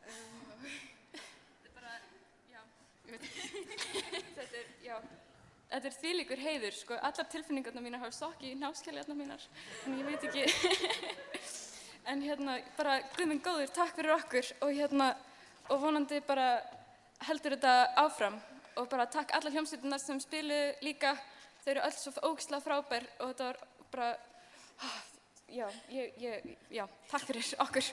Um, 0.09 0.65
Þetta 1.13 1.69
er 1.69 1.75
bara, 1.75 1.97
já, 2.53 2.61
ég 3.09 3.13
veit 3.15 3.27
ekki. 3.27 4.03
Þetta 4.37 4.61
er, 4.61 4.71
já, 4.85 4.95
þetta 5.73 5.91
er 5.91 5.97
þvílíkur 5.97 6.43
heiður, 6.45 6.77
sko, 6.79 6.99
allar 7.09 7.29
tilfinningarna 7.33 7.83
mínar 7.85 8.05
hafa 8.05 8.17
stokki 8.17 8.53
í 8.53 8.61
náskjæljarnar 8.61 9.19
mínar, 9.19 9.49
en 9.87 9.99
ég 9.99 10.09
veit 10.09 10.29
ekki. 10.29 10.47
en 12.13 12.25
hérna, 12.25 12.57
bara, 12.79 13.01
guð 13.17 13.33
minn 13.33 13.43
góður, 13.45 13.75
takk 13.75 13.99
fyrir 13.99 14.15
okkur 14.17 14.55
og 14.61 14.73
hérna, 14.79 15.11
og 15.69 15.83
vonandi 15.83 16.23
bara 16.29 16.49
heldur 17.27 17.57
þetta 17.57 17.77
áfram 18.05 18.41
og 18.77 18.89
bara 18.89 19.07
takk 19.07 19.35
allar 19.37 19.53
hljómsveitirnar 19.53 20.01
sem 20.01 20.21
spilu 20.21 20.61
líka 20.83 21.15
þau 21.63 21.71
eru 21.75 21.81
öll 21.87 21.97
svo 21.97 22.13
ógislega 22.31 22.65
frábær 22.65 23.05
og 23.21 23.27
þetta 23.29 23.45
var 23.45 23.57
bara 23.93 24.11
ah, 24.83 24.99
já, 25.49 25.67
ég, 25.91 26.13
ég, 26.19 26.57
já, 26.71 26.87
takk 27.11 27.25
fyrir 27.29 27.55
okkur 27.59 27.85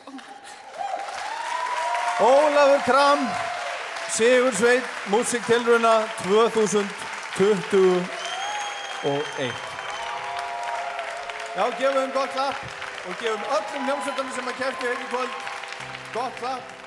Ólafur 2.19 2.81
Kram, 2.84 3.22
Sigur 4.11 4.51
Sveit, 4.51 4.84
Músiktilruna 5.07 6.03
2021. 6.23 6.89
Já, 11.56 11.64
gefum 11.80 11.95
þeim 11.95 12.11
gott 12.18 12.34
klapp 12.35 12.60
og 13.07 13.15
gefum 13.22 13.43
öllum 13.56 13.88
hljómsveitarnir 13.88 14.35
sem 14.35 14.51
að 14.51 14.60
hérna 14.60 14.91
í 14.91 15.07
kvöld 15.14 15.34
gott 16.18 16.35
klapp. 16.41 16.78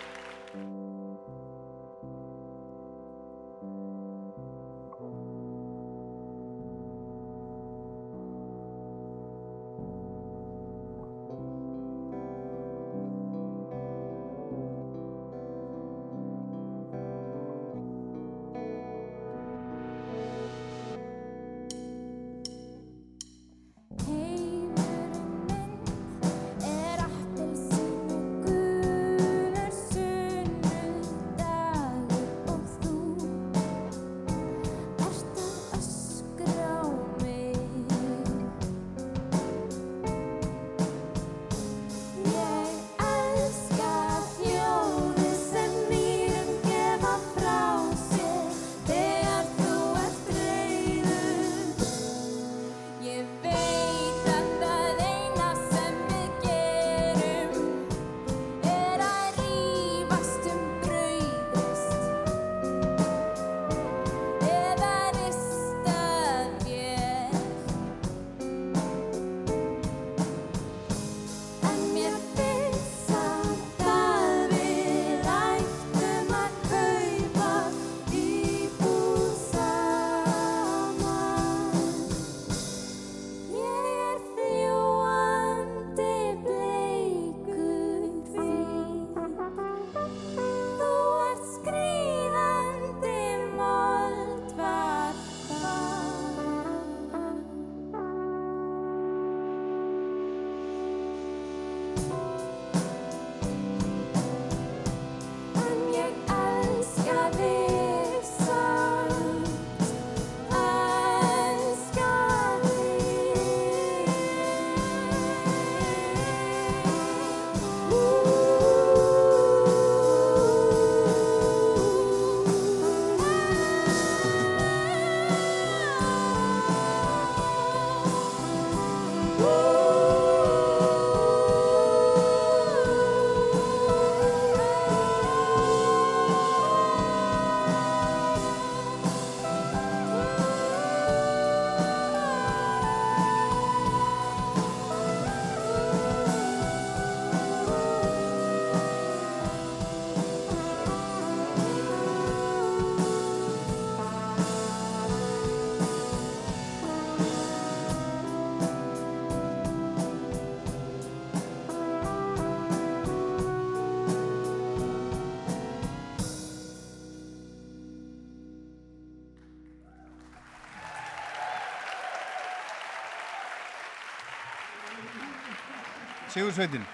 Sigur 176.32 176.52
Sveitin. 176.54 176.84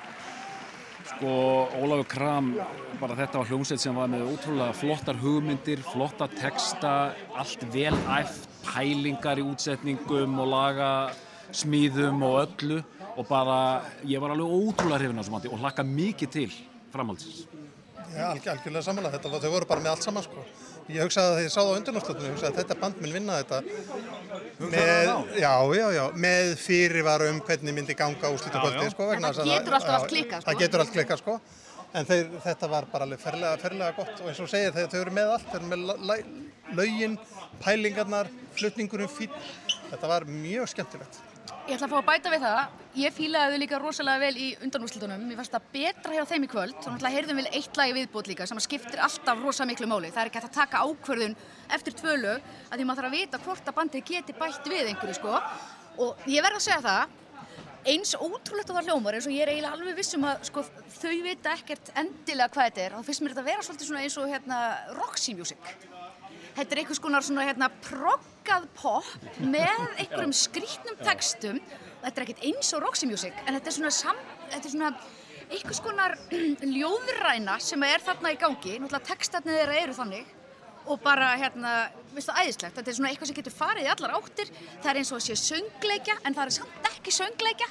Sko, 1.09 1.31
Ólafur 1.81 2.06
Kram, 2.10 2.51
bara 3.01 3.16
þetta 3.19 3.40
var 3.40 3.48
hljómsveit 3.51 3.81
sem 3.82 3.94
var 3.97 4.10
með 4.10 4.27
ótrúlega 4.32 4.74
flottar 4.77 5.19
hugmyndir, 5.23 5.81
flotta 5.86 6.28
texta, 6.31 6.93
allt 7.39 7.62
vel 7.73 7.94
æft, 8.19 8.47
pælingar 8.66 9.40
í 9.40 9.47
útsetningum 9.47 10.36
og 10.43 10.51
laga 10.52 10.90
smíðum 11.56 12.23
og 12.28 12.36
öllu 12.44 12.81
og 13.19 13.24
bara, 13.31 13.59
ég 14.06 14.20
var 14.23 14.35
alveg 14.35 14.52
ótrúlega 14.59 15.01
hrifin 15.01 15.19
á 15.19 15.23
þessu 15.24 15.35
mati 15.35 15.51
og 15.51 15.62
hlakka 15.62 15.86
mikið 15.86 16.35
til 16.35 16.51
framhaldsins. 16.93 17.47
Já, 18.15 18.24
alg, 18.32 18.44
algjörlega 18.52 18.85
samanlega, 18.85 19.16
þetta, 19.19 19.31
var- 19.32 19.43
þau 19.47 19.52
voru 19.56 19.66
bara 19.70 19.85
með 19.85 19.94
allt 19.94 20.06
saman 20.06 20.23
sko. 20.27 20.44
Ég 20.89 21.02
hugsaði 21.05 21.27
að 21.28 21.35
þegar 21.36 21.47
ég 21.48 21.52
sá 21.52 21.60
það 21.60 21.69
á 21.73 21.78
undirnáttúrunum, 21.78 22.28
ég 22.28 22.36
hugsaði 22.36 22.52
að 22.55 22.60
þetta 22.62 22.77
band 22.81 23.01
mun 23.02 23.12
vinna 23.19 23.40
þetta 23.43 23.59
með, 24.59 25.39
já, 25.39 25.52
já, 25.78 25.86
já, 25.94 26.02
með 26.18 26.52
fyrirvara 26.59 27.28
um 27.30 27.39
hvernig 27.47 27.74
myndi 27.76 27.94
ganga 27.94 28.30
úslita 28.35 28.59
Já, 28.59 28.64
kvöldi, 28.64 28.85
já. 28.85 28.90
sko. 28.90 29.06
vegna 29.12 29.28
En 29.28 29.35
það 29.39 29.51
getur 29.55 29.76
alltaf 29.78 29.94
allt 30.01 30.10
klikkað, 30.12 30.40
sko. 30.43 30.51
Það 30.51 30.59
getur 30.64 30.80
allt 30.85 30.93
klikkað, 30.97 31.22
sko. 31.22 31.40
En 31.94 32.05
þeir, 32.10 32.26
þetta 32.44 32.68
var 32.68 32.89
bara 32.93 33.06
alveg 33.06 33.20
ferlega, 33.22 33.56
ferlega 33.62 33.94
gott 33.97 34.20
og 34.20 34.26
eins 34.28 34.40
og 34.44 34.51
segja 34.51 34.72
þegar 34.74 34.90
þau 34.93 35.01
eru 35.05 35.14
með 35.20 35.30
allt, 35.36 35.47
þau 35.52 35.56
eru 35.60 35.70
með 35.70 35.86
la- 35.89 35.98
la- 36.10 36.74
lögin, 36.82 37.14
pælingarnar, 37.64 38.28
flutningurinn 38.59 39.09
fín. 39.09 39.30
Þetta 39.89 40.06
var 40.10 40.26
mjög 40.28 40.68
skemmtilegt. 40.74 41.20
Ég 41.69 41.77
ætla 41.77 41.85
að 41.85 41.90
fá 41.93 41.99
að 41.99 42.07
bæta 42.09 42.31
við 42.32 42.45
það. 42.47 42.77
Ég 42.97 43.12
fílaði 43.12 43.53
þau 43.53 43.61
líka 43.61 43.78
rosalega 43.82 44.20
vel 44.23 44.36
í 44.40 44.47
undanúslitunum. 44.65 45.24
Mér 45.28 45.36
fannst 45.36 45.53
það 45.53 45.66
betra 45.74 46.15
hjá 46.16 46.23
þeim 46.31 46.47
í 46.47 46.49
kvöld. 46.49 46.78
Svo 46.78 46.93
náttúrulega 46.95 47.19
heyrðum 47.19 47.40
við 47.43 47.49
eitt 47.59 47.77
lagi 47.77 47.93
viðbútt 47.99 48.31
líka 48.31 48.47
sem 48.49 48.61
skiptir 48.65 49.03
alltaf 49.05 49.43
rosa 49.45 49.66
miklu 49.69 49.89
máli. 49.90 50.09
Það 50.15 50.23
er 50.23 50.31
ekki 50.31 50.40
að 50.40 50.55
taka 50.55 50.81
ákvörðun 50.89 51.36
eftir 51.77 51.97
tvö 51.99 52.15
lög 52.23 52.49
að 52.70 52.73
því 52.73 52.86
maður 52.89 53.03
þarf 53.03 53.11
að 53.11 53.19
vita 53.19 53.40
hvort 53.45 53.69
að 53.69 53.77
bandið 53.82 54.07
geti 54.09 54.36
bætt 54.40 54.70
við 54.73 54.89
einhverju 54.95 55.19
sko. 55.19 55.36
Og 56.07 56.24
ég 56.32 56.49
verð 56.49 56.62
að 56.62 56.65
segja 56.70 56.81
það, 56.89 57.15
eins 57.93 58.15
ótrúlegt 58.16 58.73
að 58.73 58.81
það 58.81 58.89
hljómar 58.89 59.20
eins 59.20 59.28
og 59.28 59.36
ég 59.36 59.45
er 59.45 59.53
eiginlega 59.53 59.77
alveg 59.77 60.01
vissum 60.01 60.24
að 60.24 60.49
sko, 60.49 60.65
þau 61.03 61.15
vita 61.28 61.53
ekkert 61.53 61.93
endilega 62.01 62.49
hvað 62.57 62.73
þetta 62.73 62.86
er. 62.86 62.97
Þá 62.97 63.12
finnst 63.12 63.27
mér 63.27 63.36
þetta 63.36 63.45
að 63.45 63.53
vera 63.53 63.69
svolítið 63.69 64.03
eins 64.07 64.19
og 64.24 64.32
hérna, 64.32 64.65
Roxy 64.97 65.36
Music. 65.36 65.73
Þetta 66.59 66.74
er 66.74 66.80
einhvers 66.82 66.98
konar 66.98 67.22
svona 67.22 67.44
hérna 67.47 67.68
proggað 67.85 68.64
pop 68.74 69.06
með 69.39 69.82
einhverjum 70.02 70.32
skrítnum 70.35 70.97
textum. 71.06 71.60
Þetta 72.02 72.10
er 72.10 72.24
ekkert 72.24 72.43
eins 72.48 72.72
og 72.74 72.82
Roxy 72.82 73.06
Music 73.06 73.36
en 73.44 73.55
þetta 73.55 73.70
er 73.70 73.76
svona, 73.76 73.93
sam, 73.94 74.18
þetta 74.48 74.66
er 74.66 74.72
svona 74.72 74.90
einhvers 75.55 75.80
konar 75.85 76.16
ljóðræna 76.78 77.60
sem 77.62 77.86
er 77.86 78.02
þarna 78.02 78.35
í 78.35 78.40
gangi. 78.43 78.74
Náttúrulega 78.74 79.10
textarnir 79.12 79.60
þeirra 79.60 79.78
eru 79.85 79.97
þannig 80.01 80.35
og 80.89 80.98
bara 81.05 81.30
hérna, 81.39 81.76
veistu 82.10 82.32
það 82.32 82.43
æðislegt. 82.43 82.78
Þetta 82.80 82.90
er 82.90 82.98
svona 82.98 83.12
eitthvað 83.12 83.30
sem 83.30 83.39
getur 83.39 83.59
farið 83.60 83.86
í 83.86 83.93
allar 83.94 84.18
áttir. 84.18 84.52
Það 84.66 84.90
er 84.90 85.02
eins 85.05 85.14
og 85.14 85.20
að 85.20 85.26
sé 85.28 85.40
söngleikja 85.44 86.18
en 86.24 86.39
það 86.40 86.44
er 86.48 86.56
samt 86.59 86.90
ekki 86.90 87.14
söngleikja. 87.20 87.70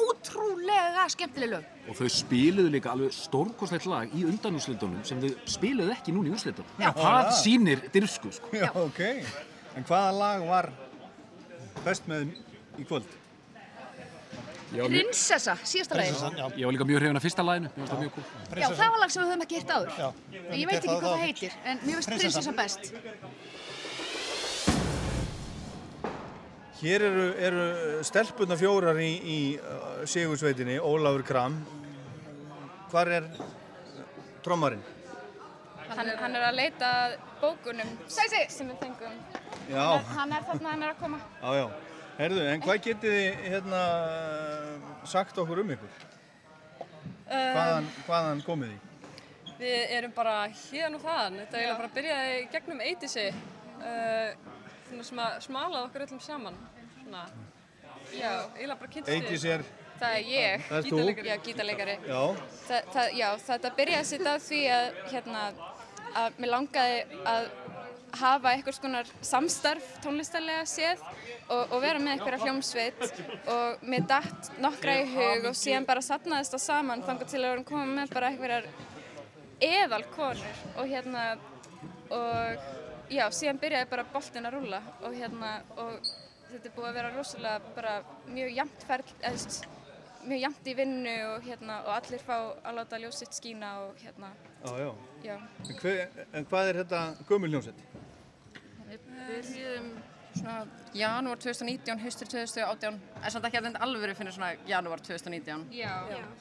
Ótrúlega 0.00 1.08
skemmtileg 1.12 1.58
lög. 1.58 1.73
Og 1.84 1.98
þau 1.98 2.08
spiluðu 2.08 2.70
líka 2.72 2.92
alveg 2.94 3.12
stórkostlegt 3.12 3.88
lag 3.90 4.12
í 4.16 4.22
undanúslitunum 4.28 5.02
sem 5.04 5.18
þau 5.20 5.34
spiluðu 5.56 5.92
ekki 5.92 6.14
núna 6.16 6.30
í 6.30 6.36
úslitunum. 6.36 6.70
Já. 6.80 6.88
Það 6.96 7.18
Já. 7.18 7.34
sýnir 7.42 7.82
dyrsku, 7.92 8.32
sko. 8.32 8.52
Já, 8.56 8.70
ok. 8.72 9.02
En 9.76 9.84
hvaða 9.84 10.14
lag 10.16 10.46
var 10.48 10.70
best 11.84 12.08
með 12.08 12.32
í 12.80 12.86
kvöld? 12.88 13.20
Prinsessa, 14.74 15.54
síðasta 15.62 15.98
lagi. 15.98 16.14
Ég 16.58 16.66
var 16.66 16.74
líka 16.74 16.86
mjög 16.88 17.02
hrifin 17.02 17.18
af 17.20 17.22
fyrsta 17.22 17.44
laginu, 17.46 17.68
mér 17.70 17.76
finnst 17.76 17.92
það 17.92 18.00
mjög 18.02 18.14
cool. 18.16 18.24
Já, 18.58 18.66
það 18.72 18.88
var 18.94 19.02
lag 19.02 19.12
sem 19.14 19.22
við 19.22 19.30
höfum 19.30 19.44
ekki 19.44 19.60
hitt 19.60 19.70
áður. 19.74 19.92
Já. 20.00 20.08
Ég 20.34 20.70
veit 20.70 20.78
ekki 20.80 20.88
hvað 20.94 21.04
það 21.04 21.22
heitir, 21.22 21.58
en 21.64 21.82
mér 21.84 22.00
finnst 22.00 22.10
prinsessa 22.14 22.54
best. 22.58 22.88
Hér 26.80 27.04
eru, 27.06 27.26
eru 27.38 27.64
stelpunna 28.02 28.56
fjórar 28.58 28.98
í, 28.98 29.10
í 29.22 29.38
uh, 29.58 30.02
Sigursveitinni, 30.10 30.80
Ólafur 30.82 31.22
Kram. 31.26 31.60
Hvar 32.90 33.10
er 33.14 33.28
trommarinn? 34.42 34.82
Hann, 35.94 36.10
hann 36.18 36.34
er 36.34 36.46
að 36.48 36.56
leita 36.58 36.90
að 37.04 37.14
bókunum 37.42 37.90
Sæsi. 38.10 38.40
sem 38.50 38.70
við 38.72 38.80
fengum. 38.82 39.20
Já. 39.70 39.84
Hann 39.84 40.00
er, 40.00 40.08
hann 40.18 40.32
er 40.34 40.48
þarna, 40.48 40.72
hann 40.72 40.82
er 40.82 40.94
að 40.94 41.02
koma. 41.02 41.20
Já, 41.42 41.60
já. 41.60 41.66
Herðu, 42.14 42.42
en 42.46 42.64
hvað 42.64 42.80
getið 42.88 43.14
þið 43.18 43.46
hérna 43.52 43.84
sagt 45.10 45.38
okkur 45.42 45.62
um 45.62 45.70
ykkur? 45.74 45.94
Hvaðan, 47.28 47.88
hvaðan 48.06 48.42
komið 48.46 48.74
þið? 48.74 48.90
Við 49.58 49.94
erum 49.96 50.14
bara 50.14 50.34
hérna 50.50 50.98
og 50.98 51.06
þaðan. 51.06 51.38
Þetta 51.44 51.56
er 51.56 51.62
eiginlega 51.62 51.78
bara 51.78 51.90
að 51.90 51.96
byrjaði 52.00 52.42
gegnum 52.54 52.84
Eidisi. 52.88 53.26
Uh, 53.84 54.53
svona 54.88 55.04
sem 55.08 55.22
að 55.24 55.38
smalaði 55.48 55.88
okkur 55.88 56.06
öllum 56.06 56.20
saman. 56.24 56.58
Svona, 56.98 57.24
já, 58.14 58.32
eiginlega 58.56 58.78
bara 58.80 58.90
við. 58.94 59.14
Eydís 59.16 59.44
er- 59.54 59.66
Það 59.94 60.14
er 60.18 60.24
ég. 60.26 60.62
Það? 60.68 60.84
Gítarleikari. 60.88 61.28
Já, 61.28 61.36
gítarleikari. 61.46 61.92
Já. 62.08 62.22
Þa, 62.68 62.78
það, 62.94 63.12
já, 63.20 63.28
þetta 63.46 63.70
byrjaði 63.76 64.06
sitt 64.08 64.26
af 64.26 64.42
því 64.42 64.62
að, 64.74 64.88
hérna, 65.12 65.44
að 66.22 66.40
mér 66.42 66.50
langaði 66.50 66.98
að 67.34 67.46
hafa 68.14 68.50
einhvers 68.54 68.78
konar 68.78 69.08
samstarf 69.26 69.86
tónlistarlega 70.02 70.66
séð 70.70 71.00
og, 71.48 71.72
og 71.74 71.80
vera 71.82 71.98
með 71.98 72.12
einhverja 72.12 72.44
hljómsveit 72.44 73.00
og 73.50 73.82
mér 73.82 74.04
datt 74.06 74.50
nokkra 74.62 74.94
í 75.00 75.08
hug 75.14 75.48
og 75.50 75.56
síðan 75.58 75.86
bara 75.88 76.02
satnaðist 76.04 76.54
það 76.54 76.62
saman 76.62 77.02
þangar 77.02 77.30
til 77.32 77.40
að 77.40 77.48
erum 77.52 77.66
komið 77.66 77.90
með 77.98 78.14
bara 78.14 78.30
einhverjar 78.30 78.68
eðal 79.66 80.04
konur 80.14 80.62
og 80.76 80.86
hérna 80.92 81.24
og 82.14 82.70
já, 83.12 83.24
síðan 83.34 83.60
byrjaði 83.62 83.90
bara 83.90 84.06
boltin 84.14 84.48
að 84.48 84.56
rúlla 84.58 84.80
og 85.02 85.14
hérna 85.14 85.54
og 85.76 85.98
þetta 86.50 86.68
er 86.68 86.74
búið 86.76 86.88
að 86.88 86.98
vera 86.98 87.12
rosalega 87.14 87.74
bara 87.76 87.94
mjög 88.30 88.56
jafnt 88.56 88.86
ferð, 88.88 89.12
veist, 89.24 89.68
mjög 90.24 90.42
jafnt 90.46 90.70
í 90.70 90.74
vinnu 90.78 91.14
og 91.32 91.46
hérna 91.48 91.80
og 91.84 91.92
allir 91.98 92.24
fá 92.24 92.36
að 92.38 92.78
láta 92.78 93.00
ljós 93.02 93.20
sitt 93.20 93.36
skína 93.36 93.74
og 93.84 94.00
hérna 94.04 94.32
Já, 94.64 94.78
já. 94.80 94.94
Já. 95.24 95.34
En, 95.68 95.76
hver, 95.82 96.26
en 96.32 96.46
hvað 96.48 96.68
er 96.70 96.78
þetta 96.80 97.00
gömul 97.28 97.50
hljómsveit? 97.52 97.82
Við 98.88 99.02
byrjuðum 99.10 99.90
svona 100.34 100.54
janúar 100.96 101.42
2019, 101.42 102.00
haustur 102.00 102.30
2018, 102.32 102.96
en 103.20 103.34
samt 103.34 103.48
ekki 103.48 103.60
að 103.60 103.68
þetta 103.68 103.84
alveg 103.84 104.16
finnir 104.16 104.36
svona 104.36 104.54
janúar 104.68 105.04
2019. 105.04 105.66
Já, 105.76 105.92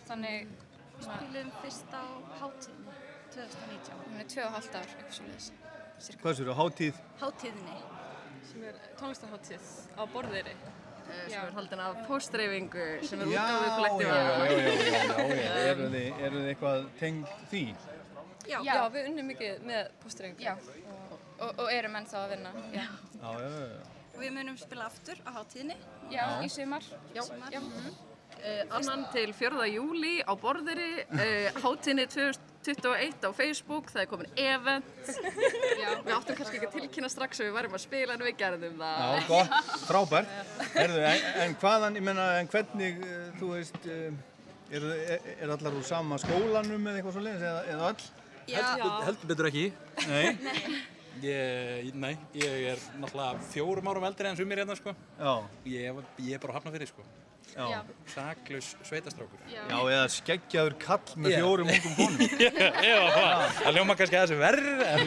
þannig 0.08 0.48
Við 0.94 1.10
spilum 1.10 1.52
fyrst 1.60 1.92
á 1.92 2.04
hátíðinni 2.40 2.98
2019. 3.36 4.02
Hún 4.08 4.24
er 4.24 4.32
tvö 4.32 4.48
og 4.48 4.56
hálft 4.56 4.80
ár, 4.80 4.88
eitthvað 4.88 5.16
svo 5.20 5.72
Cirka. 6.00 6.22
Hvað 6.24 6.38
sér 6.38 6.50
þú? 6.50 6.56
Háttíð? 6.60 7.02
Háttíðni. 7.22 7.78
Sem 8.50 8.66
er 8.70 8.80
tónlistaháttíð 9.00 9.68
á 9.98 10.04
borðeiri. 10.14 10.56
Uh, 11.04 11.16
sem 11.28 11.40
er 11.40 11.56
haldin 11.58 11.82
af 11.84 11.98
postdreyfingu 12.08 12.86
sem 13.04 13.24
er 13.24 13.32
útgáðu 13.32 13.72
kollektífa. 13.78 14.14
Já, 14.14 14.24
já, 14.24 14.60
já, 14.60 14.94
já, 14.94 15.26
já. 15.40 15.50
Eru 15.72 15.90
þið, 15.96 16.22
er 16.28 16.38
þið 16.38 16.48
eitthvað 16.54 16.86
tengd 17.00 17.34
því? 17.52 17.64
Já, 18.48 18.58
já 18.68 18.78
við 18.94 19.10
unnum 19.10 19.30
mikið 19.34 19.66
með 19.68 19.92
postdreyfingu. 20.04 20.46
Já, 20.46 20.54
og, 20.94 21.18
og, 21.40 21.52
og 21.66 21.74
erum 21.74 22.00
ennþá 22.00 22.24
að 22.24 22.34
vinna. 22.38 22.56
Já, 22.72 22.88
já, 23.20 23.52
já. 23.52 23.92
Við 24.14 24.34
munum 24.38 24.58
spila 24.62 24.88
aftur 24.88 25.20
á 25.26 25.30
háttíðni. 25.40 25.78
Já, 26.14 26.26
í 26.46 26.50
sumar. 26.54 26.88
Já, 27.16 27.24
já. 27.52 27.62
Uh, 28.44 28.64
annan 28.76 29.06
til 29.14 29.32
4. 29.36 29.68
júli 29.72 30.18
á 30.24 30.34
borðeiri, 30.40 31.06
uh, 31.08 31.62
háttíðni 31.64 32.08
2000. 32.12 32.53
21 32.66 33.28
á 33.28 33.30
Facebook, 33.36 33.92
það 33.94 34.02
er 34.04 34.10
komin 34.12 34.32
event. 34.40 35.10
Já, 35.82 35.90
við 36.06 36.14
áttum 36.16 36.38
kannski 36.40 36.60
ekki 36.60 36.70
að 36.70 36.78
tilkynna 36.78 37.12
strax 37.12 37.42
að 37.42 37.50
við 37.50 37.58
varum 37.58 37.78
að 37.78 37.84
spila 37.84 38.16
en 38.16 38.26
við 38.28 38.38
gerðum 38.40 38.80
það. 38.82 39.04
Já, 39.04 39.28
gott, 39.30 39.72
frábært. 39.88 40.34
Herðu, 40.78 41.04
en, 41.10 41.28
en 41.46 41.58
hvaðan, 41.64 42.00
ég 42.00 42.08
menna, 42.08 42.28
en 42.40 42.52
hvernig 42.54 43.04
eh, 43.08 43.28
þú 43.42 43.52
veist, 43.54 43.80
eh, 43.86 44.10
er, 44.74 44.90
er 45.36 45.56
allar 45.58 45.80
úr 45.80 45.88
sama 45.88 46.20
skólanum 46.22 46.90
eða 46.92 47.02
eitthvað 47.02 47.18
svolítið, 47.20 47.48
eða, 47.52 47.64
eða 47.76 47.92
all? 47.92 48.10
Heldur 48.44 48.82
bet, 48.84 49.06
held 49.08 49.30
betur 49.30 49.50
ekki. 49.52 49.68
Nei, 50.10 50.26
nei. 50.44 50.82
Ég, 51.24 51.92
nei, 51.94 52.16
ég 52.36 52.64
er 52.74 52.80
náttúrulega 53.00 53.44
fjórum 53.52 53.88
árum 53.92 54.08
eldri 54.10 54.28
enn 54.28 54.40
sumir 54.40 54.64
hérna 54.64 54.76
sko. 54.76 54.96
ég, 55.70 56.02
ég 56.18 56.34
er 56.36 56.42
bara 56.42 56.56
að 56.56 56.58
hafna 56.58 56.74
fyrir 56.74 56.90
sko. 56.90 57.06
Saklaus 58.14 58.70
sveitastrákur. 58.88 59.42
Já, 59.52 59.78
eða 59.78 60.06
skeggjaður 60.12 60.76
kall 60.82 61.18
með 61.22 61.36
fjórum 61.38 61.72
ungum 61.74 61.98
konum. 61.98 62.38
Já, 62.90 63.00
það 63.60 63.78
hljóma 63.78 63.98
kannski 64.00 64.20
aðeins 64.20 64.42
verð, 64.42 64.84
en 64.88 65.04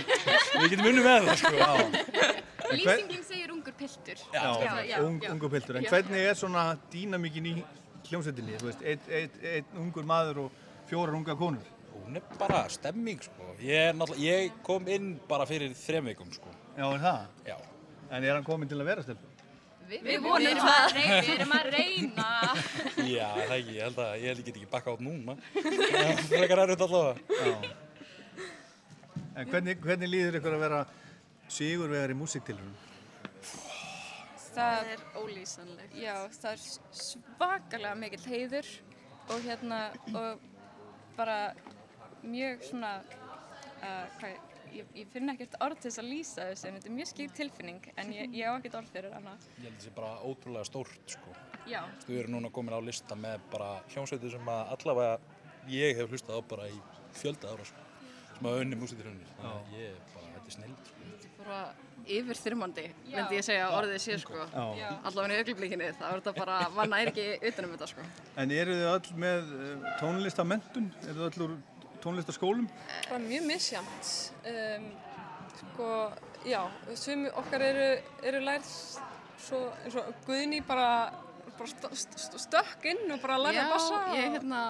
við 0.63 0.69
getum 0.75 0.91
unni 0.93 1.07
með 1.07 1.31
það, 1.31 1.41
sko. 1.43 2.47
Lýsingin 2.67 3.25
segir 3.27 3.55
ungur 3.55 3.77
piltur. 3.79 4.23
Já, 4.35 5.01
ung, 5.03 5.21
ungu 5.33 5.51
piltur. 5.53 5.79
En 5.81 5.87
Já. 5.87 5.93
hvernig 5.95 6.29
er 6.31 6.39
svona 6.39 6.67
dýnamíkin 6.93 7.51
í 7.51 7.55
hljómsveitinni? 8.11 8.59
Þú 8.63 8.71
veist, 8.71 8.85
einn 8.87 9.11
ein, 9.21 9.39
ein 9.53 9.81
ungur 9.87 10.07
maður 10.09 10.45
og 10.47 10.61
fjórar 10.91 11.19
unga 11.19 11.37
konur. 11.39 11.73
Hún 11.97 12.19
er 12.21 12.27
bara 12.39 12.67
stemming, 12.71 13.23
sko. 13.25 13.55
Ég, 13.63 13.95
er 13.95 14.21
ég 14.23 14.59
kom 14.67 14.87
inn 14.93 15.17
bara 15.29 15.47
fyrir 15.49 15.75
þrem 15.79 16.13
vikum, 16.13 16.31
sko. 16.35 16.53
Já, 16.77 16.87
er 16.91 17.03
það? 17.03 17.25
Já. 17.49 17.57
En 18.11 18.23
er 18.23 18.37
hann 18.37 18.47
kominn 18.47 18.71
til 18.71 18.79
að 18.79 18.91
vera 18.93 19.07
stelpur? 19.07 19.36
Við, 19.87 20.01
Við 20.07 20.23
vonum 20.25 20.61
það. 20.61 20.95
það. 20.97 20.97
Við 20.97 21.29
erum 21.37 21.53
að 21.57 21.67
reyna. 21.77 22.29
Já, 23.17 23.29
það 23.37 23.53
ekki, 23.57 23.75
ég 23.77 23.83
held 23.85 24.01
að 24.03 24.25
ég 24.25 24.41
get 24.41 24.57
ekki 24.57 24.71
bakka 24.73 24.95
át 24.97 25.03
núna. 25.07 25.37
Það 25.55 26.01
er 26.01 26.23
frekar 26.31 26.63
erfitt 26.65 26.85
allavega. 26.87 27.75
En 29.37 29.51
hvernig, 29.53 29.79
hvernig 29.85 30.11
líður 30.11 30.39
ykkur 30.41 30.57
að 30.57 30.65
vera 30.65 30.81
sigurvegar 31.53 32.15
í 32.15 32.19
músiktilurinn? 32.19 32.75
Það 34.57 34.91
er 34.95 35.03
ólýsanlegt. 35.21 35.97
Já, 36.01 36.15
það 36.41 36.51
er 36.55 36.63
svakalega 36.97 37.95
mikill 38.01 38.23
heiður 38.25 38.71
og 39.29 39.43
hérna, 39.45 39.81
og 40.17 40.47
bara 41.19 41.39
mjög 42.25 42.65
svona, 42.71 42.93
uh, 43.83 44.05
hvað, 44.17 44.33
ég, 44.33 44.56
ég 44.97 45.09
finn 45.12 45.32
ekkert 45.32 45.57
orð 45.65 45.81
til 45.81 45.90
þess 45.90 46.03
að 46.03 46.09
lýsa 46.11 46.47
þessu 46.51 46.69
en 46.69 46.77
þetta 46.77 46.90
er 46.90 46.94
mjög 46.97 47.11
skýr 47.12 47.32
tilfinning 47.39 47.89
en 47.97 48.12
ég, 48.15 48.35
ég 48.36 48.51
á 48.51 48.53
ekkert 48.57 48.78
orð 48.81 48.93
fyrir 48.94 49.16
hana. 49.16 49.35
Ég 49.57 49.65
held 49.65 49.73
að 49.73 49.78
það 49.78 49.86
sé 49.86 49.94
bara 49.97 50.12
ótrúlega 50.27 50.69
stórt, 50.69 51.01
sko. 51.16 51.35
Já. 51.70 51.81
Þú 52.05 52.20
erum 52.20 52.36
núna 52.36 52.53
komin 52.55 52.77
á 52.77 52.81
lista 52.85 53.19
með 53.19 53.48
bara 53.53 53.73
hljómsveitir 53.94 54.36
sem 54.36 54.53
að 54.53 54.77
allavega 54.77 55.19
ég 55.73 55.98
hef 56.01 56.12
hlustað 56.12 56.39
á 56.39 56.43
bara 56.53 56.69
í 56.70 56.78
fjölda 57.16 57.55
ára, 57.55 57.66
sko. 57.73 57.89
Sem 58.36 58.51
að 58.51 58.61
unni 58.62 58.78
músitirhunni. 58.81 59.27
Þannig 59.40 59.57
að 59.57 59.77
ég 59.81 59.90
er 59.90 60.01
bara, 60.15 60.32
þetta 60.36 60.53
er 60.53 60.57
snill, 60.59 60.77
sko. 60.86 61.35
Bara 61.40 61.61
yfirþyrmandi, 62.07 62.85
myndi 63.11 63.39
ég 63.39 63.44
segja 63.47 63.70
orðið 63.74 64.01
sé 64.03 64.19
sko. 64.23 64.39
Já. 64.78 64.90
Allavega 65.09 65.35
í 65.35 65.43
augnablikinu, 65.43 65.89
það 65.98 66.12
er 66.12 66.20
þetta 66.20 66.35
bara, 66.36 66.59
mann 66.77 66.94
er 66.98 67.11
ekki 67.11 67.27
utanum 67.51 67.73
þetta 67.74 67.89
sko. 67.90 68.05
En 68.43 68.55
eru 68.55 68.77
þið 68.78 68.90
öll 68.93 69.16
með 69.24 69.40
uh, 69.57 69.89
úr 71.97 72.02
tónlistaskólum? 72.05 72.68
Bara 73.09 73.20
mjög 73.24 73.47
misjamt. 73.48 74.14
Um, 74.47 74.89
sko, 75.60 75.90
já, 76.47 76.62
sumi 76.94 77.31
okkar 77.32 77.64
eru, 77.73 77.86
eru 78.23 78.43
lærð 78.44 78.68
svo, 79.47 79.62
eins 79.85 79.97
og 80.01 80.12
Guðni 80.27 80.60
bara 80.66 80.89
bara 81.56 81.70
st 81.70 81.89
st 81.97 82.18
st 82.20 82.43
stökk 82.47 82.85
inn 82.90 83.14
og 83.14 83.23
bara 83.23 83.39
lærði 83.40 83.62
Já, 83.62 83.68
bassa. 83.73 84.01
ég 84.16 84.35
hérna, 84.36 84.62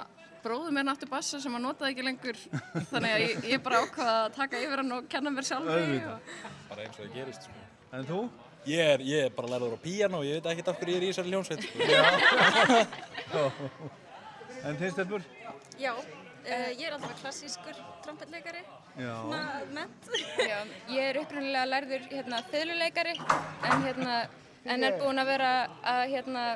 bróður 0.45 0.75
minn 0.77 0.91
átti 0.93 1.09
bassa 1.11 1.41
sem 1.43 1.55
hann 1.57 1.65
notaði 1.67 1.95
ekki 1.95 2.05
lengur, 2.07 2.39
þannig 2.93 3.11
að 3.11 3.25
ég, 3.25 3.33
ég 3.57 3.63
bara 3.65 3.81
ákvaða 3.83 4.17
að 4.21 4.35
taka 4.37 4.61
yfir 4.63 4.83
hann 4.83 4.97
og 4.99 5.09
kenna 5.11 5.33
mér. 5.35 5.49
Auðvitað. 5.57 6.35
Bara 6.71 6.85
eins 6.85 6.99
og 6.99 7.03
það 7.03 7.17
gerist, 7.17 7.49
sko. 7.49 7.65
En 7.97 8.07
þú? 8.07 8.21
Ég 8.67 8.93
er, 8.95 9.03
ég 9.07 9.29
er 9.29 9.35
bara 9.35 9.51
lærður 9.55 9.77
á 9.79 9.81
píano 9.83 10.23
og 10.23 10.27
ég 10.27 10.39
veit 10.39 10.49
ekkert 10.53 10.71
af 10.73 10.79
hverju 10.81 10.95
ég 10.95 11.01
er 11.01 11.07
í 11.07 11.11
þessari 11.11 11.31
hljómsveit, 11.35 11.61
sko. 13.27 13.43
En 14.67 14.75
þinn 14.81 14.91
stefnur? 14.91 15.23
Já, 15.79 15.93
uh, 16.47 16.71
ég 16.73 16.87
er 16.87 16.97
alltaf 16.97 17.21
klassískur 17.21 17.77
trompetleikari, 18.05 18.63
Já. 18.97 19.13
svona 19.23 19.43
ment. 19.75 20.11
Já, 20.41 20.59
ég 20.95 21.03
er 21.11 21.21
upprunalega 21.23 21.67
lærður 21.73 22.07
hérna, 22.13 22.41
fiðluleikari 22.53 23.15
en, 23.19 23.85
hérna, 23.85 24.15
en 24.65 24.87
er 24.89 24.97
búinn 25.01 25.23
að 25.23 25.31
vera 25.33 25.51
að 25.83 26.05
hérna, 26.15 26.47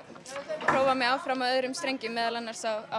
prófa 0.67 0.95
mig 0.95 1.11
áfram 1.11 1.45
á 1.45 1.47
öðrum 1.51 1.77
strengjum 1.77 2.17
meðal 2.17 2.41
annars 2.41 2.65
á, 2.65 2.87
á 2.91 2.99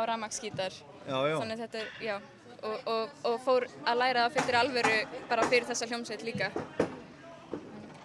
já. 1.27 1.35
Þannig 1.39 1.57
þetta 1.65 1.77
er, 1.81 1.87
já, 2.05 2.15
og, 2.61 2.77
og, 2.85 3.09
og 3.31 3.37
fór 3.45 3.67
að 3.85 4.01
læra 4.03 4.25
það 4.27 4.35
fyrir 4.39 4.59
alvöru 4.61 4.97
bara 5.29 5.47
fyrir 5.49 5.67
þessa 5.69 5.89
hljómsveit 5.89 6.23
líka. 6.27 6.51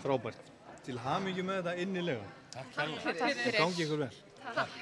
Frábært. 0.04 0.52
Til 0.86 0.98
hamingju 1.02 1.44
með 1.46 1.56
þetta 1.62 1.74
innilega. 1.82 2.26
Takk 2.54 2.68
kærlega. 2.76 3.16
Takk 3.22 3.40
fyrir. 3.42 3.58
Gangi 3.60 3.82
ykkur 3.86 3.98
vel. 4.04 4.14
Takk. 4.54 4.72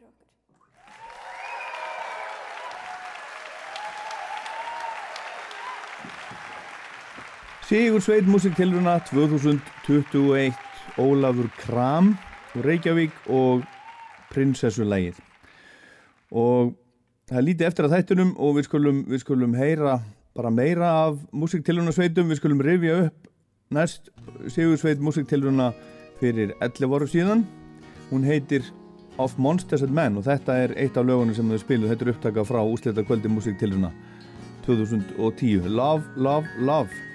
Fyrir 0.00 0.08
okkur. 0.08 0.26
Sigur 7.68 8.00
Sveit 8.02 8.26
músiktilruna 8.26 8.98
2021 9.10 10.52
Ólafur 10.98 11.48
Kram 11.60 12.16
Reykjavík 12.54 13.12
og 13.28 13.62
Prinsessulægið. 14.30 15.20
Og 16.30 16.74
það 17.28 17.38
er 17.38 17.46
lítið 17.46 17.66
eftir 17.68 17.86
að 17.86 17.94
þættunum 17.96 18.32
og 18.38 18.56
við 18.58 18.64
skulum, 18.66 19.04
við 19.10 19.22
skulum 19.24 19.54
heyra 19.58 20.00
bara 20.34 20.50
meira 20.50 20.90
af 21.06 21.18
músiktilruna 21.32 21.92
sveitum. 21.94 22.30
Við 22.30 22.40
skulum 22.42 22.62
rifja 22.62 23.06
upp 23.06 23.30
næst 23.70 24.10
Sigur 24.50 24.78
Sveit 24.78 25.02
músiktilruna 25.02 25.72
fyrir 26.20 26.54
11 26.60 26.94
ára 26.94 27.06
síðan. 27.10 27.46
Hún 28.10 28.26
heitir 28.26 28.66
Of 29.18 29.38
Monsters 29.38 29.82
and 29.82 29.94
Men 29.94 30.16
og 30.16 30.24
þetta 30.24 30.56
er 30.64 30.74
eitt 30.78 30.96
af 30.96 31.06
lögunum 31.06 31.34
sem 31.36 31.50
þau 31.50 31.60
spilu 31.60 31.90
þetta 31.90 32.06
er 32.06 32.12
upptaka 32.14 32.46
frá 32.46 32.60
úslita 32.62 33.04
kvöldi 33.04 33.32
músiktilruna 33.32 33.90
2010 34.66 35.68
Love, 35.68 36.04
Love, 36.16 36.46
Love 36.58 37.09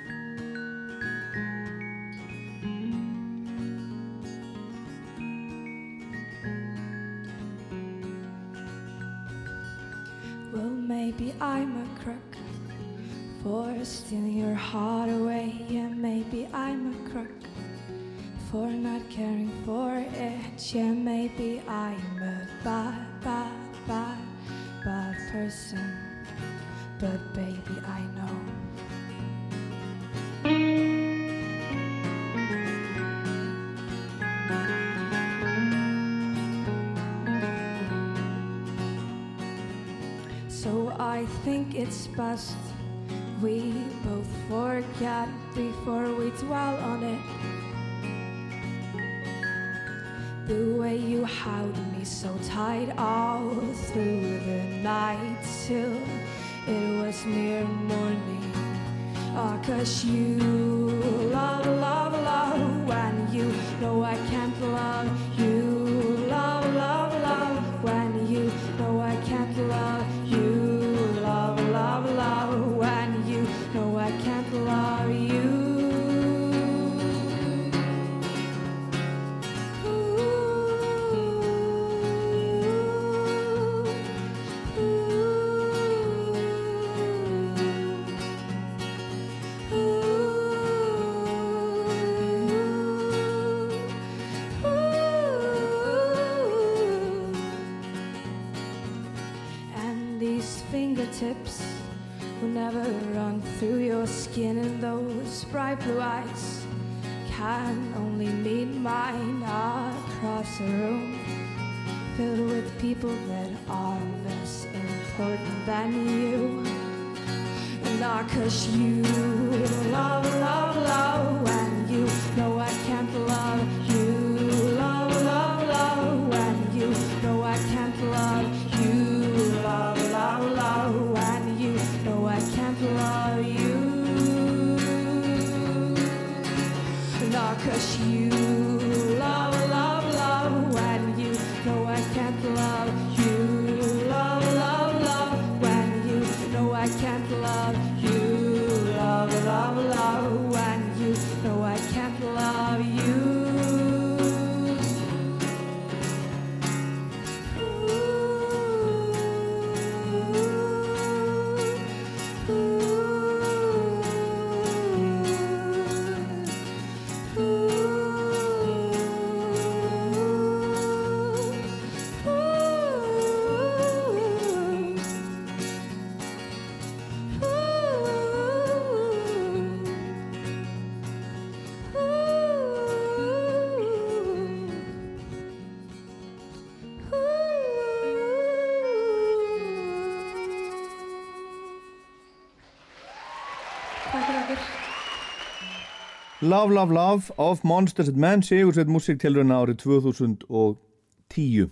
Love, 196.46 196.74
Love, 196.74 196.94
Love 196.94 197.32
of 197.38 197.64
Monsters 197.64 198.08
and 198.08 198.18
Men 198.18 198.44
Sigursveit 198.46 198.88
músiktilruna 198.92 199.56
árið 199.64 199.80
2010 199.82 201.70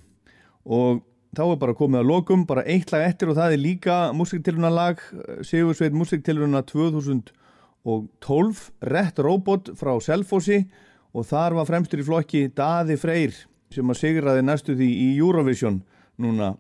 og 0.64 1.02
þá 1.38 1.44
er 1.46 1.60
bara 1.62 1.76
komið 1.78 2.00
að 2.00 2.10
lokum 2.10 2.46
bara 2.50 2.64
eitt 2.66 2.90
lag 2.94 3.04
eftir 3.06 3.30
og 3.30 3.38
það 3.38 3.54
er 3.54 3.62
líka 3.62 3.98
músiktilruna 4.18 4.72
lag 4.74 4.98
Sigursveit 5.46 5.94
músiktilruna 5.94 6.64
2012 6.66 8.64
Rett 8.90 9.20
Robot 9.22 9.70
frá 9.78 9.94
Selfossi. 10.02 10.66
Og 11.14 11.22
þar 11.30 11.54
var 11.60 11.70
fremstur 11.70 12.02
í 12.02 12.06
flokki 12.08 12.48
Daði 12.58 12.98
Freyr 12.98 13.34
sem 13.74 13.90
að 13.90 14.00
sigraði 14.00 14.42
næstu 14.48 14.74
því 14.74 14.90
í 14.90 15.18
Eurovision 15.20 15.84
núna 16.18 16.56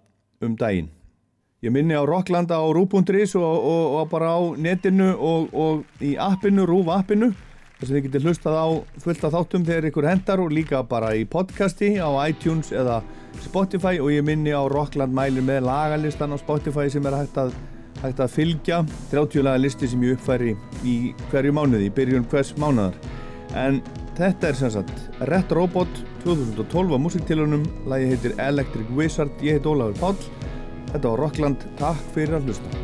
um 0.45 0.53
daginn. 0.59 0.91
Ég 1.65 1.73
minni 1.73 1.97
á 1.97 2.05
Rocklanda 2.05 2.61
á 2.61 2.65
Rú.is 2.69 3.33
og, 3.39 3.41
og, 3.41 3.97
og 3.97 4.09
bara 4.11 4.37
á 4.37 4.41
netinu 4.53 5.15
og, 5.17 5.49
og 5.57 6.03
í 6.03 6.13
appinu, 6.21 6.67
Rúf 6.69 6.93
appinu 6.93 7.31
þess 7.83 7.91
að 7.91 7.97
þið 7.97 8.05
getur 8.07 8.25
hlustað 8.27 8.55
á 8.55 8.67
fullt 9.03 9.23
af 9.27 9.33
þáttum 9.33 9.65
þegar 9.67 9.87
ykkur 9.89 10.07
hendar 10.07 10.41
og 10.43 10.53
líka 10.55 10.79
bara 10.87 11.11
í 11.17 11.25
podcasti 11.27 11.89
á 11.99 12.09
iTunes 12.23 12.71
eða 12.71 13.01
Spotify 13.43 13.99
og 13.99 14.11
ég 14.13 14.23
minni 14.25 14.53
á 14.55 14.63
Rockland 14.71 15.15
mælir 15.15 15.43
með 15.45 15.65
lagalistan 15.67 16.31
á 16.31 16.37
Spotify 16.39 16.87
sem 16.93 17.05
er 17.09 17.17
hægt 17.17 17.39
að, 17.41 17.51
hægt 18.03 18.21
að 18.23 18.31
fylgja. 18.37 18.79
30 19.11 19.43
laga 19.43 19.61
listi 19.61 19.89
sem 19.91 20.05
ég 20.05 20.15
uppfæri 20.17 20.55
í 20.87 20.95
hverju 21.33 21.55
mánuði, 21.55 21.89
í 21.89 21.95
byrjun 21.97 22.29
hvers 22.31 22.53
mánuðar 22.61 22.95
en 23.59 23.81
þetta 24.17 24.49
er 24.49 24.57
sem 24.57 24.71
sagt 24.73 25.27
Rett 25.29 25.51
Robot 25.53 26.01
2012 26.23 26.95
á 26.95 26.99
musiktilunum 27.01 27.67
lagi 27.89 28.13
heitir 28.13 28.37
Electric 28.39 28.89
Wizard. 28.95 29.33
Ég 29.43 29.59
heit 29.59 29.67
Ólafur 29.67 29.99
Páll. 29.99 30.49
Þetta 30.93 31.07
var 31.09 31.23
Rockland, 31.25 31.69
takk 31.81 32.09
fyrir 32.15 32.39
að 32.39 32.51
hlusta. 32.51 32.83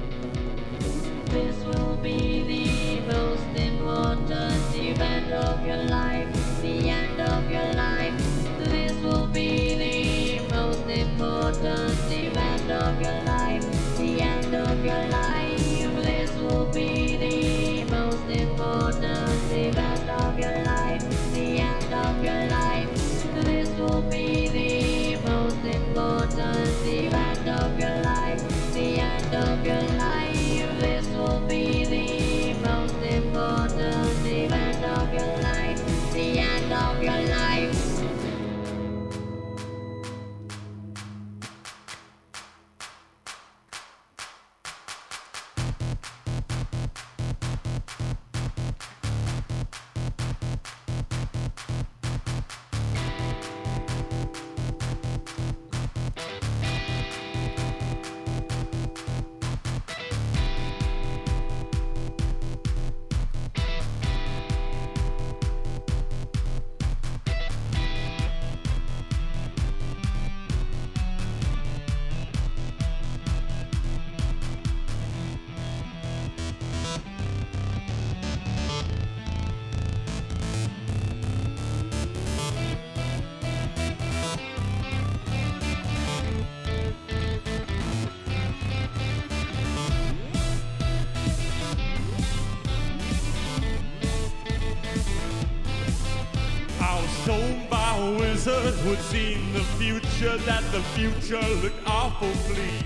The 100.19 100.37
that 100.39 100.63
the 100.73 100.81
future 100.97 101.39
looked 101.63 101.87
awful 101.87 102.27
bleak. 102.47 102.83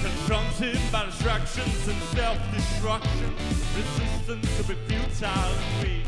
Confronted 0.00 0.78
by 0.92 1.06
distractions 1.06 1.88
and 1.88 2.00
self-destruction, 2.14 3.34
resistance 3.74 4.56
to 4.58 4.62
be 4.62 4.74
futile 4.86 5.28
and 5.28 5.82
weak. 5.82 6.06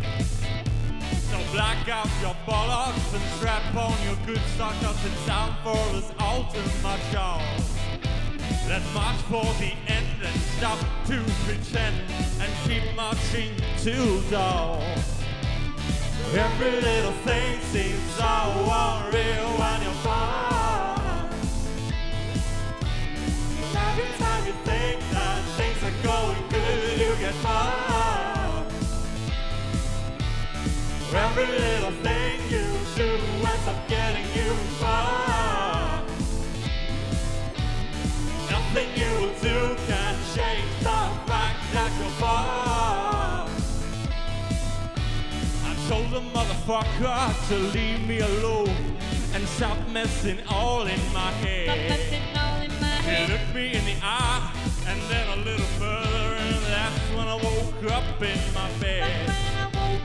So 1.29 1.39
black 1.53 1.89
out 1.89 2.09
your 2.23 2.37
bollocks 2.47 3.15
and 3.15 3.23
strap 3.37 3.75
on 3.75 3.95
your 4.07 4.17
good 4.27 4.43
cause 4.57 5.05
it's 5.05 5.27
time 5.27 5.57
for 5.65 5.93
this 5.93 6.13
ultimate 6.21 7.01
show. 7.11 7.41
Let's 8.69 8.95
march 8.95 9.17
for 9.29 9.45
the 9.59 9.73
end 9.89 10.23
and 10.23 10.41
stop 10.57 10.79
to 11.07 11.21
pretend 11.47 11.97
and 12.41 12.53
keep 12.65 12.95
marching 12.95 13.51
till 13.79 14.21
dawn. 14.31 15.14
Every 16.33 16.71
little 16.81 17.13
thing 17.25 17.61
seems 17.73 18.11
so 18.15 18.25
unreal 18.25 19.49
when 19.61 19.83
you're 19.83 20.01
far. 20.03 21.29
Every 23.77 24.11
time 24.19 24.47
you 24.47 24.53
think 24.65 25.01
that 25.13 25.43
things 25.59 25.81
are 25.83 26.03
going 26.03 26.49
good, 26.49 26.99
you 26.99 27.15
get 27.21 27.35
far. 27.35 28.65
Every 31.15 31.47
little 31.47 31.93
thing 32.03 32.41
you 32.51 32.67
do 32.97 33.11
ends 33.47 33.69
up 33.69 33.89
getting 33.89 34.04
told 45.89 46.11
the 46.11 46.21
motherfucker 46.21 47.49
to 47.49 47.59
leave 47.77 48.07
me 48.09 48.21
alone 48.21 48.75
and 49.35 49.47
stop 49.49 49.77
messing 49.89 50.39
all 50.49 50.83
in 50.83 51.01
my 51.13 51.31
head. 51.45 52.01
He 53.05 53.31
looked 53.31 53.55
me 53.55 53.75
in 53.75 53.85
the 53.85 53.97
eye 54.03 54.51
and 54.89 55.01
then 55.11 55.39
a 55.39 55.43
little 55.43 55.67
further, 55.77 56.37
and 56.37 56.57
that's 56.73 57.01
when 57.15 57.29
I 57.29 57.35
woke 57.35 57.93
up 57.93 58.23
in 58.23 58.39
my 58.55 58.71
bed. 58.81 59.29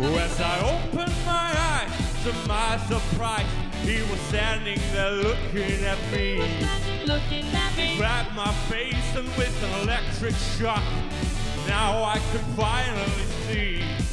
As 0.01 0.41
I 0.41 0.59
opened 0.75 1.15
my 1.25 1.53
eyes, 1.55 2.23
to 2.23 2.33
my 2.47 2.77
surprise, 2.89 3.45
he 3.83 4.01
was 4.11 4.19
standing 4.27 4.79
there 4.91 5.11
looking 5.11 5.85
at 5.85 5.99
me. 6.11 6.41
He 7.77 7.97
grabbed 7.97 8.35
my 8.35 8.51
face 8.67 9.15
and 9.15 9.27
with 9.37 9.63
an 9.63 9.81
electric 9.83 10.35
shock, 10.57 10.83
now 11.67 12.03
I 12.03 12.19
could 12.31 12.47
finally 12.57 13.25
see. 13.47 14.08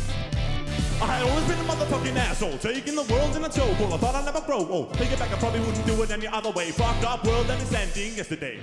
I 0.98 1.06
had 1.06 1.28
always 1.28 1.44
been 1.44 1.59
a 1.59 1.68
motherfucking 1.68 2.16
asshole, 2.16 2.56
taking 2.56 2.94
the 2.94 3.02
world 3.02 3.36
in 3.36 3.44
a 3.44 3.48
chokehold. 3.48 3.93
I 3.93 3.98
thought 3.98 4.14
I'd 4.14 4.24
never 4.24 4.40
grow 4.40 4.66
old. 4.66 4.94
Take 4.94 5.12
it 5.12 5.18
back, 5.18 5.31
I 5.31 5.36
probably 5.36 5.60
wouldn't 5.60 5.85
do 5.85 6.02
it 6.02 6.10
any 6.10 6.27
other 6.27 6.51
way. 6.51 6.70
Fucked 6.70 7.05
up 7.05 7.27
world 7.27 7.51
and 7.51 7.60
it's 7.60 7.74
ending 7.74 8.16
yesterday. 8.16 8.59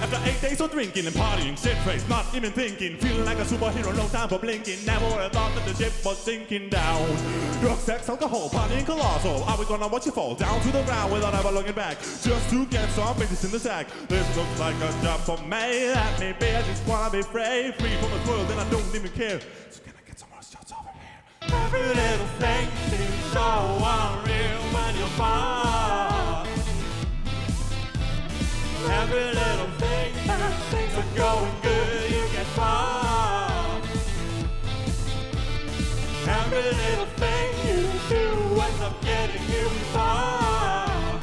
After 0.00 0.20
eight 0.30 0.40
days 0.40 0.60
of 0.60 0.70
drinking 0.70 1.06
and 1.06 1.16
partying, 1.16 1.58
shit 1.60 1.76
face, 1.78 2.06
not 2.08 2.26
even 2.34 2.52
thinking, 2.52 2.98
feeling 2.98 3.24
like 3.24 3.38
a 3.38 3.44
superhero, 3.44 3.96
no 3.96 4.06
time 4.08 4.28
for 4.28 4.38
blinking. 4.38 4.84
Never 4.84 5.06
would 5.06 5.18
have 5.18 5.32
thought 5.32 5.52
that 5.56 5.66
the 5.66 5.74
ship 5.74 5.92
was 6.04 6.18
sinking 6.18 6.68
down. 6.68 7.04
Drugs, 7.60 7.80
sex, 7.80 8.08
alcohol, 8.08 8.48
partying 8.50 8.86
colossal. 8.86 9.42
Are 9.44 9.58
we 9.58 9.64
gonna 9.64 9.88
watch 9.88 10.06
you 10.06 10.12
fall 10.12 10.36
down 10.36 10.60
to 10.60 10.70
the 10.70 10.84
ground 10.84 11.12
without 11.12 11.34
ever 11.34 11.50
looking 11.50 11.74
back? 11.74 11.98
Just 11.98 12.48
to 12.50 12.64
get 12.66 12.88
some 12.90 13.16
bitches 13.16 13.44
in 13.44 13.50
the 13.50 13.58
sack. 13.58 13.88
This 14.06 14.36
looks 14.36 14.60
like 14.60 14.76
a 14.76 15.02
job 15.02 15.18
for 15.20 15.38
me. 15.38 15.90
Let 15.90 16.20
me 16.20 16.32
be, 16.38 16.46
I 16.54 16.62
just 16.62 16.86
wanna 16.86 17.10
be 17.10 17.22
free, 17.22 17.72
free 17.72 17.96
from 17.96 18.10
the 18.10 18.30
world, 18.30 18.48
and 18.50 18.60
I 18.60 18.70
don't 18.70 18.94
even 18.94 19.10
care. 19.12 19.40
Every 21.52 21.86
little 22.02 22.26
thing 22.38 22.68
seems 22.90 23.32
so 23.32 23.48
unreal 23.80 24.60
when 24.74 24.96
you're. 24.96 25.06
Every 28.88 29.26
little 29.34 29.70
thing 29.78 30.12
things 30.70 30.94
are 30.96 31.16
going 31.16 31.54
good, 31.62 32.10
you 32.10 32.22
get 32.32 32.46
far. 32.54 33.82
Every 36.28 36.62
little 36.62 37.06
thing 37.22 37.48
you 37.66 37.82
do 38.08 38.60
ends 38.60 38.80
up 38.80 39.00
getting 39.02 39.42
you 39.42 39.68
far. 39.94 41.20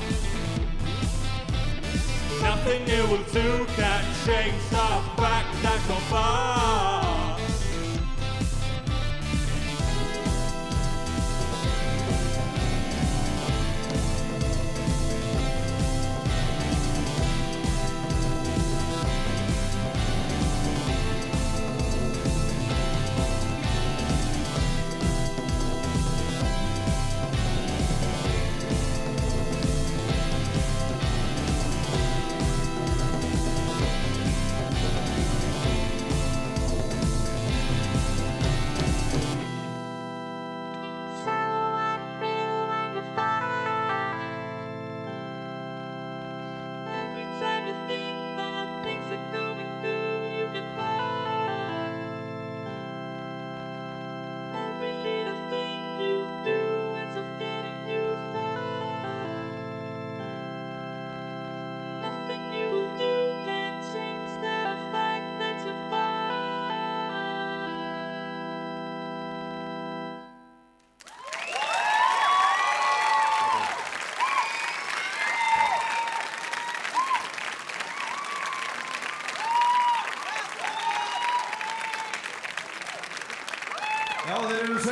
Nothing 2.41 2.87
you 2.87 3.03
will 3.07 3.25
do 3.31 3.65
can 3.75 4.03
change 4.25 4.63
the 4.69 4.87
fact 5.17 5.51
that 5.63 5.81
you're 5.87 6.05
far. 6.11 7.12